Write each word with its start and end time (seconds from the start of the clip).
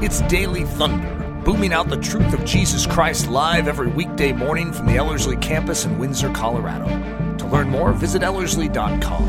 It's 0.00 0.20
Daily 0.22 0.62
Thunder, 0.62 1.42
booming 1.44 1.72
out 1.72 1.88
the 1.88 1.96
truth 1.96 2.32
of 2.32 2.44
Jesus 2.44 2.86
Christ 2.86 3.28
live 3.28 3.66
every 3.66 3.88
weekday 3.88 4.30
morning 4.30 4.72
from 4.72 4.86
the 4.86 4.94
Ellerslie 4.94 5.36
campus 5.38 5.86
in 5.86 5.98
Windsor, 5.98 6.30
Colorado. 6.30 6.86
To 7.38 7.46
learn 7.48 7.68
more, 7.68 7.92
visit 7.92 8.22
Ellerslie.com. 8.22 9.24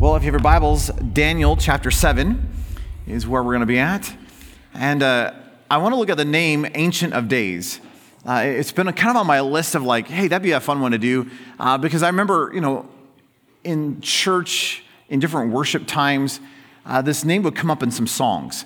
Well, 0.00 0.16
if 0.16 0.24
you 0.24 0.26
have 0.26 0.34
your 0.34 0.40
Bibles, 0.40 0.88
Daniel 1.12 1.56
chapter 1.56 1.92
7 1.92 2.50
is 3.06 3.28
where 3.28 3.44
we're 3.44 3.52
going 3.52 3.60
to 3.60 3.66
be 3.66 3.78
at. 3.78 4.12
And 4.74 5.04
uh, 5.04 5.32
I 5.70 5.76
want 5.76 5.92
to 5.92 5.96
look 5.96 6.10
at 6.10 6.16
the 6.16 6.24
name 6.24 6.66
Ancient 6.74 7.14
of 7.14 7.28
Days. 7.28 7.80
Uh, 8.26 8.42
it's 8.44 8.72
been 8.72 8.92
kind 8.94 9.10
of 9.10 9.16
on 9.16 9.28
my 9.28 9.42
list 9.42 9.76
of 9.76 9.84
like, 9.84 10.08
hey, 10.08 10.26
that'd 10.26 10.42
be 10.42 10.50
a 10.50 10.58
fun 10.58 10.80
one 10.80 10.90
to 10.90 10.98
do. 10.98 11.30
Uh, 11.60 11.78
because 11.78 12.02
I 12.02 12.08
remember, 12.08 12.50
you 12.52 12.60
know, 12.60 12.88
in 13.64 14.00
church, 14.00 14.84
in 15.08 15.20
different 15.20 15.52
worship 15.52 15.86
times, 15.86 16.40
uh, 16.86 17.02
this 17.02 17.24
name 17.24 17.42
would 17.42 17.54
come 17.54 17.70
up 17.70 17.82
in 17.82 17.90
some 17.90 18.06
songs. 18.06 18.64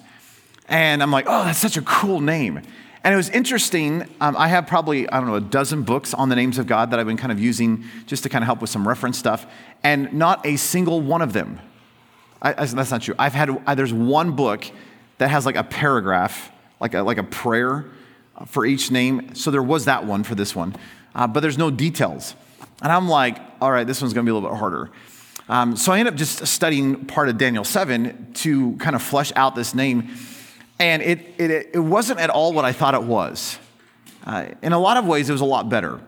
And 0.68 1.02
I'm 1.02 1.10
like, 1.10 1.26
oh, 1.28 1.44
that's 1.44 1.58
such 1.58 1.76
a 1.76 1.82
cool 1.82 2.20
name. 2.20 2.62
And 3.02 3.12
it 3.12 3.16
was 3.18 3.28
interesting. 3.30 4.08
Um, 4.20 4.34
I 4.36 4.48
have 4.48 4.66
probably, 4.66 5.08
I 5.10 5.18
don't 5.18 5.28
know, 5.28 5.34
a 5.34 5.40
dozen 5.40 5.82
books 5.82 6.14
on 6.14 6.30
the 6.30 6.36
names 6.36 6.56
of 6.56 6.66
God 6.66 6.90
that 6.90 6.98
I've 6.98 7.06
been 7.06 7.18
kind 7.18 7.32
of 7.32 7.38
using 7.38 7.84
just 8.06 8.22
to 8.22 8.30
kind 8.30 8.42
of 8.42 8.46
help 8.46 8.62
with 8.62 8.70
some 8.70 8.88
reference 8.88 9.18
stuff. 9.18 9.46
And 9.82 10.10
not 10.14 10.44
a 10.46 10.56
single 10.56 11.02
one 11.02 11.20
of 11.20 11.34
them, 11.34 11.60
I, 12.40 12.52
I, 12.52 12.64
that's 12.64 12.90
not 12.90 13.02
true. 13.02 13.14
I've 13.18 13.34
had, 13.34 13.50
I, 13.66 13.74
there's 13.74 13.92
one 13.92 14.32
book 14.32 14.64
that 15.18 15.28
has 15.28 15.44
like 15.44 15.56
a 15.56 15.64
paragraph, 15.64 16.50
like 16.80 16.94
a, 16.94 17.02
like 17.02 17.18
a 17.18 17.22
prayer 17.24 17.84
for 18.46 18.64
each 18.64 18.90
name. 18.90 19.34
So 19.34 19.50
there 19.50 19.62
was 19.62 19.84
that 19.84 20.06
one 20.06 20.24
for 20.24 20.34
this 20.34 20.56
one, 20.56 20.74
uh, 21.14 21.26
but 21.26 21.40
there's 21.40 21.58
no 21.58 21.70
details. 21.70 22.34
And 22.84 22.92
I'm 22.92 23.08
like, 23.08 23.38
all 23.62 23.72
right, 23.72 23.86
this 23.86 24.02
one's 24.02 24.12
going 24.12 24.26
to 24.26 24.30
be 24.30 24.30
a 24.30 24.34
little 24.34 24.50
bit 24.50 24.58
harder. 24.58 24.90
Um, 25.48 25.74
so 25.74 25.90
I 25.90 25.98
ended 25.98 26.12
up 26.12 26.18
just 26.18 26.46
studying 26.46 27.06
part 27.06 27.30
of 27.30 27.38
Daniel 27.38 27.64
7 27.64 28.32
to 28.34 28.76
kind 28.76 28.94
of 28.94 29.02
flesh 29.02 29.32
out 29.36 29.54
this 29.54 29.74
name. 29.74 30.14
And 30.78 31.02
it, 31.02 31.34
it, 31.38 31.70
it 31.72 31.78
wasn't 31.78 32.20
at 32.20 32.28
all 32.28 32.52
what 32.52 32.66
I 32.66 32.72
thought 32.72 32.94
it 32.94 33.02
was. 33.02 33.58
Uh, 34.26 34.48
in 34.60 34.74
a 34.74 34.78
lot 34.78 34.98
of 34.98 35.06
ways, 35.06 35.30
it 35.30 35.32
was 35.32 35.41
a 35.41 35.46
lot 35.46 35.70
better. 35.70 35.98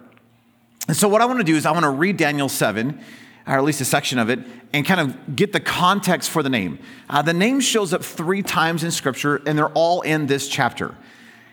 And 0.87 0.95
so, 0.97 1.09
what 1.09 1.23
I 1.23 1.25
want 1.25 1.39
to 1.39 1.45
do 1.45 1.57
is, 1.57 1.65
I 1.65 1.73
want 1.73 1.85
to 1.85 1.91
read 1.91 2.19
Daniel 2.19 2.49
7, 2.49 3.01
or 3.47 3.55
at 3.55 3.65
least 3.65 3.81
a 3.81 3.85
section 3.85 4.19
of 4.19 4.29
it, 4.29 4.41
and 4.73 4.85
kind 4.85 5.01
of 5.01 5.35
get 5.35 5.53
the 5.53 5.61
context 5.61 6.31
for 6.31 6.43
the 6.43 6.51
name. 6.51 6.79
Uh, 7.09 7.23
the 7.23 7.33
name 7.33 7.61
shows 7.61 7.93
up 7.93 8.05
three 8.05 8.43
times 8.43 8.85
in 8.85 8.91
Scripture, 8.91 9.37
and 9.47 9.59
they're 9.59 9.73
all 9.73 10.03
in 10.03 10.27
this 10.27 10.47
chapter. 10.47 10.95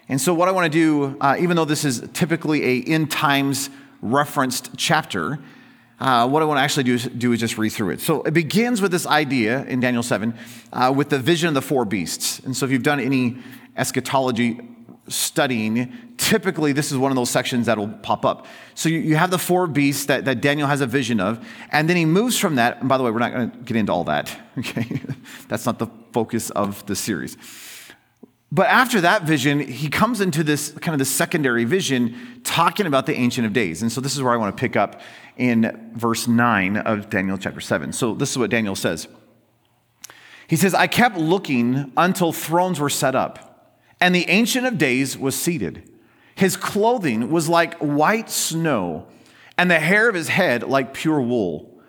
And 0.09 0.19
so, 0.19 0.33
what 0.33 0.47
I 0.47 0.51
want 0.51 0.71
to 0.71 0.77
do, 0.77 1.17
uh, 1.19 1.37
even 1.39 1.55
though 1.55 1.65
this 1.65 1.85
is 1.85 2.07
typically 2.13 2.63
a 2.63 2.83
end 2.83 3.09
times 3.09 3.69
referenced 4.03 4.71
chapter, 4.77 5.39
uh, 5.99 6.27
what 6.27 6.41
I 6.41 6.45
want 6.45 6.57
to 6.57 6.61
actually 6.61 6.83
do 6.83 6.95
is, 6.95 7.05
do 7.05 7.31
is, 7.31 7.39
just 7.39 7.57
read 7.57 7.69
through 7.69 7.91
it. 7.91 8.01
So 8.01 8.21
it 8.23 8.33
begins 8.33 8.81
with 8.81 8.91
this 8.91 9.07
idea 9.07 9.63
in 9.65 9.79
Daniel 9.79 10.03
7 10.03 10.33
uh, 10.73 10.93
with 10.95 11.09
the 11.09 11.19
vision 11.19 11.47
of 11.47 11.53
the 11.53 11.61
four 11.61 11.85
beasts. 11.85 12.39
And 12.39 12.55
so 12.55 12.65
if 12.65 12.71
you've 12.71 12.83
done 12.83 12.99
any 12.99 13.37
eschatology 13.77 14.59
studying, 15.07 16.15
typically 16.17 16.73
this 16.73 16.91
is 16.91 16.97
one 16.97 17.11
of 17.11 17.15
those 17.15 17.29
sections 17.29 17.67
that'll 17.67 17.87
pop 17.87 18.25
up. 18.25 18.47
So 18.75 18.89
you, 18.89 18.99
you 18.99 19.15
have 19.15 19.31
the 19.31 19.39
four 19.39 19.67
beasts 19.67 20.05
that, 20.07 20.25
that 20.25 20.41
Daniel 20.41 20.67
has 20.67 20.81
a 20.81 20.87
vision 20.87 21.19
of, 21.19 21.45
and 21.71 21.89
then 21.89 21.95
he 21.95 22.05
moves 22.05 22.37
from 22.37 22.55
that. 22.55 22.81
And 22.81 22.89
by 22.89 22.97
the 22.97 23.03
way, 23.03 23.11
we're 23.11 23.19
not 23.19 23.31
going 23.31 23.51
to 23.51 23.57
get 23.59 23.77
into 23.77 23.93
all 23.93 24.03
that, 24.05 24.37
okay? 24.57 25.01
That's 25.47 25.65
not 25.65 25.79
the 25.79 25.87
focus 26.11 26.49
of 26.49 26.85
the 26.85 26.95
series. 26.95 27.37
But 28.53 28.67
after 28.67 29.01
that 29.01 29.23
vision, 29.23 29.59
he 29.61 29.89
comes 29.89 30.21
into 30.21 30.43
this 30.43 30.69
kind 30.73 30.93
of 30.93 30.99
the 30.99 31.05
secondary 31.05 31.63
vision 31.63 32.41
talking 32.43 32.85
about 32.85 33.07
the 33.07 33.15
Ancient 33.15 33.47
of 33.47 33.51
Days. 33.51 33.81
And 33.81 33.91
so 33.91 33.99
this 33.99 34.15
is 34.15 34.21
where 34.21 34.31
I 34.31 34.37
want 34.37 34.55
to 34.55 34.61
pick 34.61 34.75
up 34.75 35.01
in 35.37 35.91
verse 35.95 36.27
9 36.27 36.77
of 36.77 37.09
Daniel 37.09 37.39
chapter 37.39 37.59
7. 37.59 37.91
So 37.93 38.13
this 38.13 38.29
is 38.29 38.37
what 38.37 38.51
Daniel 38.51 38.75
says. 38.75 39.07
He 40.45 40.55
says, 40.55 40.75
I 40.75 40.85
kept 40.85 41.17
looking 41.17 41.91
until 41.97 42.31
thrones 42.31 42.79
were 42.79 42.91
set 42.91 43.15
up, 43.15 43.79
and 43.99 44.13
the 44.13 44.29
Ancient 44.29 44.67
of 44.67 44.77
Days 44.77 45.17
was 45.17 45.35
seated. 45.35 45.89
His 46.35 46.55
clothing 46.55 47.31
was 47.31 47.49
like 47.49 47.73
white 47.79 48.29
snow, 48.29 49.07
and 49.57 49.71
the 49.71 49.79
hair 49.79 50.07
of 50.07 50.13
his 50.13 50.27
head 50.27 50.61
like 50.61 50.93
pure 50.93 51.21
wool. 51.21 51.81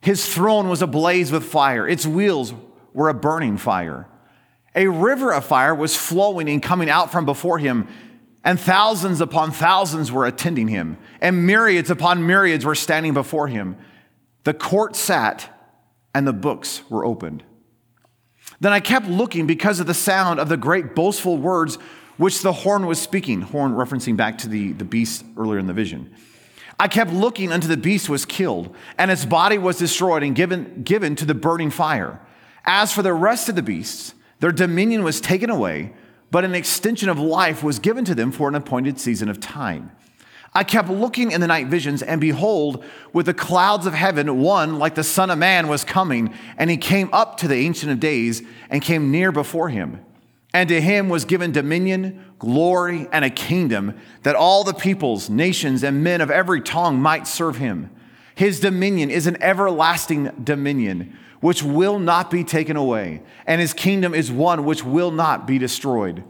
His 0.00 0.32
throne 0.32 0.68
was 0.68 0.80
ablaze 0.80 1.32
with 1.32 1.42
fire, 1.44 1.88
its 1.88 2.06
wheels 2.06 2.54
were 2.92 3.08
a 3.08 3.14
burning 3.14 3.56
fire. 3.56 4.06
A 4.74 4.88
river 4.88 5.32
of 5.32 5.44
fire 5.44 5.74
was 5.74 5.96
flowing 5.96 6.48
and 6.48 6.62
coming 6.62 6.90
out 6.90 7.12
from 7.12 7.24
before 7.24 7.58
him, 7.58 7.88
and 8.42 8.58
thousands 8.58 9.20
upon 9.20 9.52
thousands 9.52 10.10
were 10.10 10.26
attending 10.26 10.68
him, 10.68 10.98
and 11.20 11.46
myriads 11.46 11.90
upon 11.90 12.26
myriads 12.26 12.64
were 12.64 12.74
standing 12.74 13.14
before 13.14 13.48
him. 13.48 13.76
The 14.42 14.54
court 14.54 14.96
sat, 14.96 15.48
and 16.14 16.26
the 16.26 16.32
books 16.32 16.82
were 16.90 17.04
opened. 17.04 17.42
Then 18.60 18.72
I 18.72 18.80
kept 18.80 19.06
looking 19.06 19.46
because 19.46 19.80
of 19.80 19.86
the 19.86 19.94
sound 19.94 20.40
of 20.40 20.48
the 20.48 20.56
great 20.56 20.94
boastful 20.94 21.38
words 21.38 21.76
which 22.16 22.42
the 22.42 22.52
horn 22.52 22.86
was 22.86 23.00
speaking, 23.00 23.40
horn 23.40 23.72
referencing 23.72 24.16
back 24.16 24.38
to 24.38 24.48
the, 24.48 24.72
the 24.72 24.84
beast 24.84 25.24
earlier 25.36 25.58
in 25.58 25.66
the 25.66 25.72
vision. 25.72 26.14
I 26.78 26.88
kept 26.88 27.12
looking 27.12 27.52
until 27.52 27.70
the 27.70 27.76
beast 27.76 28.08
was 28.08 28.24
killed, 28.24 28.74
and 28.98 29.10
its 29.10 29.24
body 29.24 29.58
was 29.58 29.78
destroyed 29.78 30.22
and 30.22 30.34
given, 30.34 30.82
given 30.82 31.16
to 31.16 31.24
the 31.24 31.34
burning 31.34 31.70
fire. 31.70 32.20
As 32.64 32.92
for 32.92 33.02
the 33.02 33.12
rest 33.12 33.48
of 33.48 33.54
the 33.54 33.62
beasts, 33.62 34.14
their 34.40 34.52
dominion 34.52 35.04
was 35.04 35.20
taken 35.20 35.50
away, 35.50 35.92
but 36.30 36.44
an 36.44 36.54
extension 36.54 37.08
of 37.08 37.18
life 37.18 37.62
was 37.62 37.78
given 37.78 38.04
to 38.04 38.14
them 38.14 38.32
for 38.32 38.48
an 38.48 38.54
appointed 38.54 38.98
season 38.98 39.28
of 39.28 39.40
time. 39.40 39.92
I 40.56 40.62
kept 40.62 40.88
looking 40.88 41.32
in 41.32 41.40
the 41.40 41.48
night 41.48 41.66
visions, 41.66 42.00
and 42.02 42.20
behold, 42.20 42.84
with 43.12 43.26
the 43.26 43.34
clouds 43.34 43.86
of 43.86 43.94
heaven, 43.94 44.40
one 44.40 44.78
like 44.78 44.94
the 44.94 45.02
Son 45.02 45.30
of 45.30 45.38
Man 45.38 45.66
was 45.66 45.82
coming, 45.82 46.32
and 46.56 46.70
he 46.70 46.76
came 46.76 47.08
up 47.12 47.38
to 47.38 47.48
the 47.48 47.56
Ancient 47.56 47.90
of 47.90 47.98
Days 47.98 48.42
and 48.70 48.80
came 48.80 49.10
near 49.10 49.32
before 49.32 49.68
him. 49.68 50.04
And 50.52 50.68
to 50.68 50.80
him 50.80 51.08
was 51.08 51.24
given 51.24 51.50
dominion, 51.50 52.24
glory, 52.38 53.08
and 53.10 53.24
a 53.24 53.30
kingdom 53.30 53.98
that 54.22 54.36
all 54.36 54.62
the 54.62 54.72
peoples, 54.72 55.28
nations, 55.28 55.82
and 55.82 56.04
men 56.04 56.20
of 56.20 56.30
every 56.30 56.60
tongue 56.60 57.00
might 57.00 57.26
serve 57.26 57.56
him. 57.56 57.90
His 58.36 58.60
dominion 58.60 59.10
is 59.10 59.26
an 59.26 59.42
everlasting 59.42 60.30
dominion 60.44 61.18
which 61.40 61.62
will 61.62 61.98
not 61.98 62.30
be 62.30 62.44
taken 62.44 62.76
away, 62.76 63.22
and 63.46 63.60
his 63.60 63.72
kingdom 63.72 64.14
is 64.14 64.30
one 64.30 64.64
which 64.64 64.84
will 64.84 65.10
not 65.10 65.46
be 65.46 65.58
destroyed. 65.58 66.24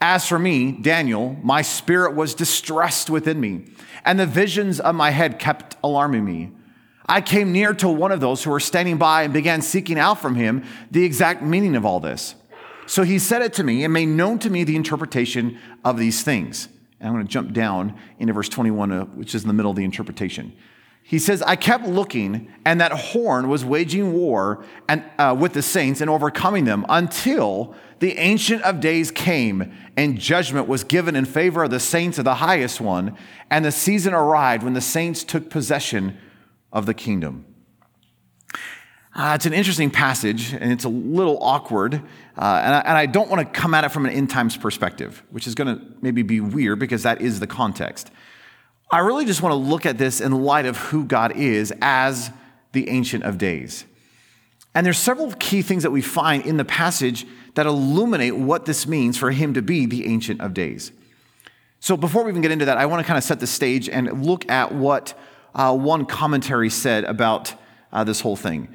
As 0.00 0.28
for 0.28 0.38
me, 0.38 0.72
Daniel, 0.72 1.36
my 1.42 1.62
spirit 1.62 2.14
was 2.14 2.34
distressed 2.34 3.08
within 3.08 3.40
me, 3.40 3.64
and 4.04 4.18
the 4.18 4.26
visions 4.26 4.78
of 4.78 4.94
my 4.94 5.10
head 5.10 5.38
kept 5.38 5.76
alarming 5.82 6.24
me. 6.24 6.52
I 7.06 7.20
came 7.20 7.52
near 7.52 7.72
to 7.74 7.88
one 7.88 8.12
of 8.12 8.20
those 8.20 8.42
who 8.42 8.50
were 8.50 8.60
standing 8.60 8.98
by 8.98 9.22
and 9.22 9.32
began 9.32 9.62
seeking 9.62 9.98
out 9.98 10.20
from 10.20 10.34
him 10.34 10.64
the 10.90 11.04
exact 11.04 11.42
meaning 11.42 11.76
of 11.76 11.86
all 11.86 12.00
this. 12.00 12.34
So 12.86 13.04
he 13.04 13.18
said 13.18 13.42
it 13.42 13.52
to 13.54 13.64
me 13.64 13.84
and 13.84 13.92
made 13.92 14.06
known 14.06 14.38
to 14.40 14.50
me 14.50 14.64
the 14.64 14.76
interpretation 14.76 15.58
of 15.84 15.98
these 15.98 16.22
things. 16.22 16.68
And 16.98 17.08
I'm 17.08 17.14
going 17.14 17.26
to 17.26 17.32
jump 17.32 17.52
down 17.52 17.98
into 18.18 18.32
verse 18.32 18.48
21, 18.48 18.92
uh, 18.92 19.04
which 19.06 19.34
is 19.34 19.42
in 19.42 19.48
the 19.48 19.54
middle 19.54 19.70
of 19.70 19.76
the 19.76 19.84
interpretation 19.84 20.56
he 21.08 21.20
says, 21.20 21.40
I 21.42 21.54
kept 21.54 21.86
looking, 21.86 22.52
and 22.64 22.80
that 22.80 22.90
horn 22.90 23.48
was 23.48 23.64
waging 23.64 24.12
war 24.12 24.64
and, 24.88 25.04
uh, 25.18 25.36
with 25.38 25.52
the 25.52 25.62
saints 25.62 26.00
and 26.00 26.10
overcoming 26.10 26.64
them 26.64 26.84
until 26.88 27.76
the 28.00 28.18
Ancient 28.18 28.62
of 28.62 28.80
Days 28.80 29.12
came 29.12 29.72
and 29.96 30.18
judgment 30.18 30.66
was 30.66 30.82
given 30.82 31.14
in 31.14 31.24
favor 31.24 31.62
of 31.62 31.70
the 31.70 31.78
saints 31.78 32.18
of 32.18 32.24
the 32.24 32.34
highest 32.34 32.80
one. 32.80 33.16
And 33.50 33.64
the 33.64 33.70
season 33.70 34.14
arrived 34.14 34.64
when 34.64 34.74
the 34.74 34.80
saints 34.80 35.22
took 35.22 35.48
possession 35.48 36.18
of 36.72 36.86
the 36.86 36.94
kingdom. 36.94 37.46
Uh, 39.14 39.32
it's 39.36 39.46
an 39.46 39.52
interesting 39.52 39.90
passage, 39.90 40.52
and 40.54 40.72
it's 40.72 40.84
a 40.84 40.88
little 40.88 41.38
awkward. 41.40 41.94
Uh, 41.94 42.60
and, 42.64 42.74
I, 42.74 42.80
and 42.80 42.98
I 42.98 43.06
don't 43.06 43.30
want 43.30 43.46
to 43.46 43.60
come 43.60 43.74
at 43.74 43.84
it 43.84 43.90
from 43.90 44.06
an 44.06 44.12
end 44.12 44.28
times 44.28 44.56
perspective, 44.56 45.22
which 45.30 45.46
is 45.46 45.54
going 45.54 45.78
to 45.78 45.86
maybe 46.02 46.22
be 46.22 46.40
weird 46.40 46.80
because 46.80 47.04
that 47.04 47.20
is 47.20 47.38
the 47.38 47.46
context. 47.46 48.10
I 48.90 49.00
really 49.00 49.24
just 49.24 49.42
want 49.42 49.52
to 49.52 49.56
look 49.56 49.84
at 49.84 49.98
this 49.98 50.20
in 50.20 50.32
light 50.32 50.66
of 50.66 50.76
who 50.76 51.04
God 51.04 51.36
is 51.36 51.72
as 51.82 52.30
the 52.72 52.88
Ancient 52.88 53.24
of 53.24 53.38
Days. 53.38 53.84
And 54.74 54.84
there's 54.84 54.98
several 54.98 55.32
key 55.38 55.62
things 55.62 55.82
that 55.82 55.90
we 55.90 56.02
find 56.02 56.44
in 56.44 56.56
the 56.56 56.64
passage 56.64 57.26
that 57.54 57.66
illuminate 57.66 58.36
what 58.36 58.66
this 58.66 58.86
means 58.86 59.16
for 59.16 59.30
him 59.30 59.54
to 59.54 59.62
be 59.62 59.86
the 59.86 60.06
Ancient 60.06 60.40
of 60.40 60.54
Days. 60.54 60.92
So 61.80 61.96
before 61.96 62.24
we 62.24 62.30
even 62.30 62.42
get 62.42 62.50
into 62.50 62.66
that, 62.66 62.78
I 62.78 62.86
want 62.86 63.00
to 63.00 63.06
kind 63.06 63.18
of 63.18 63.24
set 63.24 63.40
the 63.40 63.46
stage 63.46 63.88
and 63.88 64.24
look 64.24 64.48
at 64.50 64.72
what 64.72 65.18
uh, 65.54 65.74
one 65.74 66.04
commentary 66.04 66.70
said 66.70 67.04
about 67.04 67.54
uh, 67.92 68.04
this 68.04 68.20
whole 68.20 68.36
thing. 68.36 68.68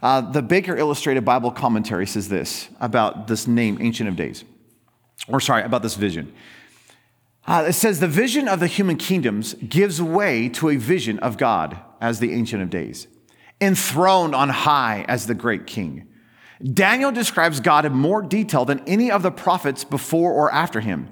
Uh, 0.00 0.20
the 0.20 0.42
Baker 0.42 0.76
Illustrated 0.76 1.24
Bible 1.24 1.50
Commentary 1.50 2.06
says 2.06 2.28
this 2.28 2.68
about 2.80 3.26
this 3.26 3.48
name, 3.48 3.78
Ancient 3.80 4.08
of 4.08 4.16
Days, 4.16 4.44
or 5.26 5.40
sorry, 5.40 5.64
about 5.64 5.82
this 5.82 5.96
vision. 5.96 6.32
Uh, 7.48 7.64
it 7.68 7.72
says 7.72 7.98
the 7.98 8.06
vision 8.06 8.46
of 8.46 8.60
the 8.60 8.66
human 8.66 8.98
kingdoms 8.98 9.54
gives 9.54 10.02
way 10.02 10.50
to 10.50 10.68
a 10.68 10.76
vision 10.76 11.18
of 11.20 11.38
God 11.38 11.78
as 11.98 12.20
the 12.20 12.34
Ancient 12.34 12.62
of 12.62 12.68
Days, 12.68 13.08
enthroned 13.58 14.34
on 14.34 14.50
high 14.50 15.06
as 15.08 15.26
the 15.26 15.34
great 15.34 15.66
king. 15.66 16.06
Daniel 16.62 17.10
describes 17.10 17.60
God 17.60 17.86
in 17.86 17.94
more 17.94 18.20
detail 18.20 18.66
than 18.66 18.86
any 18.86 19.10
of 19.10 19.22
the 19.22 19.30
prophets 19.30 19.82
before 19.82 20.30
or 20.30 20.52
after 20.52 20.80
him. 20.80 21.08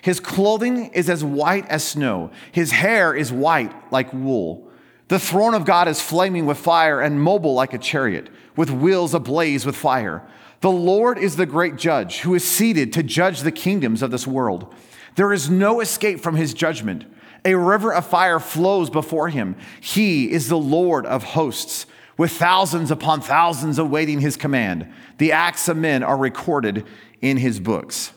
His 0.00 0.20
clothing 0.20 0.92
is 0.92 1.10
as 1.10 1.24
white 1.24 1.66
as 1.68 1.82
snow, 1.82 2.30
his 2.52 2.70
hair 2.70 3.12
is 3.12 3.32
white 3.32 3.72
like 3.92 4.12
wool. 4.12 4.70
The 5.08 5.18
throne 5.18 5.54
of 5.54 5.64
God 5.64 5.88
is 5.88 6.00
flaming 6.00 6.46
with 6.46 6.58
fire 6.58 7.00
and 7.00 7.20
mobile 7.20 7.54
like 7.54 7.74
a 7.74 7.78
chariot, 7.78 8.28
with 8.54 8.70
wheels 8.70 9.12
ablaze 9.12 9.66
with 9.66 9.74
fire. 9.74 10.24
The 10.60 10.70
Lord 10.70 11.18
is 11.18 11.34
the 11.34 11.46
great 11.46 11.74
judge 11.74 12.20
who 12.20 12.36
is 12.36 12.44
seated 12.44 12.92
to 12.92 13.02
judge 13.02 13.40
the 13.40 13.50
kingdoms 13.50 14.02
of 14.02 14.12
this 14.12 14.24
world. 14.24 14.72
There 15.16 15.32
is 15.32 15.50
no 15.50 15.80
escape 15.80 16.20
from 16.20 16.36
his 16.36 16.54
judgment. 16.54 17.04
A 17.44 17.54
river 17.54 17.92
of 17.92 18.06
fire 18.06 18.38
flows 18.38 18.90
before 18.90 19.28
him. 19.28 19.56
He 19.80 20.30
is 20.30 20.48
the 20.48 20.58
Lord 20.58 21.06
of 21.06 21.24
hosts, 21.24 21.86
with 22.16 22.32
thousands 22.32 22.90
upon 22.90 23.22
thousands 23.22 23.78
awaiting 23.78 24.20
his 24.20 24.36
command. 24.36 24.92
The 25.18 25.32
acts 25.32 25.68
of 25.68 25.76
men 25.76 26.02
are 26.02 26.16
recorded 26.16 26.86
in 27.22 27.38
his 27.38 27.60
books. 27.60 28.12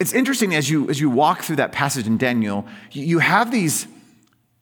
It's 0.00 0.12
interesting 0.12 0.54
as 0.54 0.68
you, 0.68 0.90
as 0.90 1.00
you 1.00 1.08
walk 1.08 1.42
through 1.42 1.56
that 1.56 1.72
passage 1.72 2.06
in 2.06 2.18
Daniel, 2.18 2.66
you 2.90 3.20
have 3.20 3.52
these 3.52 3.86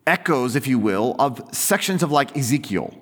echoes, 0.07 0.57
if 0.57 0.67
you 0.67 0.79
will, 0.79 1.17
of 1.19 1.43
sections 1.53 2.03
of 2.03 2.13
like 2.13 2.37
Ezekiel. 2.37 2.95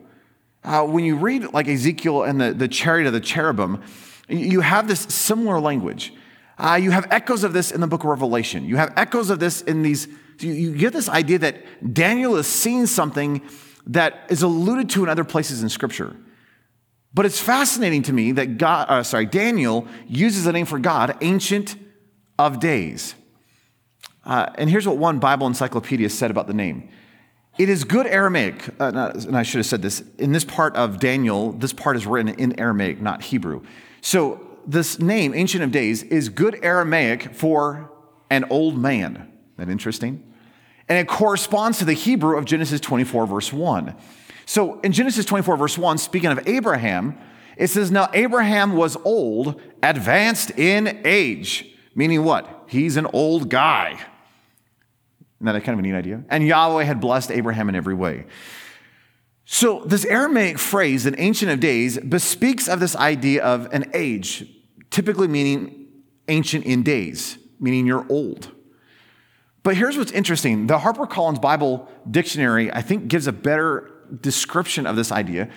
Uh, 0.63 0.85
when 0.85 1.05
you 1.05 1.17
read 1.17 1.53
like 1.53 1.67
Ezekiel 1.67 2.23
and 2.23 2.41
the, 2.41 2.53
the 2.53 2.69
chariot 2.69 3.07
of 3.07 3.13
the 3.13 3.21
cherubim, 3.21 3.83
you 4.29 4.61
have 4.61 4.87
this 4.87 5.01
similar 5.01 5.59
language. 5.59 6.13
Uh, 6.61 6.75
you 6.75 6.91
have 6.91 7.07
echoes 7.11 7.43
of 7.43 7.55
this 7.55 7.71
in 7.71 7.81
the 7.81 7.87
book 7.87 8.05
of 8.05 8.11
Revelation. 8.11 8.67
You 8.67 8.77
have 8.77 8.93
echoes 8.95 9.31
of 9.31 9.39
this 9.39 9.63
in 9.63 9.81
these, 9.81 10.09
you, 10.41 10.53
you 10.53 10.77
get 10.77 10.93
this 10.93 11.09
idea 11.09 11.39
that 11.39 11.95
Daniel 11.95 12.37
is 12.37 12.47
seeing 12.47 12.87
something 12.87 13.41
that 13.87 14.27
is 14.29 14.43
alluded 14.43 14.91
to 14.91 15.03
in 15.03 15.09
other 15.09 15.25
places 15.25 15.63
in 15.63 15.71
Scripture. 15.71 16.15
But 17.15 17.25
it's 17.25 17.41
fascinating 17.41 18.03
to 18.03 18.13
me 18.13 18.33
that 18.33 18.59
God, 18.59 18.91
uh, 18.91 19.03
sorry, 19.03 19.25
Daniel 19.25 19.89
uses 20.07 20.45
the 20.45 20.53
name 20.53 20.67
for 20.67 20.79
God, 20.79 21.17
Ancient 21.23 21.77
of 22.39 22.61
Days. 22.61 23.15
Uh, 24.27 24.51
and 24.57 24.69
here's 24.69 24.87
what 24.87 24.99
one 24.99 25.19
Bible 25.19 25.47
encyclopedia 25.47 26.11
said 26.11 26.31
about 26.31 26.47
the 26.47 26.55
name 26.55 26.91
it 27.59 27.69
is 27.69 27.85
good 27.85 28.07
Aramaic, 28.07 28.69
uh, 28.79 29.13
and 29.15 29.37
I 29.37 29.43
should 29.43 29.59
have 29.59 29.67
said 29.67 29.83
this. 29.83 30.03
In 30.19 30.33
this 30.33 30.45
part 30.45 30.77
of 30.77 30.99
Daniel, 30.99 31.53
this 31.53 31.73
part 31.73 31.97
is 31.97 32.07
written 32.07 32.35
in 32.39 32.59
Aramaic, 32.61 33.01
not 33.01 33.23
Hebrew. 33.23 33.63
So 34.03 34.50
this 34.67 34.99
name, 34.99 35.35
Ancient 35.35 35.63
of 35.63 35.71
Days, 35.71 36.03
is 36.03 36.29
good 36.29 36.59
Aramaic 36.63 37.35
for 37.35 37.91
an 38.31 38.45
old 38.51 38.79
man. 38.79 39.13
Isn't 39.13 39.57
that 39.57 39.69
interesting? 39.69 40.23
And 40.89 40.99
it 40.99 41.07
corresponds 41.07 41.79
to 41.79 41.85
the 41.85 41.93
Hebrew 41.93 42.37
of 42.37 42.45
Genesis 42.45 42.81
24, 42.81 43.27
verse 43.27 43.53
1. 43.53 43.95
So 44.47 44.81
in 44.81 44.93
Genesis 44.93 45.25
24, 45.25 45.57
verse 45.57 45.79
1, 45.79 45.99
speaking 45.99 46.31
of 46.31 46.47
Abraham, 46.49 47.17
it 47.57 47.69
says, 47.69 47.91
Now 47.91 48.09
Abraham 48.13 48.75
was 48.75 48.97
old, 49.05 49.61
advanced 49.83 50.51
in 50.59 51.03
age. 51.05 51.67
Meaning 51.95 52.25
what? 52.25 52.65
He's 52.67 52.97
an 52.97 53.07
old 53.13 53.49
guy. 53.49 53.93
Isn't 55.41 55.47
that 55.47 55.63
kind 55.65 55.75
of 55.75 55.79
a 55.79 55.83
neat 55.83 55.95
idea? 55.95 56.25
And 56.29 56.47
Yahweh 56.47 56.85
had 56.85 57.01
blessed 57.01 57.31
Abraham 57.31 57.69
in 57.69 57.75
every 57.75 57.95
way. 57.95 58.27
So, 59.53 59.83
this 59.85 60.05
Aramaic 60.05 60.61
phrase, 60.61 61.07
an 61.07 61.17
ancient 61.19 61.51
of 61.51 61.59
days, 61.59 61.99
bespeaks 61.99 62.69
of 62.69 62.79
this 62.79 62.95
idea 62.95 63.43
of 63.43 63.67
an 63.73 63.91
age, 63.95 64.47
typically 64.91 65.27
meaning 65.27 65.89
ancient 66.29 66.65
in 66.65 66.85
days, 66.85 67.37
meaning 67.59 67.85
you're 67.85 68.07
old. 68.09 68.53
But 69.65 69.77
here's 69.77 69.99
what's 69.99 70.13
interesting 70.13 70.69
the 70.69 70.79
HarperCollins 70.79 71.43
Bible 71.43 71.89
Dictionary, 72.09 72.73
I 72.73 72.81
think, 72.81 73.09
gives 73.09 73.27
a 73.27 73.33
better 73.33 73.91
description 74.21 74.87
of 74.87 74.95
this 74.95 75.11
idea. 75.11 75.51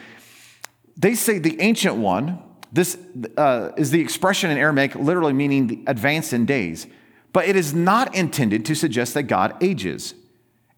They 0.98 1.14
say 1.14 1.38
the 1.38 1.62
ancient 1.62 1.98
one, 1.98 2.42
this 2.72 2.98
uh, 3.38 3.74
is 3.78 3.92
the 3.92 4.02
expression 4.02 4.50
in 4.50 4.58
Aramaic 4.58 4.96
literally 4.96 5.34
meaning 5.34 5.84
advanced 5.86 6.34
in 6.34 6.48
days, 6.48 6.88
but 7.32 7.48
it 7.48 7.56
is 7.56 7.76
not 7.76 8.16
intended 8.16 8.66
to 8.66 8.74
suggest 8.74 9.14
that 9.14 9.24
God 9.24 9.56
ages. 9.62 10.16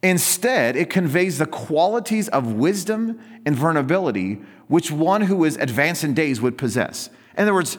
Instead, 0.04 0.76
it 0.76 0.90
conveys 0.90 1.38
the 1.38 1.46
qualities 1.46 2.28
of 2.30 2.54
wisdom 2.54 3.20
and 3.46 3.56
vulnerability 3.56 4.40
which 4.68 4.92
one 4.92 5.22
who 5.22 5.44
is 5.44 5.58
advanced 5.58 6.04
in 6.04 6.14
days 6.14 6.42
would 6.42 6.58
possess. 6.58 7.10
In 7.38 7.44
other 7.44 7.54
words, 7.54 7.78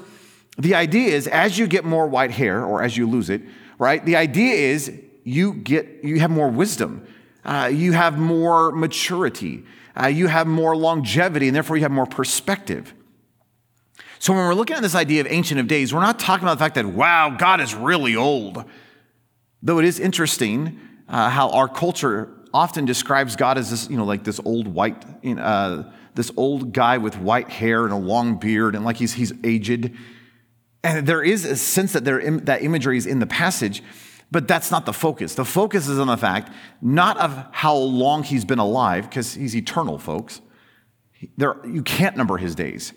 the 0.59 0.75
idea 0.75 1.15
is 1.15 1.27
as 1.27 1.59
you 1.59 1.67
get 1.67 1.85
more 1.85 2.07
white 2.07 2.31
hair 2.31 2.65
or 2.65 2.83
as 2.83 2.97
you 2.97 3.09
lose 3.09 3.31
it, 3.31 3.43
right? 3.79 4.05
The 4.05 4.17
idea 4.17 4.55
is 4.55 4.93
you 5.25 5.55
get 5.55 6.03
you 6.03 6.21
have 6.21 6.31
more 6.31 6.49
wisdom, 6.49 7.07
uh, 7.45 7.71
you 7.73 7.93
have 7.93 8.19
more 8.19 8.73
maturity, 8.73 9.65
uh, 10.01 10.07
you 10.07 10.29
have 10.29 10.47
more 10.47 10.77
longevity, 10.77 11.49
and 11.49 11.55
therefore 11.55 11.77
you 11.77 11.83
have 11.83 11.93
more 11.93 12.07
perspective. 12.07 12.95
So 14.19 14.33
when 14.33 14.47
we're 14.47 14.55
looking 14.55 14.77
at 14.77 14.83
this 14.83 14.95
idea 14.95 15.21
of 15.21 15.27
Ancient 15.29 15.61
of 15.61 15.67
Days, 15.67 15.93
we're 15.93 16.01
not 16.01 16.19
talking 16.19 16.45
about 16.45 16.55
the 16.55 16.65
fact 16.65 16.77
that 16.77 16.87
wow, 16.87 17.37
God 17.37 17.61
is 17.61 17.75
really 17.75 18.17
old. 18.17 18.65
Though 19.63 19.79
it 19.79 19.85
is 19.85 19.99
interesting 19.99 20.81
uh, 21.09 21.31
how 21.31 21.51
our 21.51 21.69
culture 21.69 22.29
often 22.53 22.85
describes 22.85 23.37
God 23.37 23.59
as 23.59 23.71
this, 23.71 23.89
you 23.91 23.97
know, 23.97 24.05
like 24.05 24.25
this 24.25 24.41
old 24.45 24.69
white, 24.69 25.05
uh, 25.25 25.85
this 26.15 26.31
old 26.37 26.73
guy 26.73 26.99
with 26.99 27.19
white 27.19 27.49
hair 27.51 27.85
and 27.85 27.93
a 27.93 27.99
long 27.99 28.39
beard, 28.39 28.75
and 28.75 28.85
like 28.85 28.97
he's 28.97 29.15
he's 29.15 29.33
aged. 29.45 29.93
And 30.83 31.07
there 31.07 31.23
is 31.23 31.45
a 31.45 31.57
sense 31.57 31.93
that 31.93 32.05
there 32.05 32.21
that 32.41 32.63
imagery 32.63 32.97
is 32.97 33.07
in 33.07 33.19
the 33.19 33.27
passage, 33.27 33.83
but 34.31 34.49
that's 34.49 34.71
not 34.71 34.87
the 34.87 34.93
focus. 34.93 35.35
The 35.35 35.45
focus 35.45 35.89
is 35.89 35.99
on 35.99 36.07
the 36.07 36.17
fact 36.17 36.53
not 36.81 37.19
of 37.19 37.47
how 37.53 37.77
long 37.77 38.23
he's 38.23 38.45
been 38.45 38.59
alive, 38.59 39.09
because 39.09 39.35
he's 39.35 39.55
eternal, 39.55 39.99
folks. 39.99 40.41
There, 41.37 41.57
you 41.67 41.83
can't 41.83 42.17
number 42.17 42.37
his 42.37 42.55
days. 42.55 42.93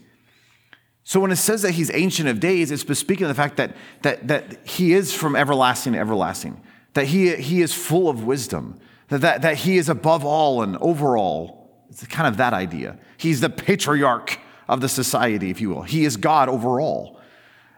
So 1.03 1.19
when 1.19 1.31
it 1.31 1.37
says 1.37 1.63
that 1.63 1.71
he's 1.71 1.89
ancient 1.91 2.29
of 2.29 2.39
days, 2.39 2.69
it's 2.69 2.83
speaking 2.99 3.23
of 3.23 3.29
the 3.29 3.41
fact 3.41 3.57
that, 3.57 3.75
that, 4.03 4.27
that 4.27 4.67
he 4.67 4.93
is 4.93 5.13
from 5.13 5.35
everlasting 5.35 5.93
to 5.93 5.99
everlasting 5.99 6.61
that 6.93 7.05
he, 7.05 7.35
he 7.35 7.61
is 7.61 7.73
full 7.73 8.09
of 8.09 8.23
wisdom, 8.23 8.79
that, 9.09 9.21
that, 9.21 9.41
that 9.41 9.57
he 9.57 9.77
is 9.77 9.89
above 9.89 10.25
all 10.25 10.61
and 10.61 10.77
overall. 10.77 11.69
It's 11.89 12.05
kind 12.07 12.27
of 12.27 12.37
that 12.37 12.53
idea. 12.53 12.97
He's 13.17 13.41
the 13.41 13.49
patriarch 13.49 14.39
of 14.67 14.81
the 14.81 14.89
society, 14.89 15.49
if 15.49 15.59
you 15.59 15.69
will. 15.69 15.83
He 15.83 16.05
is 16.05 16.17
God 16.17 16.49
overall. 16.49 17.19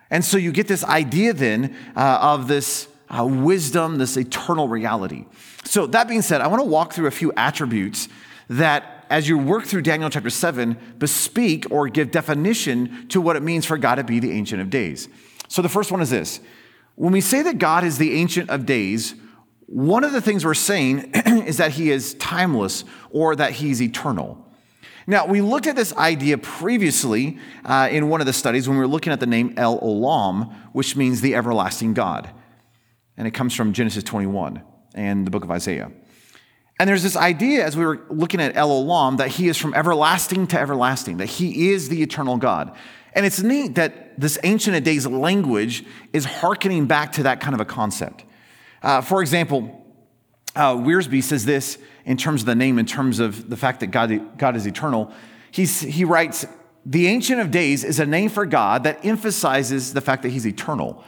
And 0.09 0.25
so 0.25 0.37
you 0.37 0.51
get 0.51 0.67
this 0.67 0.83
idea 0.83 1.33
then 1.33 1.75
uh, 1.95 2.19
of 2.21 2.47
this 2.47 2.87
uh, 3.09 3.25
wisdom, 3.25 3.97
this 3.97 4.17
eternal 4.17 4.67
reality. 4.67 5.25
So, 5.65 5.85
that 5.87 6.07
being 6.07 6.21
said, 6.21 6.41
I 6.41 6.47
want 6.47 6.61
to 6.61 6.67
walk 6.67 6.93
through 6.93 7.07
a 7.07 7.11
few 7.11 7.31
attributes 7.35 8.07
that, 8.49 9.05
as 9.09 9.27
you 9.27 9.37
work 9.37 9.65
through 9.65 9.81
Daniel 9.83 10.09
chapter 10.09 10.29
7, 10.29 10.77
bespeak 10.97 11.69
or 11.71 11.87
give 11.87 12.11
definition 12.11 13.07
to 13.09 13.21
what 13.21 13.35
it 13.35 13.43
means 13.43 13.65
for 13.65 13.77
God 13.77 13.95
to 13.95 14.03
be 14.03 14.19
the 14.19 14.31
Ancient 14.31 14.61
of 14.61 14.69
Days. 14.69 15.07
So, 15.49 15.61
the 15.61 15.69
first 15.69 15.91
one 15.91 16.01
is 16.01 16.09
this 16.09 16.39
when 16.95 17.13
we 17.13 17.21
say 17.21 17.41
that 17.41 17.57
God 17.57 17.83
is 17.83 17.97
the 17.97 18.13
Ancient 18.13 18.49
of 18.49 18.65
Days, 18.65 19.15
one 19.65 20.03
of 20.03 20.11
the 20.11 20.21
things 20.21 20.43
we're 20.43 20.53
saying 20.53 21.11
is 21.25 21.57
that 21.57 21.71
he 21.71 21.91
is 21.91 22.13
timeless 22.15 22.83
or 23.09 23.35
that 23.35 23.53
he's 23.53 23.81
eternal. 23.81 24.45
Now, 25.07 25.25
we 25.25 25.41
looked 25.41 25.65
at 25.65 25.75
this 25.75 25.95
idea 25.95 26.37
previously 26.37 27.39
uh, 27.65 27.89
in 27.91 28.09
one 28.09 28.21
of 28.21 28.27
the 28.27 28.33
studies 28.33 28.67
when 28.67 28.77
we 28.77 28.81
were 28.81 28.87
looking 28.87 29.11
at 29.11 29.19
the 29.19 29.25
name 29.25 29.53
El 29.57 29.79
Olam, 29.79 30.53
which 30.73 30.95
means 30.95 31.21
the 31.21 31.35
everlasting 31.35 31.93
God. 31.93 32.29
And 33.17 33.27
it 33.27 33.31
comes 33.31 33.55
from 33.55 33.73
Genesis 33.73 34.03
21 34.03 34.61
and 34.93 35.25
the 35.25 35.31
book 35.31 35.43
of 35.43 35.51
Isaiah. 35.51 35.91
And 36.79 36.89
there's 36.89 37.03
this 37.03 37.15
idea 37.15 37.65
as 37.65 37.77
we 37.77 37.85
were 37.85 38.01
looking 38.09 38.41
at 38.41 38.55
El 38.55 38.69
Olam 38.69 39.17
that 39.17 39.29
he 39.29 39.47
is 39.47 39.57
from 39.57 39.73
everlasting 39.73 40.47
to 40.47 40.59
everlasting, 40.59 41.17
that 41.17 41.27
he 41.27 41.69
is 41.71 41.89
the 41.89 42.01
eternal 42.01 42.37
God. 42.37 42.75
And 43.13 43.25
it's 43.25 43.41
neat 43.41 43.75
that 43.75 44.19
this 44.19 44.37
Ancient 44.43 44.75
of 44.75 44.83
Days 44.83 45.05
language 45.05 45.83
is 46.13 46.25
hearkening 46.25 46.85
back 46.87 47.11
to 47.13 47.23
that 47.23 47.39
kind 47.39 47.53
of 47.53 47.59
a 47.59 47.65
concept. 47.65 48.23
Uh, 48.81 49.01
for 49.01 49.21
example, 49.21 49.85
uh, 50.55 50.75
Wiersbe 50.75 51.23
says 51.23 51.45
this 51.45 51.77
in 52.05 52.17
terms 52.17 52.41
of 52.41 52.45
the 52.45 52.55
name, 52.55 52.79
in 52.79 52.85
terms 52.85 53.19
of 53.19 53.49
the 53.49 53.57
fact 53.57 53.79
that 53.81 53.87
God, 53.87 54.37
God 54.37 54.55
is 54.55 54.65
eternal. 54.65 55.11
He's, 55.51 55.81
he 55.81 56.05
writes, 56.05 56.45
The 56.85 57.07
Ancient 57.07 57.39
of 57.39 57.51
Days 57.51 57.83
is 57.83 57.99
a 57.99 58.05
name 58.05 58.29
for 58.29 58.45
God 58.45 58.83
that 58.83 59.05
emphasizes 59.05 59.93
the 59.93 60.01
fact 60.01 60.23
that 60.23 60.29
He's 60.29 60.47
eternal, 60.47 61.03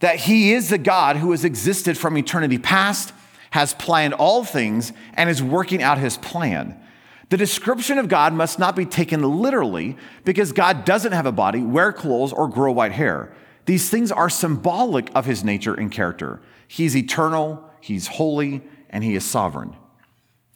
that 0.00 0.16
He 0.16 0.52
is 0.52 0.70
the 0.70 0.78
God 0.78 1.16
who 1.16 1.30
has 1.30 1.44
existed 1.44 1.96
from 1.96 2.16
eternity 2.16 2.58
past, 2.58 3.12
has 3.50 3.74
planned 3.74 4.14
all 4.14 4.44
things, 4.44 4.92
and 5.14 5.30
is 5.30 5.42
working 5.42 5.82
out 5.82 5.98
His 5.98 6.16
plan. 6.16 6.80
The 7.28 7.36
description 7.36 7.98
of 7.98 8.08
God 8.08 8.32
must 8.32 8.58
not 8.58 8.76
be 8.76 8.86
taken 8.86 9.22
literally 9.22 9.96
because 10.24 10.52
God 10.52 10.84
doesn't 10.84 11.12
have 11.12 11.26
a 11.26 11.32
body, 11.32 11.60
wear 11.60 11.92
clothes, 11.92 12.32
or 12.32 12.48
grow 12.48 12.70
white 12.72 12.92
hair. 12.92 13.34
These 13.64 13.90
things 13.90 14.12
are 14.12 14.30
symbolic 14.30 15.10
of 15.14 15.26
his 15.26 15.42
nature 15.42 15.74
and 15.74 15.90
character. 15.90 16.40
He's 16.68 16.96
eternal, 16.96 17.68
he's 17.80 18.06
holy, 18.06 18.62
and 18.90 19.02
he 19.02 19.16
is 19.16 19.24
sovereign. 19.24 19.74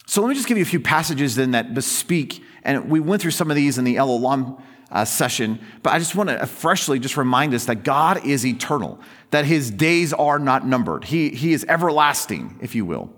So 0.07 0.23
let 0.23 0.29
me 0.29 0.35
just 0.35 0.47
give 0.47 0.57
you 0.57 0.63
a 0.63 0.67
few 0.67 0.81
passages 0.81 1.37
then 1.37 1.53
that 1.53 1.75
bespeak, 1.75 2.43
and 2.63 2.89
we 2.89 3.01
went 3.01 3.21
through 3.23 3.31
some 3.33 3.51
of 3.51 3.57
these 3.57 3.79
in 3.79 3.85
the 3.85 3.97
El 3.97 4.09
Olam 4.09 4.61
uh, 4.91 5.05
session, 5.05 5.61
but 5.83 5.93
I 5.93 5.99
just 5.99 6.15
want 6.15 6.31
to 6.31 6.47
freshly 6.47 6.99
just 6.99 7.17
remind 7.17 7.55
us 7.55 7.67
that 7.67 7.85
God 7.85 8.25
is 8.25 8.45
eternal, 8.45 9.01
that 9.31 9.45
his 9.45 9.71
days 9.71 10.13
are 10.13 10.39
not 10.39 10.67
numbered. 10.67 11.05
He, 11.05 11.31
he 11.31 11.53
is 11.53 11.65
everlasting, 11.69 12.59
if 12.61 12.75
you 12.75 12.85
will. 12.85 13.13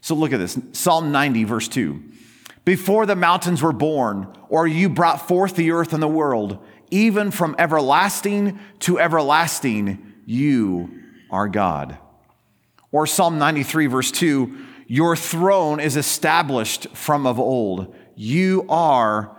So 0.00 0.14
look 0.14 0.32
at 0.32 0.38
this 0.38 0.58
Psalm 0.72 1.12
90, 1.12 1.44
verse 1.44 1.68
2. 1.68 2.02
Before 2.64 3.04
the 3.04 3.16
mountains 3.16 3.62
were 3.62 3.72
born, 3.72 4.28
or 4.48 4.66
you 4.66 4.88
brought 4.88 5.28
forth 5.28 5.54
the 5.54 5.70
earth 5.70 5.92
and 5.92 6.02
the 6.02 6.08
world, 6.08 6.58
even 6.90 7.30
from 7.30 7.54
everlasting 7.58 8.58
to 8.80 8.98
everlasting, 8.98 10.14
you 10.24 11.02
are 11.30 11.48
God. 11.48 11.98
Or 12.90 13.06
Psalm 13.06 13.38
93, 13.38 13.86
verse 13.86 14.10
2 14.10 14.56
Your 14.86 15.16
throne 15.16 15.80
is 15.80 15.96
established 15.96 16.88
from 16.96 17.26
of 17.26 17.38
old. 17.38 17.94
You 18.14 18.64
are 18.68 19.36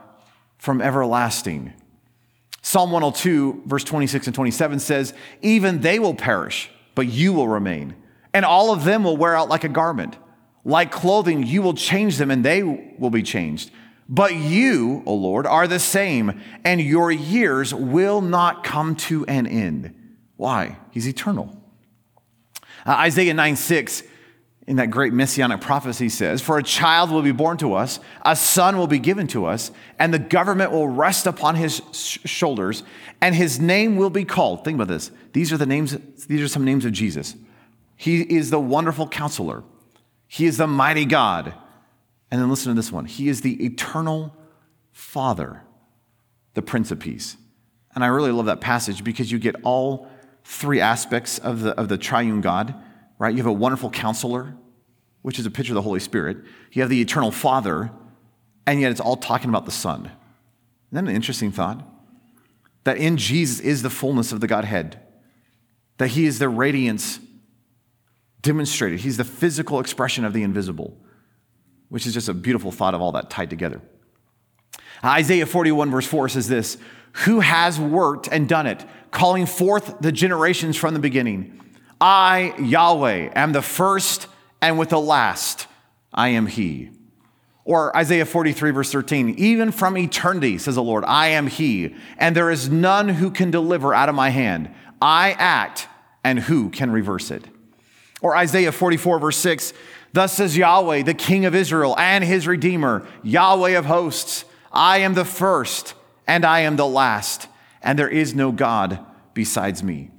from 0.58 0.82
everlasting. 0.82 1.74
Psalm 2.62 2.92
102, 2.92 3.64
verse 3.66 3.84
26 3.84 4.28
and 4.28 4.36
27 4.36 4.80
says, 4.80 5.14
Even 5.42 5.82
they 5.82 6.00
will 6.00 6.16
perish, 6.16 6.70
but 6.96 7.08
you 7.08 7.32
will 7.32 7.48
remain, 7.48 7.96
and 8.34 8.44
all 8.44 8.74
of 8.74 8.84
them 8.84 9.04
will 9.04 9.16
wear 9.16 9.36
out 9.36 9.50
like 9.50 9.64
a 9.64 9.70
garment. 9.70 10.18
Like 10.66 10.92
clothing, 10.92 11.44
you 11.44 11.62
will 11.62 11.76
change 11.76 12.18
them, 12.18 12.32
and 12.32 12.44
they 12.44 12.64
will 12.64 13.12
be 13.12 13.24
changed. 13.24 13.72
But 14.10 14.36
you, 14.36 15.04
O 15.06 15.14
Lord, 15.14 15.48
are 15.48 15.68
the 15.68 15.80
same, 15.80 16.42
and 16.64 16.82
your 16.82 17.12
years 17.12 17.74
will 17.74 18.22
not 18.22 18.64
come 18.64 18.96
to 18.98 19.26
an 19.28 19.48
end. 19.48 19.96
Why? 20.38 20.78
He's 20.92 21.08
eternal. 21.08 21.56
Uh, 22.86 22.92
Isaiah 22.92 23.34
9 23.34 23.56
6 23.56 24.04
in 24.68 24.78
that 24.78 24.90
great 24.90 25.14
messianic 25.14 25.62
prophecy 25.62 26.10
says, 26.10 26.42
For 26.42 26.58
a 26.58 26.64
child 26.64 27.12
will 27.12 27.22
be 27.22 27.32
born 27.32 27.58
to 27.58 27.76
us, 27.76 28.00
a 28.24 28.36
son 28.36 28.78
will 28.78 28.88
be 28.88 29.00
given 29.00 29.28
to 29.28 29.46
us, 29.46 29.72
and 30.00 30.14
the 30.14 30.20
government 30.20 30.72
will 30.72 30.88
rest 30.88 31.28
upon 31.28 31.56
his 31.56 31.82
sh- 31.92 32.20
shoulders, 32.26 32.84
and 33.22 33.36
his 33.36 33.60
name 33.60 33.96
will 33.96 34.10
be 34.10 34.26
called. 34.26 34.64
Think 34.64 34.76
about 34.76 34.88
this. 34.88 35.12
These 35.34 35.54
are 35.54 35.58
the 35.58 35.68
names, 35.68 35.96
these 36.26 36.42
are 36.42 36.48
some 36.48 36.66
names 36.66 36.86
of 36.86 36.92
Jesus. 36.92 37.36
He 37.96 38.22
is 38.22 38.50
the 38.50 38.60
wonderful 38.60 39.08
counselor, 39.08 39.64
he 40.28 40.46
is 40.46 40.58
the 40.58 40.68
mighty 40.68 41.06
God. 41.06 41.54
And 42.32 42.42
then 42.42 42.50
listen 42.50 42.72
to 42.72 42.76
this 42.76 42.92
one 42.92 43.06
He 43.06 43.30
is 43.30 43.42
the 43.42 43.64
eternal 43.64 44.36
Father, 44.92 45.62
the 46.54 46.62
Prince 46.62 46.92
of 46.92 47.00
Peace. 47.00 47.38
And 47.94 48.04
I 48.04 48.08
really 48.08 48.32
love 48.32 48.48
that 48.48 48.60
passage 48.60 49.04
because 49.04 49.32
you 49.32 49.40
get 49.40 49.56
all 49.64 50.10
three 50.44 50.82
aspects 50.82 51.38
of 51.38 51.62
the, 51.62 51.72
of 51.80 51.88
the 51.88 51.98
triune 51.98 52.42
God 52.42 52.76
right? 53.18 53.32
You 53.32 53.38
have 53.38 53.46
a 53.46 53.54
wonderful 53.54 53.90
counselor, 53.90 54.56
which 55.22 55.40
is 55.40 55.46
a 55.46 55.52
picture 55.52 55.74
of 55.74 55.76
the 55.76 55.82
Holy 55.82 56.00
Spirit. 56.00 56.38
You 56.72 56.82
have 56.82 56.90
the 56.90 57.02
eternal 57.02 57.32
Father, 57.32 57.92
and 58.66 58.82
yet 58.82 58.92
it's 58.92 59.00
all 59.00 59.16
talking 59.16 59.50
about 59.50 59.66
the 59.66 59.72
Son. 59.72 60.12
Isn't 60.92 61.06
that 61.06 61.10
an 61.10 61.16
interesting 61.16 61.52
thought? 61.52 61.88
That 62.84 62.98
in 62.98 63.18
Jesus 63.18 63.60
is 63.60 63.82
the 63.82 63.90
fullness 63.90 64.32
of 64.32 64.42
the 64.42 64.48
Godhead, 64.48 65.00
that 65.98 66.10
He 66.10 66.26
is 66.26 66.40
the 66.40 66.50
radiance 66.50 67.20
demonstrated, 68.46 69.02
He's 69.02 69.18
the 69.18 69.26
physical 69.26 69.80
expression 69.80 70.24
of 70.24 70.32
the 70.32 70.44
invisible, 70.44 70.96
which 71.90 72.08
is 72.08 72.14
just 72.14 72.30
a 72.30 72.34
beautiful 72.34 72.72
thought 72.72 72.94
of 72.94 73.02
all 73.02 73.12
that 73.14 73.30
tied 73.30 73.50
together. 73.50 73.82
Isaiah 75.04 75.46
41, 75.46 75.92
verse 75.92 76.08
4 76.08 76.30
says 76.30 76.48
this 76.48 76.78
Who 77.26 77.42
has 77.42 77.80
worked 77.80 78.30
and 78.32 78.48
done 78.48 78.68
it, 78.68 78.86
calling 79.12 79.46
forth 79.46 80.00
the 80.00 80.12
generations 80.12 80.78
from 80.78 80.94
the 80.94 81.00
beginning? 81.00 81.60
I, 82.00 82.54
Yahweh, 82.60 83.32
am 83.36 83.52
the 83.52 83.62
first 83.62 84.28
and 84.62 84.78
with 84.78 84.90
the 84.90 85.00
last, 85.00 85.68
I 86.14 86.30
am 86.30 86.48
He. 86.48 86.92
Or 87.64 87.96
Isaiah 87.98 88.26
43, 88.26 88.72
verse 88.72 88.92
13, 88.92 89.36
even 89.40 89.72
from 89.72 89.98
eternity, 89.98 90.60
says 90.60 90.76
the 90.76 90.84
Lord, 90.84 91.04
I 91.06 91.30
am 91.30 91.48
He, 91.48 91.96
and 92.18 92.36
there 92.36 92.52
is 92.52 92.70
none 92.70 93.10
who 93.10 93.32
can 93.32 93.50
deliver 93.50 93.94
out 93.94 94.08
of 94.08 94.14
my 94.14 94.30
hand. 94.30 94.70
I 95.02 95.32
act, 95.32 95.88
and 96.24 96.40
who 96.40 96.70
can 96.70 96.92
reverse 96.92 97.32
it? 97.32 97.44
Or 98.26 98.36
Isaiah 98.36 98.72
44, 98.72 99.20
verse 99.20 99.38
6, 99.38 99.72
thus 100.12 100.34
says 100.34 100.58
Yahweh, 100.58 101.04
the 101.04 101.14
King 101.14 101.46
of 101.46 101.54
Israel 101.54 101.96
and 102.00 102.24
his 102.24 102.48
Redeemer, 102.48 103.06
Yahweh 103.22 103.78
of 103.78 103.86
hosts, 103.86 104.46
I 104.74 104.98
am 104.98 105.14
the 105.14 105.24
first 105.24 105.94
and 106.26 106.44
I 106.44 106.62
am 106.62 106.76
the 106.76 106.88
last, 106.88 107.48
and 107.84 108.00
there 108.00 108.10
is 108.10 108.34
no 108.34 108.52
God 108.52 108.98
besides 109.36 109.84
me. 109.84 110.10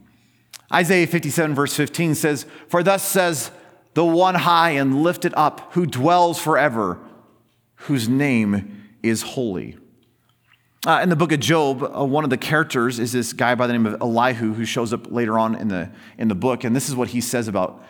Isaiah 0.73 1.09
57, 1.09 1.53
verse 1.53 1.75
15 1.75 2.15
says, 2.15 2.47
For 2.69 2.85
thus 2.85 3.03
says 3.03 3.51
the 3.95 4.05
one 4.05 4.37
high 4.37 4.71
and 4.71 5.03
lifted 5.03 5.35
up, 5.37 5.73
who 5.73 5.85
dwells 5.85 6.39
forever, 6.39 7.01
whose 7.75 8.09
name 8.09 8.85
is 9.03 9.23
holy. 9.23 9.79
Uh, 10.87 11.01
in 11.03 11.09
the 11.09 11.17
book 11.17 11.33
of 11.33 11.41
Job, 11.41 11.83
uh, 11.83 12.05
one 12.05 12.23
of 12.23 12.31
the 12.31 12.37
characters 12.37 13.01
is 13.01 13.11
this 13.11 13.33
guy 13.33 13.57
by 13.57 13.67
the 13.67 13.73
name 13.73 13.87
of 13.87 14.01
Elihu 14.01 14.53
who 14.53 14.65
shows 14.65 14.93
up 14.93 15.11
later 15.11 15.37
on 15.37 15.57
in 15.57 15.67
the, 15.67 15.91
in 16.17 16.29
the 16.29 16.35
book. 16.37 16.63
And 16.63 16.77
this 16.77 16.89
is 16.89 16.95
what 16.95 17.09
he 17.09 17.21
says 17.21 17.49
about 17.49 17.83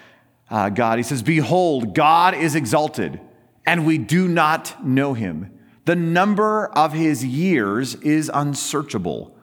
uh, 0.50 0.68
God. 0.68 0.98
He 0.98 1.02
says, 1.02 1.22
Behold, 1.22 1.94
God 1.94 2.34
is 2.34 2.54
exalted, 2.54 3.20
and 3.64 3.86
we 3.86 3.98
do 3.98 4.28
not 4.28 4.84
know 4.84 5.14
him. 5.14 5.52
The 5.84 5.96
number 5.96 6.66
of 6.66 6.92
his 6.92 7.24
years 7.24 7.94
is 7.96 8.30
unsearchable. 8.32 9.36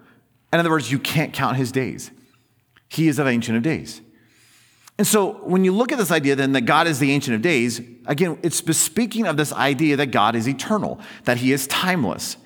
In 0.52 0.60
other 0.60 0.70
words, 0.70 0.92
you 0.92 1.00
can't 1.00 1.34
count 1.34 1.58
his 1.58 1.72
days. 1.72 2.12
He 2.90 3.08
is 3.08 3.18
of 3.18 3.28
Ancient 3.28 3.58
of 3.58 3.64
Days. 3.64 4.02
And 4.98 5.08
so 5.08 5.34
when 5.46 5.64
you 5.64 5.72
look 5.72 5.92
at 5.92 5.98
this 5.98 6.12
idea 6.12 6.36
then 6.36 6.52
that 6.52 6.62
God 6.62 6.86
is 6.86 7.00
the 7.00 7.12
Ancient 7.12 7.36
of 7.36 7.42
Days, 7.42 7.82
again, 8.06 8.38
it's 8.44 8.58
speaking 8.78 9.26
of 9.26 9.38
this 9.38 9.52
idea 9.52 9.96
that 9.96 10.08
God 10.08 10.36
is 10.36 10.48
eternal, 10.48 11.00
that 11.24 11.38
he 11.38 11.52
is 11.52 11.66
timeless. 11.68 12.38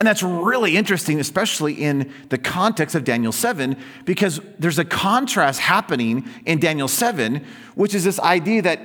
And 0.00 0.06
that's 0.06 0.22
really 0.22 0.76
interesting, 0.76 1.20
especially 1.20 1.74
in 1.74 2.12
the 2.28 2.38
context 2.38 2.94
of 2.94 3.04
Daniel 3.04 3.32
7, 3.32 3.76
because 4.04 4.40
there's 4.58 4.78
a 4.78 4.84
contrast 4.84 5.60
happening 5.60 6.28
in 6.44 6.58
Daniel 6.58 6.88
7, 6.88 7.44
which 7.74 7.94
is 7.94 8.04
this 8.04 8.18
idea 8.20 8.62
that 8.62 8.80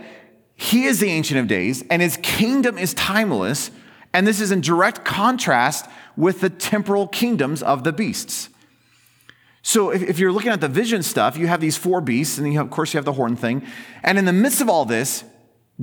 he 0.56 0.86
is 0.86 1.00
the 1.00 1.10
Ancient 1.10 1.40
of 1.40 1.48
Days 1.48 1.84
and 1.90 2.02
his 2.02 2.18
kingdom 2.18 2.78
is 2.78 2.94
timeless. 2.94 3.72
And 4.14 4.28
this 4.28 4.42
is 4.42 4.52
in 4.52 4.62
direct 4.62 5.06
contrast 5.06 5.90
with 6.18 6.42
the 6.42 6.50
temporal 6.50 7.08
kingdoms 7.08 7.64
of 7.64 7.84
the 7.84 7.94
beasts. 7.94 8.50
So 9.62 9.92
if, 9.92 10.02
if, 10.02 10.20
you're 10.20 10.32
looking 10.32 10.52
at 10.52 10.62
the 10.62 10.68
vision 10.68 11.04
stuff, 11.04 11.38
you 11.38 11.48
have 11.48 11.62
these 11.62 11.78
four 11.78 12.02
beasts, 12.02 12.38
and 12.38 12.52
have, 12.54 12.66
of 12.66 12.72
course 12.72 12.94
you 12.94 12.98
have 12.98 13.06
the 13.06 13.14
horn 13.14 13.36
thing. 13.36 13.66
And 14.04 14.18
in 14.18 14.26
the 14.26 14.34
midst 14.34 14.62
of 14.62 14.70
all 14.70 14.86
this, 14.86 15.24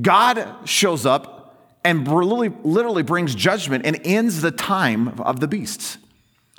God 0.00 0.56
shows 0.64 1.06
up 1.06 1.35
and 1.86 2.06
literally, 2.06 3.02
brings 3.02 3.34
judgment 3.34 3.86
and 3.86 4.00
ends 4.04 4.42
the 4.42 4.50
time 4.50 5.20
of 5.20 5.40
the 5.40 5.46
beasts. 5.46 5.98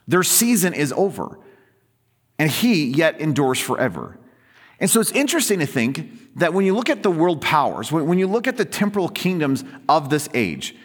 Their 0.08 0.24
season 0.24 0.74
is 0.74 0.94
over, 0.94 1.38
and 2.40 2.50
He 2.50 2.86
yet 2.86 3.20
endures 3.20 3.60
forever. 3.60 4.18
And 4.80 4.90
so 4.90 5.02
it's 5.02 5.12
interesting 5.12 5.60
to 5.60 5.66
think 5.66 6.38
that 6.38 6.54
when 6.54 6.66
you 6.66 6.76
look 6.76 6.90
at 6.90 7.04
the 7.04 7.12
world 7.12 7.42
powers, 7.42 7.92
when, 7.92 8.06
when 8.08 8.20
you 8.20 8.28
look 8.28 8.48
at 8.48 8.58
the 8.58 8.66
temporal 8.66 9.10
kingdoms 9.10 9.64
of 9.90 10.10
this 10.10 10.30
age, 10.34 10.76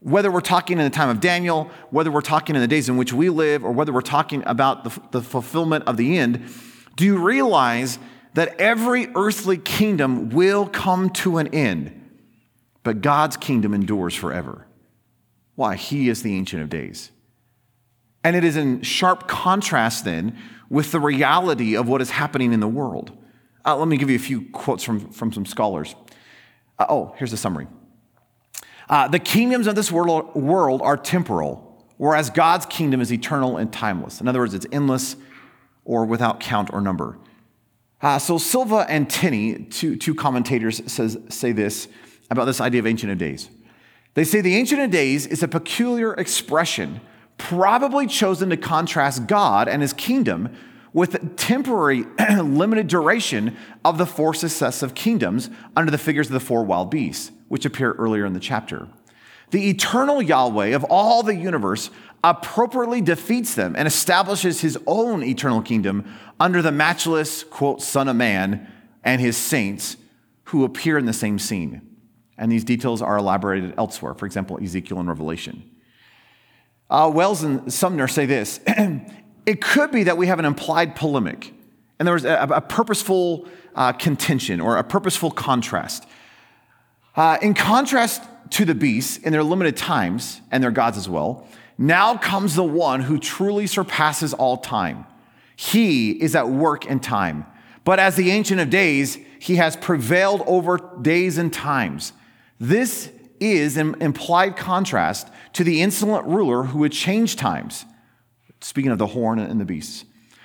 whether 0.00 0.30
we're 0.30 0.40
talking 0.40 0.78
in 0.78 0.84
the 0.84 0.90
time 0.90 1.08
of 1.08 1.20
Daniel, 1.20 1.70
whether 1.90 2.10
we're 2.10 2.20
talking 2.20 2.54
in 2.54 2.60
the 2.60 2.68
days 2.68 2.88
in 2.88 2.96
which 2.96 3.12
we 3.12 3.30
live, 3.30 3.64
or 3.64 3.72
whether 3.72 3.92
we're 3.92 4.00
talking 4.02 4.42
about 4.46 4.84
the, 4.84 5.00
the 5.12 5.22
fulfillment 5.22 5.84
of 5.86 5.96
the 5.96 6.18
end, 6.18 6.48
do 6.96 7.04
you 7.04 7.16
realize 7.16 7.98
that 8.34 8.54
every 8.60 9.08
earthly 9.14 9.56
kingdom 9.56 10.28
will 10.28 10.66
come 10.66 11.08
to 11.08 11.38
an 11.38 11.46
end, 11.48 12.05
but 12.86 13.00
God's 13.00 13.36
kingdom 13.36 13.74
endures 13.74 14.14
forever? 14.14 14.64
Why? 15.56 15.74
He 15.74 16.08
is 16.08 16.22
the 16.22 16.36
Ancient 16.36 16.62
of 16.62 16.68
Days. 16.68 17.10
And 18.22 18.36
it 18.36 18.44
is 18.44 18.56
in 18.56 18.82
sharp 18.82 19.26
contrast 19.26 20.04
then 20.04 20.38
with 20.70 20.92
the 20.92 21.00
reality 21.00 21.76
of 21.76 21.88
what 21.88 22.00
is 22.00 22.10
happening 22.10 22.52
in 22.52 22.60
the 22.60 22.68
world. 22.68 23.10
Uh, 23.64 23.76
let 23.76 23.88
me 23.88 23.96
give 23.96 24.08
you 24.08 24.14
a 24.14 24.20
few 24.20 24.42
quotes 24.50 24.84
from, 24.84 25.10
from 25.10 25.32
some 25.32 25.44
scholars. 25.44 25.96
Uh, 26.78 26.86
oh, 26.88 27.12
here's 27.16 27.32
the 27.32 27.36
summary. 27.36 27.66
Uh, 28.88 29.08
the 29.08 29.18
kingdoms 29.18 29.66
of 29.66 29.74
this 29.74 29.90
world, 29.90 30.32
world 30.36 30.80
are 30.80 30.96
temporal, 30.96 31.84
whereas 31.96 32.30
God's 32.30 32.66
kingdom 32.66 33.00
is 33.00 33.12
eternal 33.12 33.56
and 33.56 33.72
timeless. 33.72 34.20
In 34.20 34.28
other 34.28 34.38
words, 34.38 34.54
it's 34.54 34.66
endless 34.70 35.16
or 35.84 36.04
without 36.04 36.38
count 36.38 36.72
or 36.72 36.80
number. 36.80 37.18
Uh, 38.00 38.20
so 38.20 38.38
Silva 38.38 38.86
and 38.88 39.10
Tenney, 39.10 39.64
two, 39.64 39.96
two 39.96 40.14
commentators, 40.14 40.80
says, 40.86 41.18
say 41.30 41.50
this 41.50 41.88
about 42.30 42.44
this 42.44 42.60
idea 42.60 42.80
of 42.80 42.86
Ancient 42.86 43.12
of 43.12 43.18
Days. 43.18 43.48
They 44.14 44.24
say 44.24 44.40
the 44.40 44.56
Ancient 44.56 44.80
of 44.80 44.90
Days 44.90 45.26
is 45.26 45.42
a 45.42 45.48
peculiar 45.48 46.14
expression, 46.14 47.00
probably 47.38 48.06
chosen 48.06 48.50
to 48.50 48.56
contrast 48.56 49.26
God 49.26 49.68
and 49.68 49.82
his 49.82 49.92
kingdom 49.92 50.56
with 50.92 51.36
temporary, 51.36 52.04
limited 52.42 52.88
duration 52.88 53.54
of 53.84 53.98
the 53.98 54.06
four 54.06 54.32
successive 54.32 54.94
kingdoms 54.94 55.50
under 55.76 55.90
the 55.90 55.98
figures 55.98 56.28
of 56.28 56.32
the 56.32 56.40
four 56.40 56.64
wild 56.64 56.90
beasts 56.90 57.30
which 57.48 57.66
appear 57.66 57.92
earlier 57.92 58.24
in 58.24 58.32
the 58.32 58.40
chapter. 58.40 58.88
The 59.50 59.68
eternal 59.68 60.20
Yahweh 60.22 60.68
of 60.68 60.84
all 60.84 61.22
the 61.22 61.36
universe 61.36 61.90
appropriately 62.24 63.00
defeats 63.00 63.54
them 63.54 63.76
and 63.76 63.86
establishes 63.86 64.62
his 64.62 64.78
own 64.86 65.22
eternal 65.22 65.62
kingdom 65.62 66.04
under 66.40 66.62
the 66.62 66.72
matchless, 66.72 67.44
quote, 67.44 67.82
Son 67.82 68.08
of 68.08 68.16
Man 68.16 68.66
and 69.04 69.20
his 69.20 69.36
saints 69.36 69.96
who 70.44 70.64
appear 70.64 70.98
in 70.98 71.06
the 71.06 71.12
same 71.12 71.38
scene. 71.38 71.85
And 72.38 72.52
these 72.52 72.64
details 72.64 73.00
are 73.02 73.16
elaborated 73.16 73.74
elsewhere, 73.78 74.14
for 74.14 74.26
example, 74.26 74.58
Ezekiel 74.62 74.98
and 74.98 75.08
Revelation. 75.08 75.70
Uh, 76.90 77.10
Wells 77.12 77.42
and 77.42 77.72
Sumner 77.72 78.08
say 78.08 78.26
this 78.26 78.60
it 79.46 79.60
could 79.60 79.90
be 79.90 80.04
that 80.04 80.16
we 80.16 80.26
have 80.26 80.38
an 80.38 80.44
implied 80.44 80.94
polemic, 80.94 81.52
and 81.98 82.06
there 82.06 82.14
was 82.14 82.24
a, 82.24 82.46
a 82.50 82.60
purposeful 82.60 83.48
uh, 83.74 83.92
contention 83.92 84.60
or 84.60 84.76
a 84.76 84.84
purposeful 84.84 85.30
contrast 85.30 86.06
uh, 87.16 87.38
in 87.40 87.54
contrast 87.54 88.22
to 88.50 88.64
the 88.64 88.74
beasts 88.74 89.16
in 89.18 89.32
their 89.32 89.42
limited 89.42 89.76
times 89.76 90.42
and 90.52 90.62
their 90.62 90.70
gods 90.70 90.98
as 90.98 91.08
well, 91.08 91.48
now 91.78 92.16
comes 92.16 92.54
the 92.54 92.64
one 92.64 93.00
who 93.00 93.18
truly 93.18 93.66
surpasses 93.66 94.32
all 94.34 94.58
time. 94.58 95.06
He 95.56 96.10
is 96.10 96.36
at 96.36 96.48
work 96.48 96.84
in 96.86 97.00
time. 97.00 97.46
But 97.84 97.98
as 97.98 98.16
the 98.16 98.30
Ancient 98.30 98.60
of 98.60 98.70
Days, 98.70 99.18
He 99.38 99.56
has 99.56 99.76
prevailed 99.76 100.42
over 100.46 100.78
days 101.00 101.38
and 101.38 101.52
times. 101.52 102.12
This 102.58 103.10
is 103.40 103.76
an 103.76 103.96
implied 104.00 104.56
contrast 104.56 105.28
to 105.54 105.64
the 105.64 105.82
insolent 105.82 106.26
ruler 106.26 106.64
who 106.64 106.80
would 106.80 106.92
change 106.92 107.36
times. 107.36 107.84
Speaking 108.60 108.90
of 108.90 108.98
the 108.98 109.08
horn 109.08 109.38
and 109.38 109.60
the 109.60 109.64
beasts. 109.64 110.04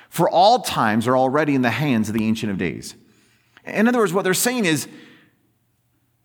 For 0.09 0.29
all 0.29 0.59
times 0.59 1.07
are 1.07 1.15
already 1.15 1.55
in 1.55 1.61
the 1.61 1.69
hands 1.69 2.09
of 2.09 2.15
the 2.15 2.25
Ancient 2.25 2.51
of 2.51 2.57
Days. 2.57 2.95
In 3.65 3.87
other 3.87 3.99
words, 3.99 4.11
what 4.11 4.23
they're 4.23 4.33
saying 4.33 4.65
is 4.65 4.87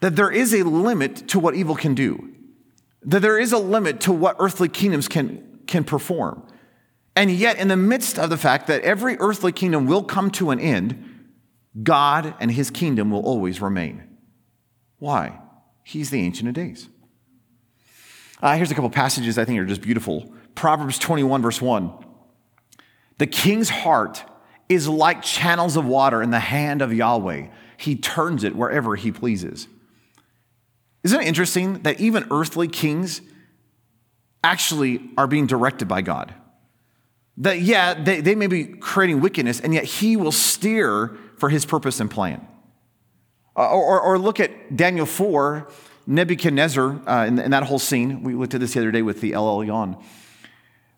that 0.00 0.16
there 0.16 0.30
is 0.30 0.52
a 0.52 0.64
limit 0.64 1.28
to 1.28 1.38
what 1.38 1.54
evil 1.54 1.76
can 1.76 1.94
do, 1.94 2.32
that 3.02 3.22
there 3.22 3.38
is 3.38 3.52
a 3.52 3.58
limit 3.58 4.00
to 4.00 4.12
what 4.12 4.36
earthly 4.40 4.68
kingdoms 4.68 5.06
can, 5.06 5.60
can 5.66 5.84
perform. 5.84 6.46
And 7.14 7.30
yet, 7.30 7.58
in 7.58 7.68
the 7.68 7.76
midst 7.76 8.18
of 8.18 8.28
the 8.28 8.36
fact 8.36 8.66
that 8.66 8.82
every 8.82 9.16
earthly 9.18 9.52
kingdom 9.52 9.86
will 9.86 10.02
come 10.02 10.30
to 10.32 10.50
an 10.50 10.60
end, 10.60 11.28
God 11.82 12.34
and 12.40 12.50
his 12.50 12.70
kingdom 12.70 13.10
will 13.10 13.22
always 13.22 13.62
remain. 13.62 14.02
Why? 14.98 15.38
He's 15.86 16.10
the 16.10 16.20
Ancient 16.20 16.48
of 16.48 16.54
Days. 16.54 16.88
Uh, 18.42 18.56
here's 18.56 18.72
a 18.72 18.74
couple 18.74 18.90
passages 18.90 19.38
I 19.38 19.44
think 19.44 19.60
are 19.60 19.64
just 19.64 19.82
beautiful. 19.82 20.28
Proverbs 20.56 20.98
21, 20.98 21.42
verse 21.42 21.62
1. 21.62 21.92
The 23.18 23.28
king's 23.28 23.68
heart 23.68 24.24
is 24.68 24.88
like 24.88 25.22
channels 25.22 25.76
of 25.76 25.86
water 25.86 26.24
in 26.24 26.32
the 26.32 26.40
hand 26.40 26.82
of 26.82 26.92
Yahweh. 26.92 27.46
He 27.76 27.94
turns 27.94 28.42
it 28.42 28.56
wherever 28.56 28.96
he 28.96 29.12
pleases. 29.12 29.68
Isn't 31.04 31.20
it 31.20 31.26
interesting 31.28 31.74
that 31.84 32.00
even 32.00 32.26
earthly 32.32 32.66
kings 32.66 33.20
actually 34.42 35.08
are 35.16 35.28
being 35.28 35.46
directed 35.46 35.86
by 35.86 36.02
God? 36.02 36.34
That, 37.36 37.60
yeah, 37.60 37.94
they, 37.94 38.20
they 38.20 38.34
may 38.34 38.48
be 38.48 38.64
creating 38.64 39.20
wickedness, 39.20 39.60
and 39.60 39.72
yet 39.72 39.84
he 39.84 40.16
will 40.16 40.32
steer 40.32 41.16
for 41.38 41.48
his 41.48 41.64
purpose 41.64 42.00
and 42.00 42.10
plan. 42.10 42.44
Uh, 43.56 43.70
or, 43.70 44.00
or, 44.00 44.18
look 44.18 44.38
at 44.38 44.76
Daniel 44.76 45.06
4, 45.06 45.66
Nebuchadnezzar, 46.06 47.00
uh, 47.06 47.30
that 47.30 47.62
whole 47.62 47.78
scene. 47.78 48.22
We 48.22 48.34
looked 48.34 48.52
at 48.52 48.60
this 48.60 48.74
the 48.74 48.80
other 48.80 48.90
day 48.90 49.00
with 49.00 49.22
the 49.22 49.32
El 49.32 49.46
Elyon. 49.46 50.02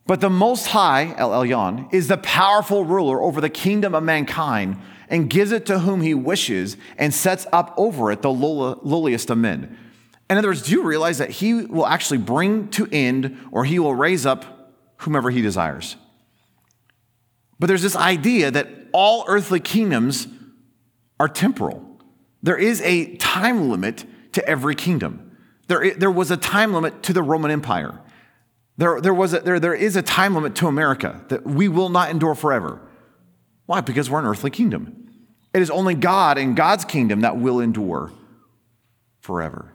But 0.07 0.21
the 0.21 0.31
Most 0.31 0.69
High, 0.69 1.15
El 1.17 1.31
Elyon, 1.31 1.93
is 1.93 2.09
the 2.09 2.17
powerful 2.17 2.85
ruler 2.85 3.21
over 3.21 3.41
the 3.41 3.50
kingdom 3.50 3.95
of 3.95 4.03
mankind 4.03 4.79
and 5.09 5.31
gives 5.31 5.53
it 5.53 5.67
to 5.67 5.81
whom 5.81 6.00
he 6.00 6.15
wishes 6.15 6.77
and 6.97 7.15
sets 7.15 7.47
up 7.53 7.75
over 7.77 8.11
it 8.11 8.23
the 8.23 8.33
lowliest 8.33 9.31
of 9.31 9.38
men. 9.38 9.77
In 10.29 10.37
other 10.37 10.49
words, 10.49 10.62
do 10.62 10.73
you 10.73 10.83
realize 10.83 11.19
that 11.19 11.31
he 11.31 11.55
will 11.55 11.87
actually 11.87 12.19
bring 12.19 12.69
to 12.71 12.88
end 12.91 13.38
or 13.50 13.65
he 13.65 13.79
will 13.79 13.95
raise 13.95 14.27
up 14.27 14.75
whomever 14.99 15.31
he 15.31 15.43
desires? 15.43 15.97
But 17.59 17.69
there's 17.69 17.83
this 17.83 17.97
idea 17.97 18.50
that 18.50 18.69
all 18.93 19.25
earthly 19.29 19.61
kingdoms 19.61 20.27
are 21.19 21.29
temporal. 21.29 21.88
There 22.42 22.57
is 22.57 22.80
a 22.83 23.16
time 23.16 23.68
limit 23.68 24.04
to 24.33 24.47
every 24.49 24.75
kingdom. 24.75 25.37
There, 25.66 25.95
there 25.95 26.11
was 26.11 26.30
a 26.30 26.37
time 26.37 26.73
limit 26.73 27.02
to 27.04 27.12
the 27.12 27.23
Roman 27.23 27.50
Empire. 27.50 28.00
There, 28.76 29.00
there, 29.00 29.14
was 29.14 29.35
a, 29.35 29.40
there, 29.40 29.59
there 29.59 29.75
is 29.75 29.97
a 29.97 30.02
time 30.02 30.35
limit 30.35 30.54
to 30.57 30.66
America 30.66 31.25
that 31.28 31.45
we 31.45 31.68
will 31.68 31.88
not 31.88 32.11
endure 32.11 32.35
forever. 32.35 32.80
Why? 33.66 33.80
Because 33.80 34.09
we're 34.09 34.21
an 34.21 34.26
earthly 34.26 34.50
kingdom. 34.50 35.09
It 35.52 35.62
is 35.62 35.71
only 35.71 35.95
God 35.95 36.38
and 36.38 36.57
God's 36.57 36.85
kingdom 36.85 37.23
that 37.23 37.37
will 37.37 37.61
endure 37.61 38.12
forever. 39.21 39.73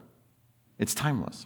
It's 0.80 0.96
timeless. 0.96 1.46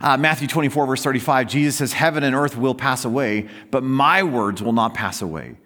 Uh, 0.00 0.16
Matthew 0.16 0.48
24, 0.48 0.86
verse 0.86 1.02
35, 1.02 1.48
Jesus 1.48 1.76
says, 1.76 1.92
Heaven 1.92 2.22
and 2.22 2.34
earth 2.34 2.56
will 2.56 2.74
pass 2.74 3.04
away, 3.04 3.48
but 3.70 3.82
my 3.82 4.22
words 4.22 4.62
will 4.62 4.72
not 4.72 4.94
pass 4.94 5.22
away. 5.22 5.56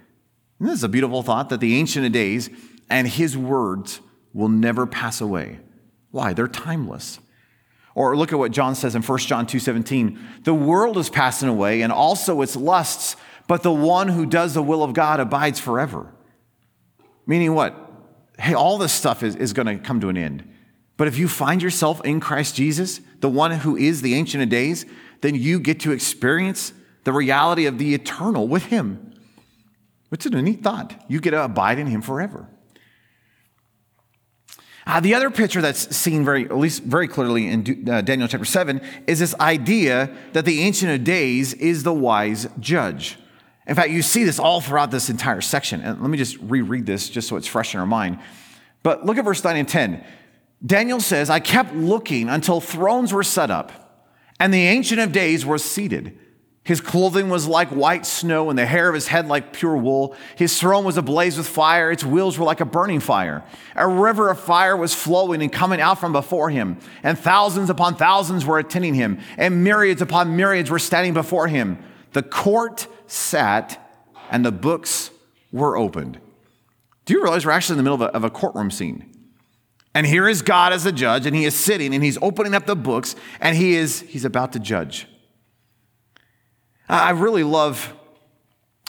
And 0.59 0.69
this 0.69 0.75
is 0.75 0.85
a 0.85 0.89
beautiful 0.89 1.23
thought 1.23 1.49
that 1.49 1.61
the 1.61 1.77
Ancient 1.77 2.07
of 2.07 2.13
Days 2.13 2.49
and 2.91 3.09
his 3.09 3.37
words 3.37 4.01
will 4.33 4.49
never 4.49 4.87
pass 4.87 5.21
away. 5.21 5.61
Why? 6.11 6.33
They're 6.33 6.49
timeless. 6.49 7.19
Or 7.95 8.17
look 8.17 8.33
at 8.33 8.39
what 8.39 8.53
John 8.53 8.75
says 8.75 8.95
in 8.95 9.03
1 9.03 9.19
John 9.21 9.47
2:17. 9.47 10.19
The 10.45 10.55
world 10.55 10.97
is 10.97 11.11
passing 11.11 11.49
away 11.49 11.83
and 11.83 11.93
also 11.93 12.41
its 12.41 12.57
lusts, 12.57 13.17
but 13.47 13.63
the 13.63 13.73
one 13.73 14.09
who 14.09 14.25
does 14.25 14.55
the 14.55 14.63
will 14.63 14.83
of 14.83 14.95
God 14.95 15.21
abides 15.21 15.61
forever. 15.61 16.13
Meaning 17.27 17.55
what? 17.55 17.77
Hey, 18.39 18.55
all 18.55 18.79
this 18.79 18.93
stuff 18.93 19.23
is, 19.23 19.37
is 19.37 19.53
going 19.53 19.67
to 19.67 19.77
come 19.77 20.01
to 20.01 20.09
an 20.09 20.17
end. 20.17 20.49
But 20.97 21.09
if 21.09 21.19
you 21.19 21.29
find 21.29 21.63
yourself 21.63 22.01
in 22.05 22.21
Christ 22.21 22.57
Jesus, 22.57 23.01
the 23.21 23.29
one 23.29 23.51
who 23.51 23.77
is 23.77 24.03
the 24.03 24.15
Ancient 24.15 24.43
of 24.43 24.49
Days, 24.49 24.87
then 25.21 25.35
you 25.35 25.61
get 25.61 25.81
to 25.81 25.93
experience 25.93 26.73
the 27.05 27.13
reality 27.13 27.67
of 27.67 27.79
the 27.79 27.95
eternal 27.95 28.49
with 28.49 28.67
Him. 28.67 29.13
It's 30.11 30.27
a 30.27 30.31
neat 30.31 30.63
thought. 30.63 30.95
You 31.09 31.21
get 31.21 31.31
to 31.31 31.45
abide 31.45 31.79
in 31.79 31.87
Him 31.87 32.03
forever. 32.03 32.49
Uh, 34.87 35.01
the 35.01 35.15
other 35.15 35.31
picture 35.31 35.61
that's 35.61 35.95
seen 35.97 36.25
very, 36.25 36.45
at 36.45 36.57
least 36.57 36.83
very 36.83 37.07
clearly 37.07 37.47
in 37.49 37.89
uh, 37.89 38.01
Daniel 38.01 38.27
chapter 38.27 38.45
7 38.45 38.81
is 39.07 39.21
this 39.21 39.35
idea 39.37 40.11
that 40.33 40.45
the 40.45 40.61
Ancient 40.61 40.91
of 40.91 41.05
Days 41.05 41.55
is 41.55 41.85
the 41.85 41.93
wise 41.93 42.49
judge. 42.59 43.19
In 43.67 43.77
fact, 43.77 43.91
you 43.91 44.03
see 44.03 44.25
this 44.25 44.41
all 44.41 44.61
throughout 44.61 44.91
this 44.91 45.09
entire 45.09 45.41
section. 45.41 45.81
And 45.83 46.01
let 46.01 46.11
me 46.11 46.19
just 46.19 46.37
reread 46.39 46.85
this 46.85 47.09
just 47.09 47.29
so 47.29 47.37
it's 47.37 47.47
fresh 47.47 47.75
in 47.75 47.81
our 47.81 47.87
mind. 47.87 48.19
But 48.83 49.07
look 49.07 49.19
at 49.19 49.25
verse 49.25 49.43
9 49.45 49.57
and 49.57 49.69
10. 49.69 50.05
Daniel 50.65 51.01
says, 51.01 51.31
I 51.31 51.39
kept 51.39 51.75
looking 51.75 52.29
until 52.29 52.61
thrones 52.61 53.13
were 53.13 53.23
set 53.23 53.51
up 53.51 53.83
and 54.41 54.53
the 54.53 54.67
Ancient 54.67 55.01
of 55.01 55.13
Days 55.13 55.47
was 55.47 55.63
seated. 55.63 56.19
His 56.65 56.81
clothing 56.81 57.29
was 57.29 57.49
like 57.49 57.69
white 57.71 58.07
snow, 58.07 58.49
and 58.49 58.57
the 58.57 58.67
hair 58.67 58.89
of 58.89 58.95
his 58.95 59.09
head 59.09 59.27
like 59.27 59.53
pure 59.53 59.77
wool. 59.77 60.15
His 60.37 60.61
throne 60.61 60.85
was 60.85 60.97
ablaze 60.97 61.37
with 61.37 61.49
fire, 61.49 61.91
its 61.91 62.05
wheels 62.05 62.39
were 62.39 62.45
like 62.45 62.61
a 62.61 62.65
burning 62.65 63.01
fire. 63.01 63.43
A 63.75 63.89
river 63.89 64.31
of 64.31 64.39
fire 64.39 64.77
was 64.77 64.95
flowing 64.95 65.43
and 65.43 65.53
coming 65.53 65.81
out 65.81 65.99
from 65.99 66.13
before 66.13 66.51
him, 66.51 66.79
and 67.03 67.19
thousands 67.19 67.69
upon 67.69 67.97
thousands 67.97 68.47
were 68.47 68.61
attending 68.61 68.95
him, 68.95 69.19
and 69.37 69.65
myriads 69.65 70.03
upon 70.03 70.37
myriads 70.37 70.71
were 70.71 70.79
standing 70.79 71.15
before 71.15 71.49
him. 71.49 71.79
The 72.13 72.23
court 72.23 72.87
sat, 73.09 73.79
and 74.31 74.45
the 74.45 74.53
books 74.53 75.11
were 75.51 75.77
opened. 75.77 76.21
Do 77.07 77.15
you 77.15 77.23
realize 77.23 77.45
we're 77.45 77.53
actually 77.53 77.75
in 77.75 77.85
the 77.85 77.91
middle 77.91 78.07
of 78.07 78.15
a, 78.15 78.15
of 78.15 78.23
a 78.23 78.31
courtroom 78.31 78.71
scene? 78.71 79.09
And 79.95 80.07
here 80.07 80.29
is 80.29 80.43
God 80.43 80.73
as 80.73 80.87
a 80.87 80.93
judge, 80.93 81.27
and 81.27 81.35
he 81.35 81.45
is 81.45 81.55
sitting 81.55 81.93
and 81.93 82.05
he's 82.05 82.19
opening 82.23 82.55
up 82.55 82.67
the 82.67 82.77
books, 82.77 83.17
and 83.41 83.57
he 83.57 83.75
is 83.75 84.01
he's 84.03 84.25
about 84.25 84.53
to 84.53 84.61
judge. 84.61 85.09
I 86.89 87.11
really 87.11 87.45
love 87.45 87.93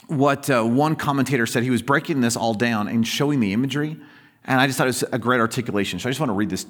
what 0.08 0.50
uh, 0.50 0.62
one 0.62 0.96
commentator 0.96 1.46
said. 1.46 1.62
He 1.62 1.70
was 1.70 1.82
breaking 1.82 2.20
this 2.20 2.36
all 2.36 2.54
down 2.54 2.88
and 2.88 3.06
showing 3.06 3.40
the 3.40 3.52
imagery, 3.52 3.96
and 4.44 4.60
I 4.60 4.66
just 4.66 4.78
thought 4.78 4.86
it 4.86 4.88
was 4.88 5.04
a 5.04 5.18
great 5.18 5.40
articulation. 5.40 5.98
So 5.98 6.08
I 6.08 6.10
just 6.10 6.20
want 6.20 6.30
to 6.30 6.34
read 6.34 6.50
this. 6.50 6.66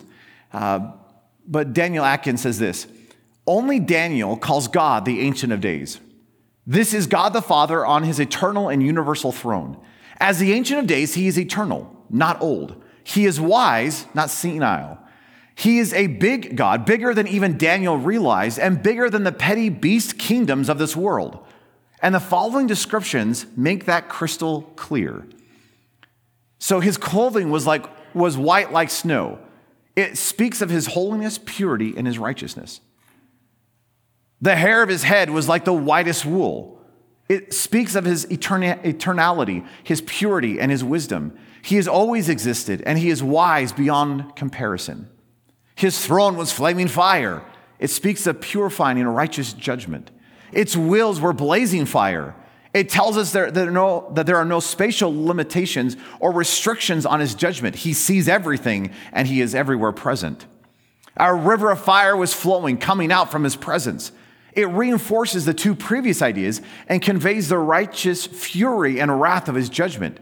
Uh, 0.53 0.93
but 1.47 1.73
Daniel 1.73 2.05
Atkins 2.05 2.43
says 2.43 2.59
this 2.59 2.87
Only 3.47 3.81
Daniel 3.81 4.37
calls 4.37 4.69
God 4.69 5.05
the 5.05 5.21
Ancient 5.21 5.53
of 5.53 5.61
Days. 5.61 6.01
This 6.67 6.95
is 6.95 7.07
God 7.07 7.33
the 7.33 7.43
Father 7.43 7.85
on 7.85 8.05
his 8.05 8.19
eternal 8.19 8.69
and 8.69 8.83
universal 8.83 9.33
throne. 9.33 9.79
As 10.19 10.39
the 10.39 10.53
Ancient 10.53 10.81
of 10.81 10.87
Days, 10.87 11.15
he 11.15 11.27
is 11.27 11.39
eternal, 11.39 12.05
not 12.09 12.41
old. 12.41 12.83
He 13.03 13.27
is 13.27 13.41
wise, 13.41 14.07
not 14.15 14.31
senile. 14.31 14.99
He 15.55 15.79
is 15.79 15.93
a 15.93 16.09
big 16.09 16.57
God, 16.57 16.85
bigger 16.85 17.15
than 17.15 17.29
even 17.29 17.57
Daniel 17.59 17.97
realized, 17.97 18.59
and 18.59 18.83
bigger 18.83 19.09
than 19.09 19.25
the 19.25 19.33
petty 19.33 19.69
beast 19.69 20.19
kingdoms 20.19 20.69
of 20.69 20.79
this 20.79 20.97
world. 20.97 21.45
And 22.03 22.15
the 22.15 22.21
following 22.21 22.67
descriptions 22.67 23.47
make 23.57 23.87
that 23.87 24.09
crystal 24.09 24.63
clear. 24.77 25.27
So 26.59 26.81
his 26.81 26.97
clothing 26.97 27.51
was 27.51 27.67
like 27.67 27.87
was 28.15 28.37
white 28.37 28.73
like 28.73 28.91
snow. 28.91 29.39
It 29.97 30.19
speaks 30.19 30.61
of 30.61 30.71
his 30.71 30.89
holiness, 30.89 31.39
purity, 31.45 31.95
and 31.97 32.07
his 32.07 32.19
righteousness. 32.19 32.81
The 34.41 34.57
hair 34.57 34.83
of 34.83 34.89
his 34.89 35.05
head 35.05 35.31
was 35.31 35.49
like 35.49 35.65
the 35.65 35.73
whitest 35.73 36.27
wool. 36.27 36.81
It 37.29 37.55
speaks 37.55 37.95
of 37.95 38.05
his 38.05 38.27
eternality, 38.27 39.67
his 39.83 40.03
purity, 40.03 40.61
and 40.61 40.71
his 40.71 40.85
wisdom. 40.85 41.39
He 41.63 41.77
has 41.77 41.89
always 41.89 42.29
existed, 42.29 42.83
and 42.85 42.99
he 42.99 43.09
is 43.09 43.23
wise 43.23 43.73
beyond 43.73 44.37
comparison. 44.37 45.09
His 45.75 46.05
throne 46.05 46.37
was 46.37 46.53
flaming 46.53 46.89
fire. 46.89 47.43
It 47.79 47.91
speaks 47.91 48.27
of 48.27 48.41
purifying 48.41 48.99
and 48.99 49.15
righteous 49.15 49.53
judgment. 49.53 50.11
Its 50.53 50.77
wheels 50.77 51.21
were 51.21 51.33
blazing 51.33 51.87
fire. 51.87 52.35
It 52.73 52.89
tells 52.89 53.17
us 53.17 53.33
there, 53.33 53.51
that, 53.51 53.71
no, 53.71 54.11
that 54.15 54.27
there 54.27 54.37
are 54.37 54.45
no 54.45 54.61
spatial 54.61 55.15
limitations 55.27 55.97
or 56.19 56.33
restrictions 56.33 57.07
on 57.07 57.21
his 57.21 57.35
judgment. 57.35 57.77
He 57.77 57.93
sees 57.93 58.29
everything 58.29 58.93
and 59.13 59.29
he 59.29 59.41
is 59.41 59.55
everywhere 59.55 59.93
present. 59.93 60.47
Our 61.17 61.37
river 61.37 61.71
of 61.71 61.81
fire 61.81 62.17
was 62.17 62.35
flowing, 62.35 62.79
coming 62.79 63.13
out 63.13 63.31
from 63.31 63.45
his 63.45 63.55
presence. 63.55 64.11
It 64.53 64.69
reinforces 64.69 65.45
the 65.45 65.55
two 65.55 65.75
previous 65.75 66.23
ideas 66.23 66.63
and 66.89 67.03
conveys 67.03 67.49
the 67.49 67.59
righteous 67.59 68.27
fury 68.27 69.01
and 69.01 69.21
wrath 69.21 69.49
of 69.49 69.55
his 69.55 69.69
judgment. 69.69 70.19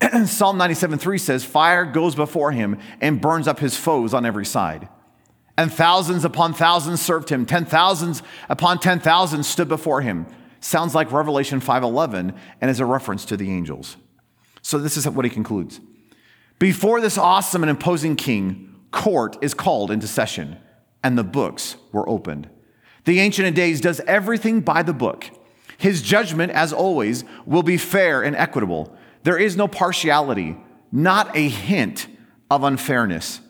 Psalm 0.26 0.56
97 0.58 0.98
3 0.98 1.18
says, 1.18 1.44
Fire 1.44 1.84
goes 1.84 2.14
before 2.14 2.52
him 2.52 2.78
and 3.00 3.20
burns 3.20 3.46
up 3.46 3.58
his 3.58 3.76
foes 3.76 4.14
on 4.14 4.24
every 4.24 4.46
side. 4.46 4.88
And 5.56 5.72
thousands 5.72 6.24
upon 6.24 6.54
thousands 6.54 7.02
served 7.02 7.28
him. 7.28 7.44
Ten 7.44 7.66
thousands 7.66 8.22
upon 8.48 8.78
ten 8.78 8.98
thousands 8.98 9.46
stood 9.46 9.68
before 9.68 10.00
him. 10.00 10.26
Sounds 10.60 10.94
like 10.94 11.12
Revelation 11.12 11.60
5.11 11.60 12.34
and 12.60 12.70
is 12.70 12.80
a 12.80 12.86
reference 12.86 13.24
to 13.26 13.36
the 13.36 13.50
angels. 13.50 13.96
So 14.62 14.78
this 14.78 14.96
is 14.96 15.08
what 15.08 15.24
he 15.24 15.30
concludes. 15.30 15.80
Before 16.58 17.00
this 17.00 17.18
awesome 17.18 17.62
and 17.62 17.70
imposing 17.70 18.16
king, 18.16 18.74
court 18.90 19.36
is 19.40 19.54
called 19.54 19.90
into 19.90 20.06
session, 20.06 20.58
and 21.02 21.16
the 21.16 21.24
books 21.24 21.76
were 21.92 22.08
opened. 22.08 22.48
The 23.04 23.20
Ancient 23.20 23.48
of 23.48 23.54
Days 23.54 23.80
does 23.80 24.00
everything 24.00 24.60
by 24.60 24.82
the 24.82 24.92
book. 24.92 25.26
His 25.78 26.02
judgment, 26.02 26.52
as 26.52 26.72
always, 26.72 27.24
will 27.46 27.62
be 27.62 27.78
fair 27.78 28.22
and 28.22 28.36
equitable. 28.36 28.94
There 29.22 29.38
is 29.38 29.56
no 29.56 29.68
partiality, 29.68 30.56
not 30.90 31.36
a 31.36 31.48
hint 31.48 32.06
of 32.50 32.64
unfairness. 32.64 33.40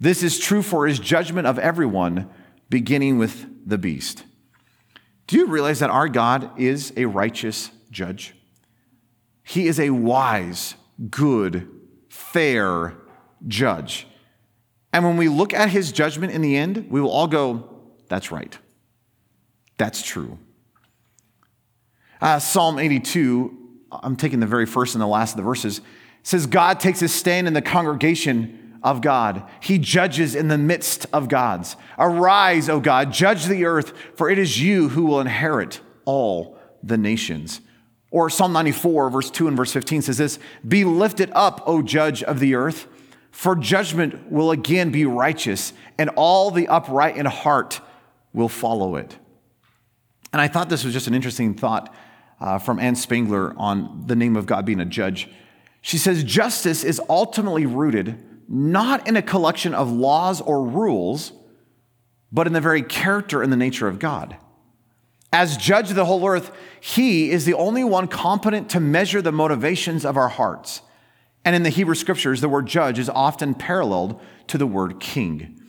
This 0.00 0.22
is 0.22 0.38
true 0.38 0.62
for 0.62 0.86
his 0.86 0.98
judgment 0.98 1.46
of 1.46 1.58
everyone, 1.58 2.28
beginning 2.68 3.18
with 3.18 3.46
the 3.66 3.78
beast. 3.78 4.24
Do 5.26 5.36
you 5.38 5.46
realize 5.46 5.80
that 5.80 5.90
our 5.90 6.08
God 6.08 6.58
is 6.58 6.92
a 6.96 7.06
righteous 7.06 7.70
judge? 7.90 8.34
He 9.42 9.66
is 9.66 9.80
a 9.80 9.90
wise, 9.90 10.74
good, 11.10 11.68
fair 12.08 12.94
judge. 13.46 14.06
And 14.92 15.04
when 15.04 15.16
we 15.16 15.28
look 15.28 15.52
at 15.52 15.70
his 15.70 15.92
judgment 15.92 16.32
in 16.32 16.42
the 16.42 16.56
end, 16.56 16.86
we 16.90 17.00
will 17.00 17.10
all 17.10 17.26
go, 17.26 17.68
that's 18.08 18.30
right. 18.30 18.56
That's 19.78 20.02
true. 20.02 20.38
Uh, 22.20 22.38
Psalm 22.38 22.78
82, 22.78 23.65
I'm 24.02 24.16
taking 24.16 24.40
the 24.40 24.46
very 24.46 24.66
first 24.66 24.94
and 24.94 25.02
the 25.02 25.06
last 25.06 25.32
of 25.32 25.36
the 25.38 25.42
verses, 25.42 25.80
says, 26.22 26.46
God 26.46 26.80
takes 26.80 27.00
his 27.00 27.12
stand 27.12 27.46
in 27.46 27.52
the 27.52 27.62
congregation 27.62 28.78
of 28.82 29.00
God. 29.00 29.42
He 29.60 29.78
judges 29.78 30.34
in 30.34 30.48
the 30.48 30.58
midst 30.58 31.06
of 31.12 31.28
gods. 31.28 31.76
Arise, 31.98 32.68
O 32.68 32.80
God, 32.80 33.12
judge 33.12 33.46
the 33.46 33.64
earth, 33.64 33.92
for 34.14 34.30
it 34.30 34.38
is 34.38 34.60
you 34.60 34.90
who 34.90 35.06
will 35.06 35.20
inherit 35.20 35.80
all 36.04 36.58
the 36.82 36.96
nations. 36.96 37.60
Or 38.10 38.30
Psalm 38.30 38.52
94, 38.52 39.10
verse 39.10 39.30
2 39.30 39.48
and 39.48 39.56
verse 39.56 39.72
15 39.72 40.02
says 40.02 40.18
this 40.18 40.38
Be 40.66 40.84
lifted 40.84 41.30
up, 41.32 41.62
O 41.66 41.82
judge 41.82 42.22
of 42.22 42.38
the 42.38 42.54
earth, 42.54 42.86
for 43.30 43.56
judgment 43.56 44.30
will 44.30 44.50
again 44.50 44.90
be 44.90 45.04
righteous, 45.04 45.72
and 45.98 46.10
all 46.10 46.50
the 46.50 46.68
upright 46.68 47.16
in 47.16 47.26
heart 47.26 47.80
will 48.32 48.48
follow 48.48 48.96
it. 48.96 49.16
And 50.32 50.40
I 50.40 50.48
thought 50.48 50.68
this 50.68 50.84
was 50.84 50.92
just 50.92 51.06
an 51.06 51.14
interesting 51.14 51.54
thought 51.54 51.94
uh, 52.40 52.58
from 52.58 52.78
Ann 52.78 52.96
Spangler 52.96 53.54
on 53.56 54.04
the 54.06 54.16
name 54.16 54.36
of 54.36 54.46
God 54.46 54.64
being 54.64 54.80
a 54.80 54.84
judge. 54.84 55.28
She 55.80 55.98
says, 55.98 56.24
Justice 56.24 56.84
is 56.84 57.00
ultimately 57.08 57.66
rooted 57.66 58.22
not 58.48 59.06
in 59.08 59.16
a 59.16 59.22
collection 59.22 59.74
of 59.74 59.90
laws 59.90 60.40
or 60.40 60.64
rules, 60.64 61.32
but 62.30 62.46
in 62.46 62.52
the 62.52 62.60
very 62.60 62.82
character 62.82 63.42
and 63.42 63.52
the 63.52 63.56
nature 63.56 63.88
of 63.88 63.98
God. 63.98 64.36
As 65.32 65.56
judge 65.56 65.90
of 65.90 65.96
the 65.96 66.04
whole 66.04 66.26
earth, 66.26 66.50
he 66.80 67.30
is 67.30 67.44
the 67.44 67.54
only 67.54 67.82
one 67.82 68.06
competent 68.06 68.70
to 68.70 68.80
measure 68.80 69.20
the 69.20 69.32
motivations 69.32 70.04
of 70.04 70.16
our 70.16 70.28
hearts. 70.28 70.82
And 71.44 71.54
in 71.54 71.62
the 71.62 71.70
Hebrew 71.70 71.94
scriptures, 71.94 72.40
the 72.40 72.48
word 72.48 72.66
judge 72.66 72.98
is 72.98 73.08
often 73.08 73.54
paralleled 73.54 74.20
to 74.48 74.58
the 74.58 74.66
word 74.66 75.00
king. 75.00 75.60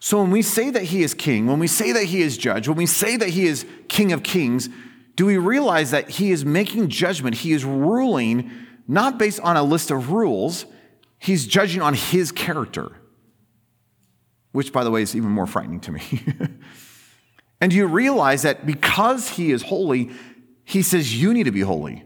So 0.00 0.20
when 0.20 0.30
we 0.30 0.42
say 0.42 0.70
that 0.70 0.84
he 0.84 1.02
is 1.02 1.14
king, 1.14 1.46
when 1.46 1.58
we 1.58 1.66
say 1.66 1.92
that 1.92 2.04
he 2.04 2.20
is 2.20 2.36
judge, 2.36 2.68
when 2.68 2.76
we 2.76 2.86
say 2.86 3.16
that 3.16 3.30
he 3.30 3.46
is 3.46 3.64
king 3.88 4.12
of 4.12 4.22
kings, 4.22 4.68
do 5.16 5.26
we 5.26 5.36
realize 5.36 5.92
that 5.92 6.08
he 6.10 6.32
is 6.32 6.44
making 6.44 6.88
judgment? 6.88 7.36
He 7.36 7.52
is 7.52 7.64
ruling 7.64 8.50
not 8.86 9.18
based 9.18 9.40
on 9.40 9.56
a 9.56 9.62
list 9.62 9.90
of 9.90 10.10
rules, 10.10 10.66
he's 11.18 11.46
judging 11.46 11.80
on 11.80 11.94
his 11.94 12.32
character, 12.32 12.92
which, 14.52 14.72
by 14.72 14.84
the 14.84 14.90
way, 14.90 15.02
is 15.02 15.16
even 15.16 15.30
more 15.30 15.46
frightening 15.46 15.80
to 15.80 15.92
me. 15.92 16.02
and 17.60 17.70
do 17.70 17.76
you 17.76 17.86
realize 17.86 18.42
that 18.42 18.66
because 18.66 19.28
he 19.30 19.52
is 19.52 19.62
holy, 19.62 20.10
he 20.64 20.82
says 20.82 21.20
you 21.20 21.32
need 21.32 21.44
to 21.44 21.52
be 21.52 21.60
holy, 21.60 22.04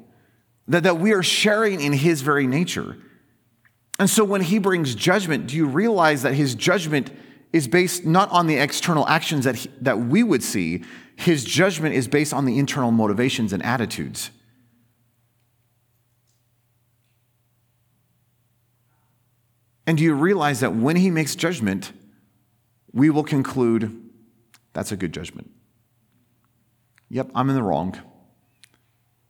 that, 0.69 0.85
that 0.85 0.99
we 0.99 1.13
are 1.13 1.23
sharing 1.23 1.81
in 1.81 1.93
his 1.93 2.23
very 2.23 2.47
nature. 2.47 2.97
And 3.99 4.09
so 4.09 4.23
when 4.23 4.43
he 4.43 4.59
brings 4.59 4.95
judgment, 4.95 5.49
do 5.49 5.57
you 5.57 5.67
realize 5.67 6.23
that 6.23 6.35
his 6.35 6.55
judgment 6.55 7.11
is 7.53 7.67
based 7.67 8.05
not 8.05 8.31
on 8.31 8.47
the 8.47 8.57
external 8.57 9.09
actions 9.09 9.45
that, 9.45 9.57
he, 9.57 9.71
that 9.81 9.99
we 9.99 10.23
would 10.23 10.43
see, 10.43 10.85
his 11.19 11.43
judgment 11.43 11.97
is 11.97 12.07
based 12.07 12.33
on 12.33 12.45
the 12.45 12.59
internal 12.61 12.93
motivations 12.93 13.53
and 13.53 13.61
attitudes. 13.65 14.31
And 19.85 19.99
do 19.99 20.05
you 20.05 20.15
realize 20.15 20.61
that 20.61 20.77
when 20.77 20.95
he 20.95 21.11
makes 21.11 21.35
judgment, 21.35 21.93
we 22.93 23.11
will 23.11 23.25
conclude 23.25 24.11
that's 24.73 24.93
a 24.93 24.97
good 24.97 25.13
judgment? 25.13 25.51
Yep, 27.09 27.33
I'm 27.35 27.49
in 27.49 27.57
the 27.57 27.65
wrong. 27.65 27.99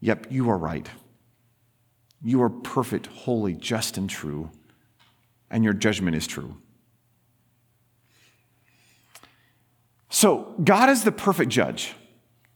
Yep, 0.01 0.27
you 0.31 0.51
are 0.51 0.59
right. 0.59 0.89
You 2.23 2.43
are 2.43 2.51
perfect, 2.51 3.07
holy, 3.07 3.55
just, 3.55 3.97
and 3.97 4.11
true, 4.11 4.51
and 5.51 5.65
your 5.65 5.73
judgment 5.73 6.17
is 6.17 6.27
true. 6.27 6.59
So, 10.11 10.55
God 10.63 10.89
is 10.89 11.05
the 11.05 11.13
perfect 11.13 11.51
judge. 11.51 11.95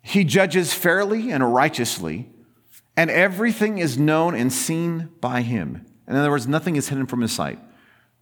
He 0.03 0.25
judges 0.25 0.73
fairly 0.73 1.31
and 1.31 1.55
righteously, 1.55 2.31
and 2.97 3.11
everything 3.11 3.79
is 3.79 3.99
known 3.99 4.35
and 4.35 4.53
seen 4.53 5.11
by 5.21 5.43
him. 5.43 5.87
In 6.09 6.17
other 6.17 6.31
words, 6.31 6.49
nothing 6.49 6.77
is 6.77 6.88
hidden 6.88 7.07
from 7.07 7.21
his 7.21 7.33
sight, 7.33 7.59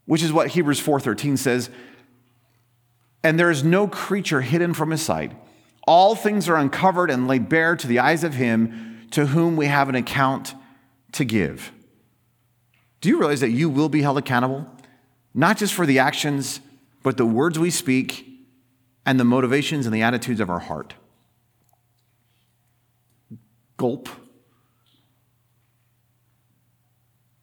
which 0.05 0.23
is 0.23 0.33
what 0.33 0.49
Hebrews 0.49 0.81
4:13 0.81 1.37
says, 1.37 1.71
and 3.23 3.39
there 3.39 3.51
is 3.51 3.65
no 3.65 3.87
creature 3.87 4.41
hidden 4.41 4.75
from 4.75 4.91
his 4.91 5.03
sight. 5.03 5.33
All 5.87 6.15
things 6.15 6.49
are 6.49 6.57
uncovered 6.57 7.11
and 7.11 7.29
laid 7.29 7.49
bare 7.49 7.77
to 7.77 7.87
the 7.87 7.99
eyes 7.99 8.25
of 8.25 8.35
him 8.35 9.07
to 9.11 9.27
whom 9.27 9.57
we 9.57 9.67
have 9.67 9.89
an 9.89 9.95
account 9.95 10.55
to 11.13 11.25
give. 11.25 11.73
Do 13.01 13.09
you 13.09 13.19
realize 13.19 13.41
that 13.41 13.51
you 13.51 13.69
will 13.69 13.89
be 13.89 14.03
held 14.03 14.19
accountable? 14.19 14.67
Not 15.35 15.57
just 15.57 15.75
for 15.75 15.87
the 15.87 15.99
actions, 15.99 16.61
but 17.03 17.17
the 17.17 17.27
words 17.27 17.59
we 17.59 17.71
speak 17.71 18.30
and 19.11 19.19
the 19.19 19.25
motivations 19.25 19.87
and 19.87 19.95
the 19.95 20.03
attitudes 20.03 20.39
of 20.39 20.49
our 20.49 20.61
heart. 20.61 20.95
Gulp. 23.77 24.09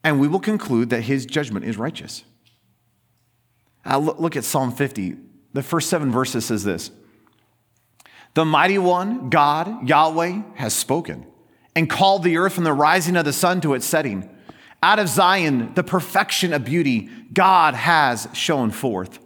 And 0.02 0.22
we 0.22 0.30
will 0.30 0.40
conclude 0.40 0.92
that 0.92 1.02
his 1.02 1.26
judgment 1.26 1.66
is 1.66 1.76
righteous. 1.76 2.24
Uh, 3.86 3.98
look 3.98 4.38
at 4.38 4.46
Psalm 4.46 4.72
50. 4.72 5.18
The 5.52 5.62
first 5.62 5.90
seven 5.90 6.10
verses 6.10 6.46
says 6.46 6.64
this 6.64 6.90
The 8.34 8.46
mighty 8.46 8.78
one, 8.78 9.30
God, 9.30 9.90
Yahweh, 9.90 10.44
has 10.56 10.74
spoken 10.74 11.26
and 11.76 11.90
called 11.90 12.24
the 12.24 12.38
earth 12.38 12.54
from 12.54 12.64
the 12.64 12.72
rising 12.72 13.18
of 13.18 13.26
the 13.26 13.34
sun 13.34 13.60
to 13.60 13.74
its 13.74 13.86
setting. 13.86 14.30
Out 14.82 15.00
of 15.00 15.10
Zion, 15.10 15.74
the 15.74 15.84
perfection 15.84 16.54
of 16.54 16.64
beauty, 16.64 17.10
God 17.34 17.74
has 17.74 18.30
shown 18.32 18.72
forth. 18.72 19.20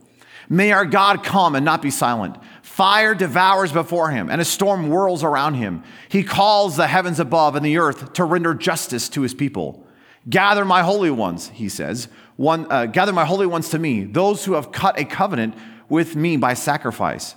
May 0.52 0.74
our 0.74 0.86
God 0.86 1.24
come 1.24 1.56
and 1.56 1.64
not 1.64 1.82
be 1.82 1.92
silent. 1.92 2.36
Fire 2.62 3.16
devours 3.16 3.72
before 3.72 4.10
him, 4.10 4.30
and 4.30 4.42
a 4.42 4.46
storm 4.46 4.90
whirls 4.90 5.24
around 5.24 5.54
him. 5.54 5.82
He 6.10 6.24
calls 6.24 6.76
the 6.76 6.88
heavens 6.88 7.22
above 7.22 7.56
and 7.56 7.66
the 7.66 7.78
earth 7.78 8.12
to 8.14 8.26
render 8.26 8.54
justice 8.54 9.08
to 9.10 9.22
his 9.22 9.34
people. 9.34 9.88
Gather 10.30 10.66
my 10.66 10.84
holy 10.84 11.10
ones, 11.10 11.48
he 11.48 11.70
says. 11.70 12.10
One, 12.36 12.70
uh, 12.70 12.88
gather 12.88 13.14
my 13.14 13.24
holy 13.24 13.48
ones 13.48 13.70
to 13.70 13.80
me, 13.80 14.04
those 14.04 14.44
who 14.44 14.56
have 14.56 14.74
cut 14.74 15.00
a 15.00 15.06
covenant 15.06 15.56
with 15.88 16.18
me 16.18 16.36
by 16.36 16.54
sacrifice. 16.54 17.36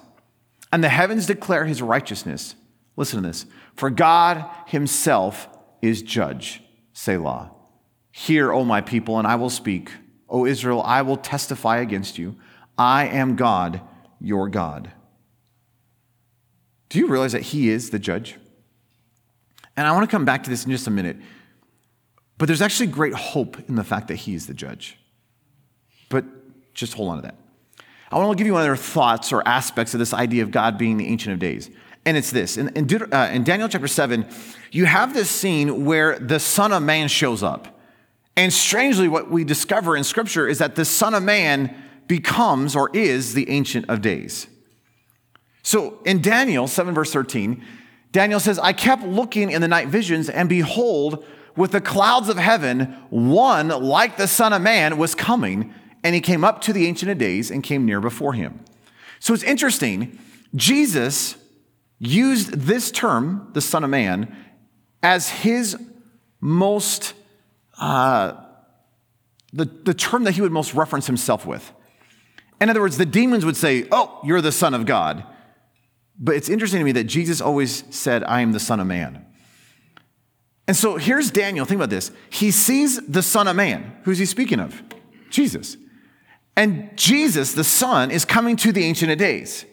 And 0.73 0.83
the 0.83 0.89
heavens 0.89 1.27
declare 1.27 1.67
his 1.67 1.81
righteousness. 1.81 2.57
Listen 2.97 3.23
to 3.23 3.29
this. 3.29 3.47
For 3.77 3.91
God 3.91 4.45
himself 4.67 5.49
is 5.81 6.03
judge. 6.03 6.65
Selah. 6.93 7.53
Hear, 8.11 8.53
O 8.53 8.65
my 8.65 8.81
people, 8.81 9.21
and 9.21 9.27
I 9.29 9.37
will 9.37 9.51
speak. 9.51 9.93
O 10.29 10.47
Israel, 10.47 10.83
I 10.83 11.03
will 11.03 11.17
testify 11.17 11.79
against 11.79 12.19
you. 12.19 12.35
I 12.77 13.07
am 13.07 13.37
God, 13.37 13.81
your 14.21 14.49
God. 14.49 14.91
Do 16.89 16.99
you 16.99 17.07
realize 17.07 17.33
that 17.33 17.43
He 17.43 17.69
is 17.69 17.91
the 17.91 17.99
judge? 17.99 18.37
And 19.77 19.87
I 19.87 19.93
want 19.93 20.09
to 20.09 20.11
come 20.11 20.25
back 20.25 20.45
to 20.45 20.51
this 20.51 20.65
in 20.65 20.71
just 20.71 20.87
a 20.87 20.91
minute. 20.91 21.17
But 22.39 22.47
there's 22.47 22.63
actually 22.63 22.89
great 22.89 23.15
hope 23.15 23.59
in 23.69 23.75
the 23.77 23.85
fact 23.85 24.09
that 24.09 24.17
He 24.17 24.35
is 24.35 24.47
the 24.47 24.55
judge. 24.55 24.99
But 26.09 26.25
just 26.75 26.95
hold 26.95 27.11
on 27.11 27.17
to 27.17 27.23
that. 27.23 27.37
I 28.11 28.19
want 28.19 28.37
to 28.37 28.37
give 28.37 28.47
you 28.47 28.53
one 28.53 28.63
other 28.63 28.77
thoughts 28.77 29.33
or 29.33 29.47
aspects 29.47 29.95
of 29.95 29.99
this 29.99 30.13
idea 30.13 30.43
of 30.43 30.51
God 30.51 30.79
being 30.79 30.97
the 30.99 31.07
Ancient 31.07 31.33
of 31.33 31.39
Days. 31.41 31.71
And 32.07 32.17
it's 32.17 32.31
this 32.31 32.57
in, 32.57 32.69
in, 32.77 33.13
uh, 33.13 33.31
in 33.33 33.45
Daniel 33.45 33.69
chapter 33.69 33.89
7, 33.89 34.27
you 34.71 34.85
have 34.85 35.15
this 35.15 35.31
scene 35.31 35.85
where 35.85 36.19
the 36.19 36.39
Son 36.39 36.73
of 36.73 36.83
Man 36.83 37.09
shows 37.09 37.43
up. 37.43 37.81
And 38.37 38.53
strangely, 38.53 39.09
what 39.09 39.31
we 39.31 39.45
discover 39.45 39.97
in 39.97 40.05
Scripture 40.05 40.47
is 40.47 40.59
that 40.59 40.75
the 40.75 40.85
Son 40.85 41.15
of 41.15 41.23
Man 41.23 41.75
becomes 42.07 42.77
or 42.77 42.91
is 42.93 43.35
the 43.35 43.49
Ancient 43.51 43.89
of 43.89 44.01
Days. 44.01 44.47
So 45.63 46.01
in 46.05 46.21
Daniel 46.21 46.67
7, 46.67 46.95
verse 46.95 47.13
13, 47.13 47.65
Daniel 48.13 48.39
says, 48.39 48.59
I 48.59 48.73
kept 48.73 49.03
looking 49.03 49.51
in 49.51 49.61
the 49.61 49.69
night 49.69 49.89
visions, 49.89 50.29
and 50.29 50.49
behold, 50.49 51.25
with 51.57 51.73
the 51.73 51.81
clouds 51.81 52.29
of 52.29 52.37
heaven, 52.37 52.97
one 53.11 53.69
like 53.69 54.17
the 54.17 54.29
Son 54.29 54.53
of 54.53 54.63
Man 54.63 54.99
was 54.99 55.15
coming, 55.15 55.73
and 56.03 56.15
he 56.15 56.21
came 56.21 56.45
up 56.45 56.61
to 56.63 56.73
the 56.73 56.87
Ancient 56.87 57.11
of 57.11 57.19
Days 57.19 57.51
and 57.51 57.63
came 57.63 57.87
near 57.87 58.01
before 58.01 58.35
him. 58.35 58.61
So 59.21 59.33
it's 59.33 59.43
interesting. 59.43 60.19
Jesus 60.55 61.37
used 61.99 62.53
this 62.53 62.91
term, 62.91 63.51
the 63.55 63.61
Son 63.61 63.85
of 63.85 63.91
Man, 63.91 64.37
as 65.03 65.29
his 65.29 65.77
most 66.41 67.15
uh, 67.79 68.35
the, 69.55 69.65
the 69.65 69.95
term 69.95 70.25
that 70.25 70.33
he 70.33 70.41
would 70.41 70.53
most 70.53 70.75
reference 70.75 71.07
himself 71.07 71.47
with. 71.47 71.73
In 72.65 72.71
other 72.71 72.81
words, 72.81 72.97
the 72.97 73.05
demons 73.05 73.45
would 73.45 73.59
say, 73.59 73.87
Oh, 73.93 74.19
you're 74.25 74.41
the 74.41 74.51
Son 74.51 74.73
of 74.73 74.87
God. 74.87 75.23
But 76.19 76.35
it's 76.37 76.49
interesting 76.49 76.79
to 76.79 76.85
me 76.85 76.93
that 76.93 77.05
Jesus 77.05 77.43
always 77.43 77.85
said, 77.95 78.25
I 78.25 78.41
am 78.41 78.53
the 78.53 78.59
Son 78.59 78.81
of 78.81 78.87
Man. 78.87 79.23
And 80.67 80.75
so 80.75 80.97
here's 80.97 81.31
Daniel. 81.31 81.67
Think 81.67 81.79
about 81.79 81.91
this. 81.91 82.11
He 82.31 82.51
sees 82.51 83.07
the 83.07 83.21
Son 83.21 83.49
of 83.49 83.55
Man. 83.55 83.95
Who's 84.05 84.17
he 84.17 84.25
speaking 84.25 84.61
of? 84.61 84.83
Jesus. 85.29 85.77
And 86.57 86.97
Jesus, 86.97 87.53
the 87.53 87.65
Son, 87.65 88.11
is 88.11 88.25
coming 88.25 88.57
to 88.57 88.73
the 88.73 88.83
Ancient 88.83 89.13
of 89.13 89.19
Days. 89.19 89.67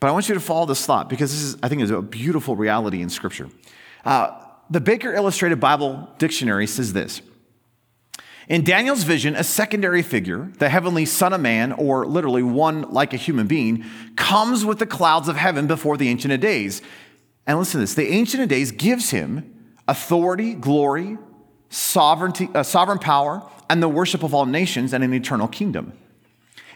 But 0.00 0.08
I 0.08 0.10
want 0.10 0.28
you 0.28 0.34
to 0.34 0.40
follow 0.40 0.66
this 0.66 0.84
thought 0.84 1.08
because 1.08 1.30
this 1.30 1.42
is, 1.42 1.58
I 1.62 1.68
think, 1.68 1.80
is 1.80 1.92
a 1.92 2.02
beautiful 2.02 2.56
reality 2.56 3.02
in 3.02 3.08
Scripture. 3.08 3.50
Uh, 4.04 4.36
the 4.68 4.80
Baker 4.80 5.14
Illustrated 5.14 5.60
Bible 5.60 6.08
Dictionary 6.18 6.66
says 6.66 6.92
this 6.92 7.22
In 8.50 8.64
Daniel's 8.64 9.04
vision, 9.04 9.36
a 9.36 9.44
secondary 9.44 10.02
figure, 10.02 10.50
the 10.58 10.68
heavenly 10.68 11.04
Son 11.04 11.32
of 11.32 11.40
Man, 11.40 11.70
or 11.70 12.04
literally 12.04 12.42
one 12.42 12.82
like 12.90 13.14
a 13.14 13.16
human 13.16 13.46
being, 13.46 13.84
comes 14.16 14.64
with 14.64 14.80
the 14.80 14.86
clouds 14.86 15.28
of 15.28 15.36
heaven 15.36 15.68
before 15.68 15.96
the 15.96 16.08
Ancient 16.08 16.32
of 16.32 16.40
Days. 16.40 16.82
And 17.46 17.60
listen 17.60 17.78
to 17.78 17.82
this 17.84 17.94
the 17.94 18.08
Ancient 18.08 18.42
of 18.42 18.48
Days 18.48 18.72
gives 18.72 19.10
him 19.10 19.76
authority, 19.86 20.54
glory, 20.54 21.16
sovereignty, 21.68 22.48
uh, 22.52 22.64
sovereign 22.64 22.98
power, 22.98 23.48
and 23.70 23.80
the 23.80 23.88
worship 23.88 24.24
of 24.24 24.34
all 24.34 24.46
nations 24.46 24.92
and 24.92 25.04
an 25.04 25.14
eternal 25.14 25.46
kingdom. 25.46 25.92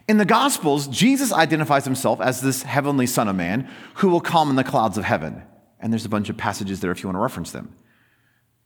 In 0.06 0.18
the 0.18 0.24
Gospels, 0.24 0.87
Jesus 0.87 1.32
identifies 1.32 1.84
himself 1.84 2.20
as 2.20 2.40
this 2.40 2.62
heavenly 2.62 3.08
Son 3.08 3.26
of 3.26 3.34
Man 3.34 3.68
who 3.94 4.10
will 4.10 4.20
come 4.20 4.48
in 4.48 4.54
the 4.54 4.62
clouds 4.62 4.96
of 4.96 5.02
heaven. 5.02 5.42
And 5.80 5.92
there's 5.92 6.04
a 6.04 6.08
bunch 6.08 6.28
of 6.28 6.37
passages 6.37 6.78
there 6.78 6.92
if 6.92 7.02
you 7.02 7.08
want 7.08 7.16
to 7.16 7.20
reference 7.20 7.50
them. 7.50 7.74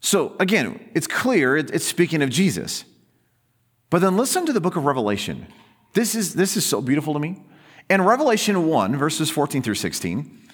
So 0.00 0.36
again, 0.38 0.90
it's 0.94 1.06
clear 1.06 1.56
it's 1.56 1.86
speaking 1.86 2.20
of 2.20 2.28
Jesus. 2.28 2.84
But 3.90 4.00
then 4.00 4.16
listen 4.16 4.46
to 4.46 4.52
the 4.52 4.60
book 4.60 4.76
of 4.76 4.84
Revelation. 4.84 5.46
This 5.94 6.14
is, 6.14 6.34
this 6.34 6.56
is 6.56 6.66
so 6.66 6.80
beautiful 6.80 7.14
to 7.14 7.20
me. 7.20 7.42
In 7.88 8.02
Revelation 8.02 8.66
1, 8.66 8.96
verses 8.96 9.30
14 9.30 9.62
through 9.62 9.76
16, 9.76 10.48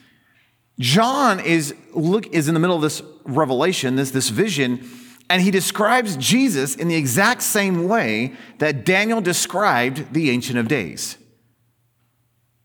John 0.78 1.40
is, 1.40 1.74
look, 1.92 2.26
is 2.28 2.48
in 2.48 2.54
the 2.54 2.60
middle 2.60 2.76
of 2.76 2.82
this 2.82 3.02
revelation, 3.24 3.96
this, 3.96 4.10
this 4.10 4.28
vision, 4.28 4.88
and 5.30 5.40
he 5.42 5.50
describes 5.50 6.16
Jesus 6.16 6.74
in 6.76 6.88
the 6.88 6.94
exact 6.94 7.42
same 7.42 7.88
way 7.88 8.34
that 8.58 8.84
Daniel 8.84 9.20
described 9.20 10.12
the 10.12 10.30
Ancient 10.30 10.58
of 10.58 10.68
Days. 10.68 11.16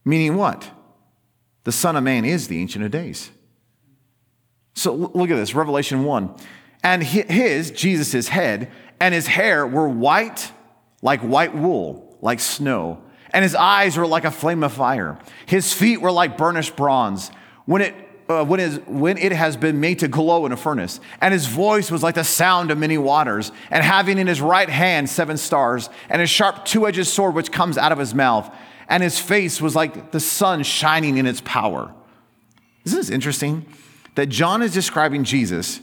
Meaning 0.03 0.35
what? 0.35 0.69
The 1.63 1.71
Son 1.71 1.95
of 1.95 2.03
Man 2.03 2.25
is 2.25 2.47
the 2.47 2.59
Ancient 2.59 2.83
of 2.83 2.91
Days. 2.91 3.31
So 4.75 4.93
look 4.93 5.29
at 5.29 5.35
this 5.35 5.55
Revelation 5.55 6.03
1. 6.03 6.35
And 6.83 7.03
his, 7.03 7.71
Jesus' 7.71 8.29
head, 8.29 8.71
and 8.99 9.13
his 9.13 9.27
hair 9.27 9.65
were 9.67 9.87
white 9.87 10.51
like 11.01 11.21
white 11.21 11.55
wool, 11.55 12.17
like 12.21 12.39
snow. 12.39 13.01
And 13.31 13.43
his 13.43 13.55
eyes 13.55 13.97
were 13.97 14.07
like 14.07 14.25
a 14.25 14.31
flame 14.31 14.63
of 14.63 14.73
fire. 14.73 15.19
His 15.45 15.73
feet 15.73 16.01
were 16.01 16.11
like 16.11 16.37
burnished 16.37 16.75
bronze. 16.75 17.31
When 17.65 17.81
it 17.81 17.95
uh, 18.29 18.45
when, 18.45 18.59
is, 18.59 18.79
when 18.85 19.17
it 19.17 19.31
has 19.31 19.57
been 19.57 19.79
made 19.79 19.99
to 19.99 20.07
glow 20.07 20.45
in 20.45 20.51
a 20.51 20.57
furnace. 20.57 20.99
And 21.19 21.33
his 21.33 21.47
voice 21.47 21.89
was 21.89 22.03
like 22.03 22.13
the 22.13 22.23
sound 22.23 22.69
of 22.69 22.77
many 22.77 22.97
waters, 22.97 23.51
and 23.71 23.83
having 23.83 24.19
in 24.19 24.27
his 24.27 24.39
right 24.39 24.69
hand 24.69 25.09
seven 25.09 25.35
stars, 25.35 25.89
and 26.09 26.21
a 26.21 26.27
sharp 26.27 26.63
two 26.63 26.87
edged 26.87 27.07
sword 27.07 27.33
which 27.33 27.51
comes 27.51 27.77
out 27.77 27.91
of 27.91 27.97
his 27.97 28.13
mouth. 28.13 28.53
And 28.87 29.01
his 29.01 29.19
face 29.19 29.59
was 29.59 29.75
like 29.75 30.11
the 30.11 30.19
sun 30.19 30.63
shining 30.63 31.17
in 31.17 31.25
its 31.25 31.41
power. 31.41 31.93
Isn't 32.85 32.99
this 32.99 33.09
interesting? 33.09 33.65
That 34.15 34.27
John 34.27 34.61
is 34.61 34.73
describing 34.73 35.23
Jesus, 35.23 35.81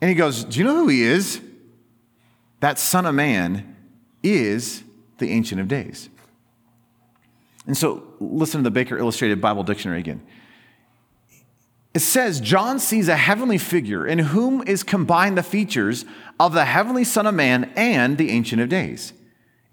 and 0.00 0.08
he 0.08 0.14
goes, 0.14 0.44
Do 0.44 0.58
you 0.58 0.64
know 0.64 0.76
who 0.76 0.88
he 0.88 1.02
is? 1.02 1.40
That 2.64 2.78
Son 2.78 3.04
of 3.04 3.14
Man 3.14 3.76
is 4.22 4.84
the 5.18 5.28
Ancient 5.28 5.60
of 5.60 5.68
Days. 5.68 6.08
And 7.66 7.76
so, 7.76 8.04
listen 8.20 8.60
to 8.60 8.64
the 8.64 8.70
Baker 8.70 8.96
Illustrated 8.96 9.38
Bible 9.38 9.64
Dictionary 9.64 9.98
again. 10.00 10.22
It 11.92 12.00
says, 12.00 12.40
John 12.40 12.78
sees 12.78 13.08
a 13.08 13.18
heavenly 13.18 13.58
figure 13.58 14.06
in 14.06 14.18
whom 14.18 14.66
is 14.66 14.82
combined 14.82 15.36
the 15.36 15.42
features 15.42 16.06
of 16.40 16.54
the 16.54 16.64
heavenly 16.64 17.04
Son 17.04 17.26
of 17.26 17.34
Man 17.34 17.70
and 17.76 18.16
the 18.16 18.30
Ancient 18.30 18.62
of 18.62 18.70
Days. 18.70 19.12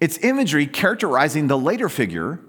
Its 0.01 0.21
imagery 0.21 0.67
characterizing 0.67 1.47
the 1.47 1.57
later 1.57 1.87
figure, 1.87 2.41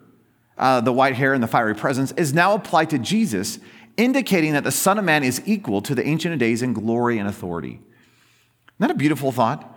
uh, 0.58 0.80
the 0.80 0.92
white 0.92 1.14
hair 1.14 1.34
and 1.34 1.42
the 1.44 1.46
fiery 1.46 1.76
presence, 1.76 2.10
is 2.16 2.34
now 2.34 2.54
applied 2.54 2.90
to 2.90 2.98
Jesus, 2.98 3.60
indicating 3.96 4.54
that 4.54 4.64
the 4.64 4.72
Son 4.72 4.98
of 4.98 5.04
Man 5.04 5.22
is 5.22 5.40
equal 5.46 5.80
to 5.82 5.94
the 5.94 6.04
Ancient 6.04 6.32
of 6.34 6.40
Days 6.40 6.62
in 6.62 6.72
glory 6.72 7.18
and 7.18 7.28
authority. 7.28 7.74
Isn't 7.74 8.78
that 8.80 8.90
a 8.90 8.94
beautiful 8.94 9.30
thought? 9.30 9.71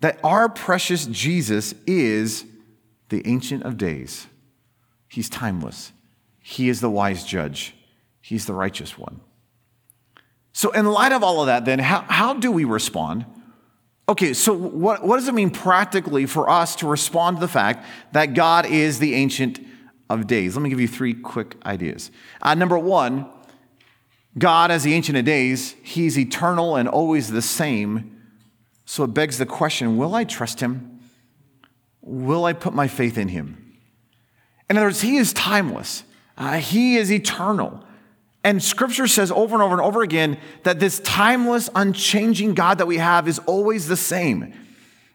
That 0.00 0.18
our 0.24 0.48
precious 0.48 1.06
Jesus 1.06 1.74
is 1.86 2.44
the 3.10 3.26
Ancient 3.26 3.64
of 3.64 3.76
Days. 3.76 4.26
He's 5.08 5.28
timeless, 5.28 5.92
He 6.40 6.68
is 6.68 6.80
the 6.80 6.90
wise 6.90 7.24
judge. 7.24 7.74
He's 8.22 8.46
the 8.46 8.54
righteous 8.54 8.96
one. 8.98 9.22
So, 10.52 10.70
in 10.70 10.86
light 10.86 11.12
of 11.12 11.24
all 11.24 11.40
of 11.40 11.46
that, 11.46 11.64
then, 11.64 11.78
how, 11.78 12.02
how 12.02 12.34
do 12.34 12.52
we 12.52 12.64
respond? 12.64 13.24
Okay, 14.08 14.34
so 14.34 14.52
what, 14.52 15.06
what 15.06 15.16
does 15.16 15.28
it 15.28 15.34
mean 15.34 15.50
practically 15.50 16.26
for 16.26 16.50
us 16.50 16.74
to 16.76 16.86
respond 16.88 17.36
to 17.36 17.40
the 17.40 17.48
fact 17.48 17.86
that 18.12 18.34
God 18.34 18.66
is 18.66 18.98
the 18.98 19.14
Ancient 19.14 19.60
of 20.08 20.26
Days? 20.26 20.56
Let 20.56 20.62
me 20.62 20.70
give 20.70 20.80
you 20.80 20.88
three 20.88 21.14
quick 21.14 21.56
ideas. 21.64 22.10
Uh, 22.42 22.54
number 22.54 22.78
one, 22.78 23.30
God, 24.36 24.70
as 24.70 24.82
the 24.82 24.94
Ancient 24.94 25.16
of 25.16 25.24
Days, 25.24 25.76
He's 25.82 26.18
eternal 26.18 26.76
and 26.76 26.88
always 26.88 27.30
the 27.30 27.42
same. 27.42 28.19
So 28.90 29.04
it 29.04 29.14
begs 29.14 29.38
the 29.38 29.46
question 29.46 29.98
will 29.98 30.16
I 30.16 30.24
trust 30.24 30.58
Him? 30.58 30.98
Will 32.02 32.44
I 32.44 32.52
put 32.52 32.74
my 32.74 32.88
faith 32.88 33.18
in 33.18 33.28
Him? 33.28 33.76
In 34.68 34.76
other 34.76 34.88
words, 34.88 35.00
He 35.00 35.16
is 35.16 35.32
timeless, 35.32 36.02
uh, 36.36 36.58
He 36.58 36.96
is 36.96 37.12
eternal. 37.12 37.84
And 38.42 38.60
scripture 38.60 39.06
says 39.06 39.30
over 39.30 39.54
and 39.54 39.62
over 39.62 39.74
and 39.74 39.80
over 39.80 40.02
again 40.02 40.40
that 40.64 40.80
this 40.80 40.98
timeless, 41.00 41.70
unchanging 41.72 42.54
God 42.54 42.78
that 42.78 42.86
we 42.86 42.96
have 42.96 43.28
is 43.28 43.38
always 43.40 43.86
the 43.86 43.96
same. 43.96 44.52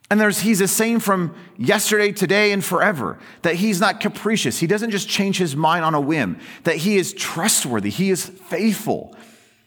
And 0.09 0.21
there's, 0.21 0.39
he's 0.39 0.59
the 0.59 0.69
same 0.69 1.01
from 1.01 1.35
yesterday, 1.57 2.13
today, 2.13 2.53
and 2.53 2.63
forever. 2.63 3.19
That 3.41 3.55
he's 3.55 3.81
not 3.81 3.99
capricious. 3.99 4.57
He 4.57 4.67
doesn't 4.67 4.91
just 4.91 5.09
change 5.09 5.37
his 5.37 5.53
mind 5.53 5.83
on 5.83 5.95
a 5.95 5.99
whim. 5.99 6.39
That 6.63 6.77
he 6.77 6.95
is 6.95 7.13
trustworthy. 7.13 7.89
He 7.89 8.09
is 8.09 8.25
faithful. 8.25 9.17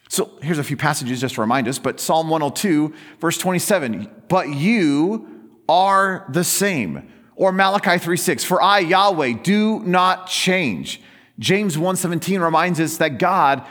So 0.09 0.31
here's 0.41 0.59
a 0.59 0.65
few 0.65 0.77
passages 0.77 1.21
just 1.21 1.35
to 1.37 1.41
remind 1.41 1.69
us. 1.69 1.79
But 1.79 2.01
Psalm 2.01 2.29
102, 2.29 2.95
verse 3.21 3.39
27, 3.39 4.11
but 4.29 4.49
you 4.49 5.51
are 5.69 6.27
the 6.31 6.45
same. 6.45 7.13
Or 7.37 7.53
Malachi 7.53 7.99
3:6, 7.99 8.43
for 8.45 8.61
I, 8.61 8.81
Yahweh, 8.81 9.35
do 9.43 9.81
not 9.81 10.27
change. 10.27 11.01
James 11.39 11.77
1:17 11.77 12.41
reminds 12.41 12.81
us 12.81 12.97
that 12.97 13.19
God 13.19 13.63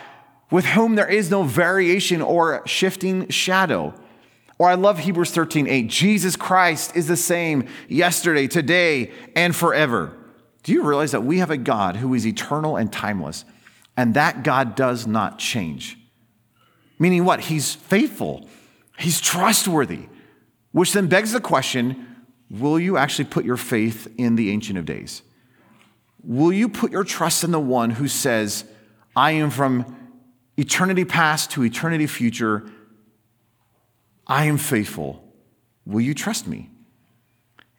with 0.50 0.65
whom 0.65 0.95
there 0.95 1.10
is 1.10 1.30
no 1.30 1.43
variation 1.43 2.21
or 2.21 2.62
shifting 2.65 3.28
shadow. 3.30 3.93
Or 4.60 4.69
I 4.69 4.76
love 4.76 5.00
Hebrews 5.00 5.32
13:8. 5.32 5.88
Jesus 5.88 6.36
Christ 6.36 6.95
is 6.95 7.08
the 7.08 7.17
same 7.17 7.65
yesterday, 7.89 8.47
today, 8.47 9.12
and 9.36 9.56
forever. 9.56 10.13
Do 10.63 10.71
you 10.71 10.84
realize 10.84 11.12
that 11.12 11.23
we 11.23 11.39
have 11.39 11.52
a 11.52 11.58
God 11.58 11.97
who 11.97 12.13
is 12.13 12.26
eternal 12.26 12.78
and 12.78 12.91
timeless, 12.91 13.43
and 13.95 14.13
that 14.13 14.43
God 14.43 14.76
does 14.76 15.06
not 15.06 15.39
change? 15.39 15.97
Meaning 17.00 17.26
what? 17.26 17.42
He's 17.42 17.76
faithful. 17.76 18.48
He's 18.98 19.22
trustworthy. 19.22 20.08
Which 20.72 20.94
then 20.94 21.08
begs 21.08 21.32
the 21.32 21.40
question, 21.40 22.26
will 22.50 22.80
you 22.80 22.98
actually 22.98 23.26
put 23.26 23.46
your 23.46 23.58
faith 23.58 24.08
in 24.18 24.36
the 24.36 24.52
ancient 24.52 24.78
of 24.78 24.86
days? 24.86 25.22
Will 26.24 26.52
you 26.52 26.68
put 26.68 26.92
your 26.92 27.04
trust 27.04 27.44
in 27.44 27.52
the 27.52 27.60
one 27.60 27.92
who 27.92 28.08
says, 28.08 28.66
I 29.16 29.32
am 29.32 29.50
from 29.50 29.96
eternity 30.58 31.06
past 31.06 31.52
to 31.52 31.64
eternity 31.64 32.08
future? 32.08 32.70
I 34.26 34.46
am 34.46 34.58
faithful. 34.58 35.24
Will 35.86 36.02
you 36.02 36.14
trust 36.14 36.48
me? 36.48 36.70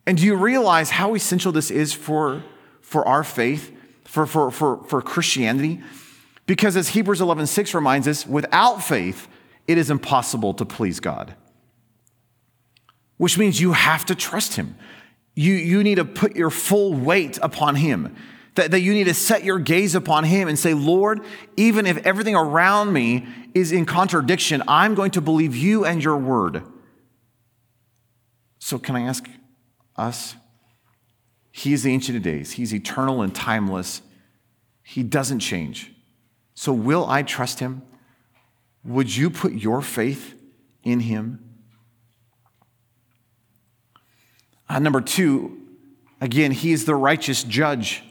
And 0.07 0.17
do 0.17 0.25
you 0.25 0.35
realize 0.37 0.91
how 0.91 1.15
essential 1.15 1.53
this 1.53 1.71
is 1.71 1.93
for, 1.93 2.43
for 2.81 3.07
our 3.07 3.23
faith, 3.23 3.71
for, 4.05 4.25
for, 4.25 4.51
for, 4.51 4.83
for 4.85 5.03
Christianity? 5.03 5.83
Because 6.49 6.77
as 6.77 6.89
Hebrews 6.89 7.21
11 7.21 7.47
6 7.47 7.75
reminds 7.75 8.09
us, 8.09 8.27
without 8.27 8.83
faith, 8.83 9.29
it 9.69 9.77
is 9.77 9.91
impossible 9.91 10.55
to 10.55 10.65
please 10.65 10.99
God. 10.99 11.35
Which 13.19 13.37
means 13.37 13.61
you 13.61 13.75
have 13.75 14.07
to 14.07 14.15
trust 14.15 14.57
Him. 14.57 14.75
You, 15.35 15.53
you 15.53 15.85
need 15.85 15.97
to 15.97 16.07
put 16.07 16.37
your 16.37 16.49
full 16.49 16.95
weight 16.95 17.39
upon 17.43 17.77
Him. 17.77 18.17
That, 18.55 18.71
that 18.71 18.81
you 18.81 18.95
need 18.95 19.05
to 19.05 19.15
set 19.15 19.45
your 19.45 19.59
gaze 19.59 19.95
upon 19.95 20.25
Him 20.25 20.49
and 20.49 20.59
say, 20.59 20.73
Lord, 20.73 21.21
even 21.59 21.85
if 21.85 21.99
everything 22.07 22.35
around 22.35 22.95
me 22.95 23.29
is 23.53 23.71
in 23.71 23.85
contradiction, 23.85 24.63
I'm 24.67 24.95
going 24.95 25.11
to 25.13 25.21
believe 25.21 25.55
you 25.55 25.85
and 25.85 26.03
your 26.03 26.17
word. 26.17 26.63
So, 28.59 28.79
can 28.79 28.97
I 28.97 29.03
ask 29.03 29.29
us? 29.97 30.35
He 31.53 31.75
is 31.75 31.83
the 31.83 31.93
Ancient 31.93 32.17
of 32.17 32.23
Days, 32.23 32.53
He's 32.53 32.73
eternal 32.73 33.21
and 33.21 33.35
timeless. 33.35 34.01
He 34.83 35.03
doesn't 35.03 35.41
change. 35.41 35.93
So, 36.61 36.73
will 36.73 37.09
I 37.09 37.23
trust 37.23 37.61
Him? 37.61 37.83
Would 38.83 39.15
you 39.15 39.31
put 39.31 39.53
your 39.53 39.81
faith 39.81 40.35
in 40.83 40.99
Him? 40.99 41.39
Uh, 44.69 44.81
number 44.81 45.01
two, 45.01 45.57
again, 46.21 46.51
he 46.51 46.73
is 46.73 46.85
the 46.85 46.97
righteous 46.97 47.45
judge. 47.45 48.03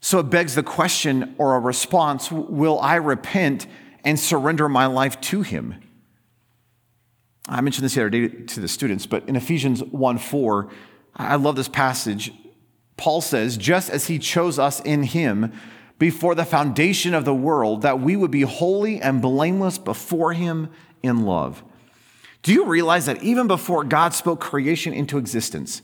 So 0.00 0.18
it 0.18 0.24
begs 0.24 0.56
the 0.56 0.64
question 0.64 1.36
or 1.38 1.54
a 1.54 1.60
response 1.60 2.32
will 2.32 2.80
I 2.80 2.96
repent 2.96 3.68
and 4.02 4.18
surrender 4.18 4.68
my 4.68 4.86
life 4.86 5.20
to 5.20 5.42
him? 5.42 5.80
I 7.48 7.60
mentioned 7.60 7.84
this 7.84 7.94
the 7.94 8.00
other 8.00 8.10
day 8.10 8.26
to 8.26 8.58
the 8.58 8.66
students, 8.66 9.06
but 9.06 9.28
in 9.28 9.36
Ephesians 9.36 9.84
1 9.84 10.18
4, 10.18 10.68
I 11.14 11.36
love 11.36 11.54
this 11.54 11.68
passage. 11.68 12.32
Paul 12.96 13.20
says, 13.20 13.56
just 13.56 13.88
as 13.88 14.08
he 14.08 14.18
chose 14.18 14.58
us 14.58 14.80
in 14.80 15.04
him 15.04 15.52
before 16.02 16.34
the 16.34 16.44
foundation 16.44 17.14
of 17.14 17.24
the 17.24 17.32
world, 17.32 17.82
that 17.82 18.00
we 18.00 18.16
would 18.16 18.32
be 18.32 18.42
holy 18.42 19.00
and 19.00 19.22
blameless 19.22 19.78
before 19.78 20.32
him 20.32 20.68
in 21.00 21.22
love. 21.22 21.62
Do 22.42 22.52
you 22.52 22.64
realize 22.64 23.06
that 23.06 23.22
even 23.22 23.46
before 23.46 23.84
God 23.84 24.12
spoke 24.12 24.40
creation 24.40 24.92
into 24.92 25.16
existence, 25.16 25.80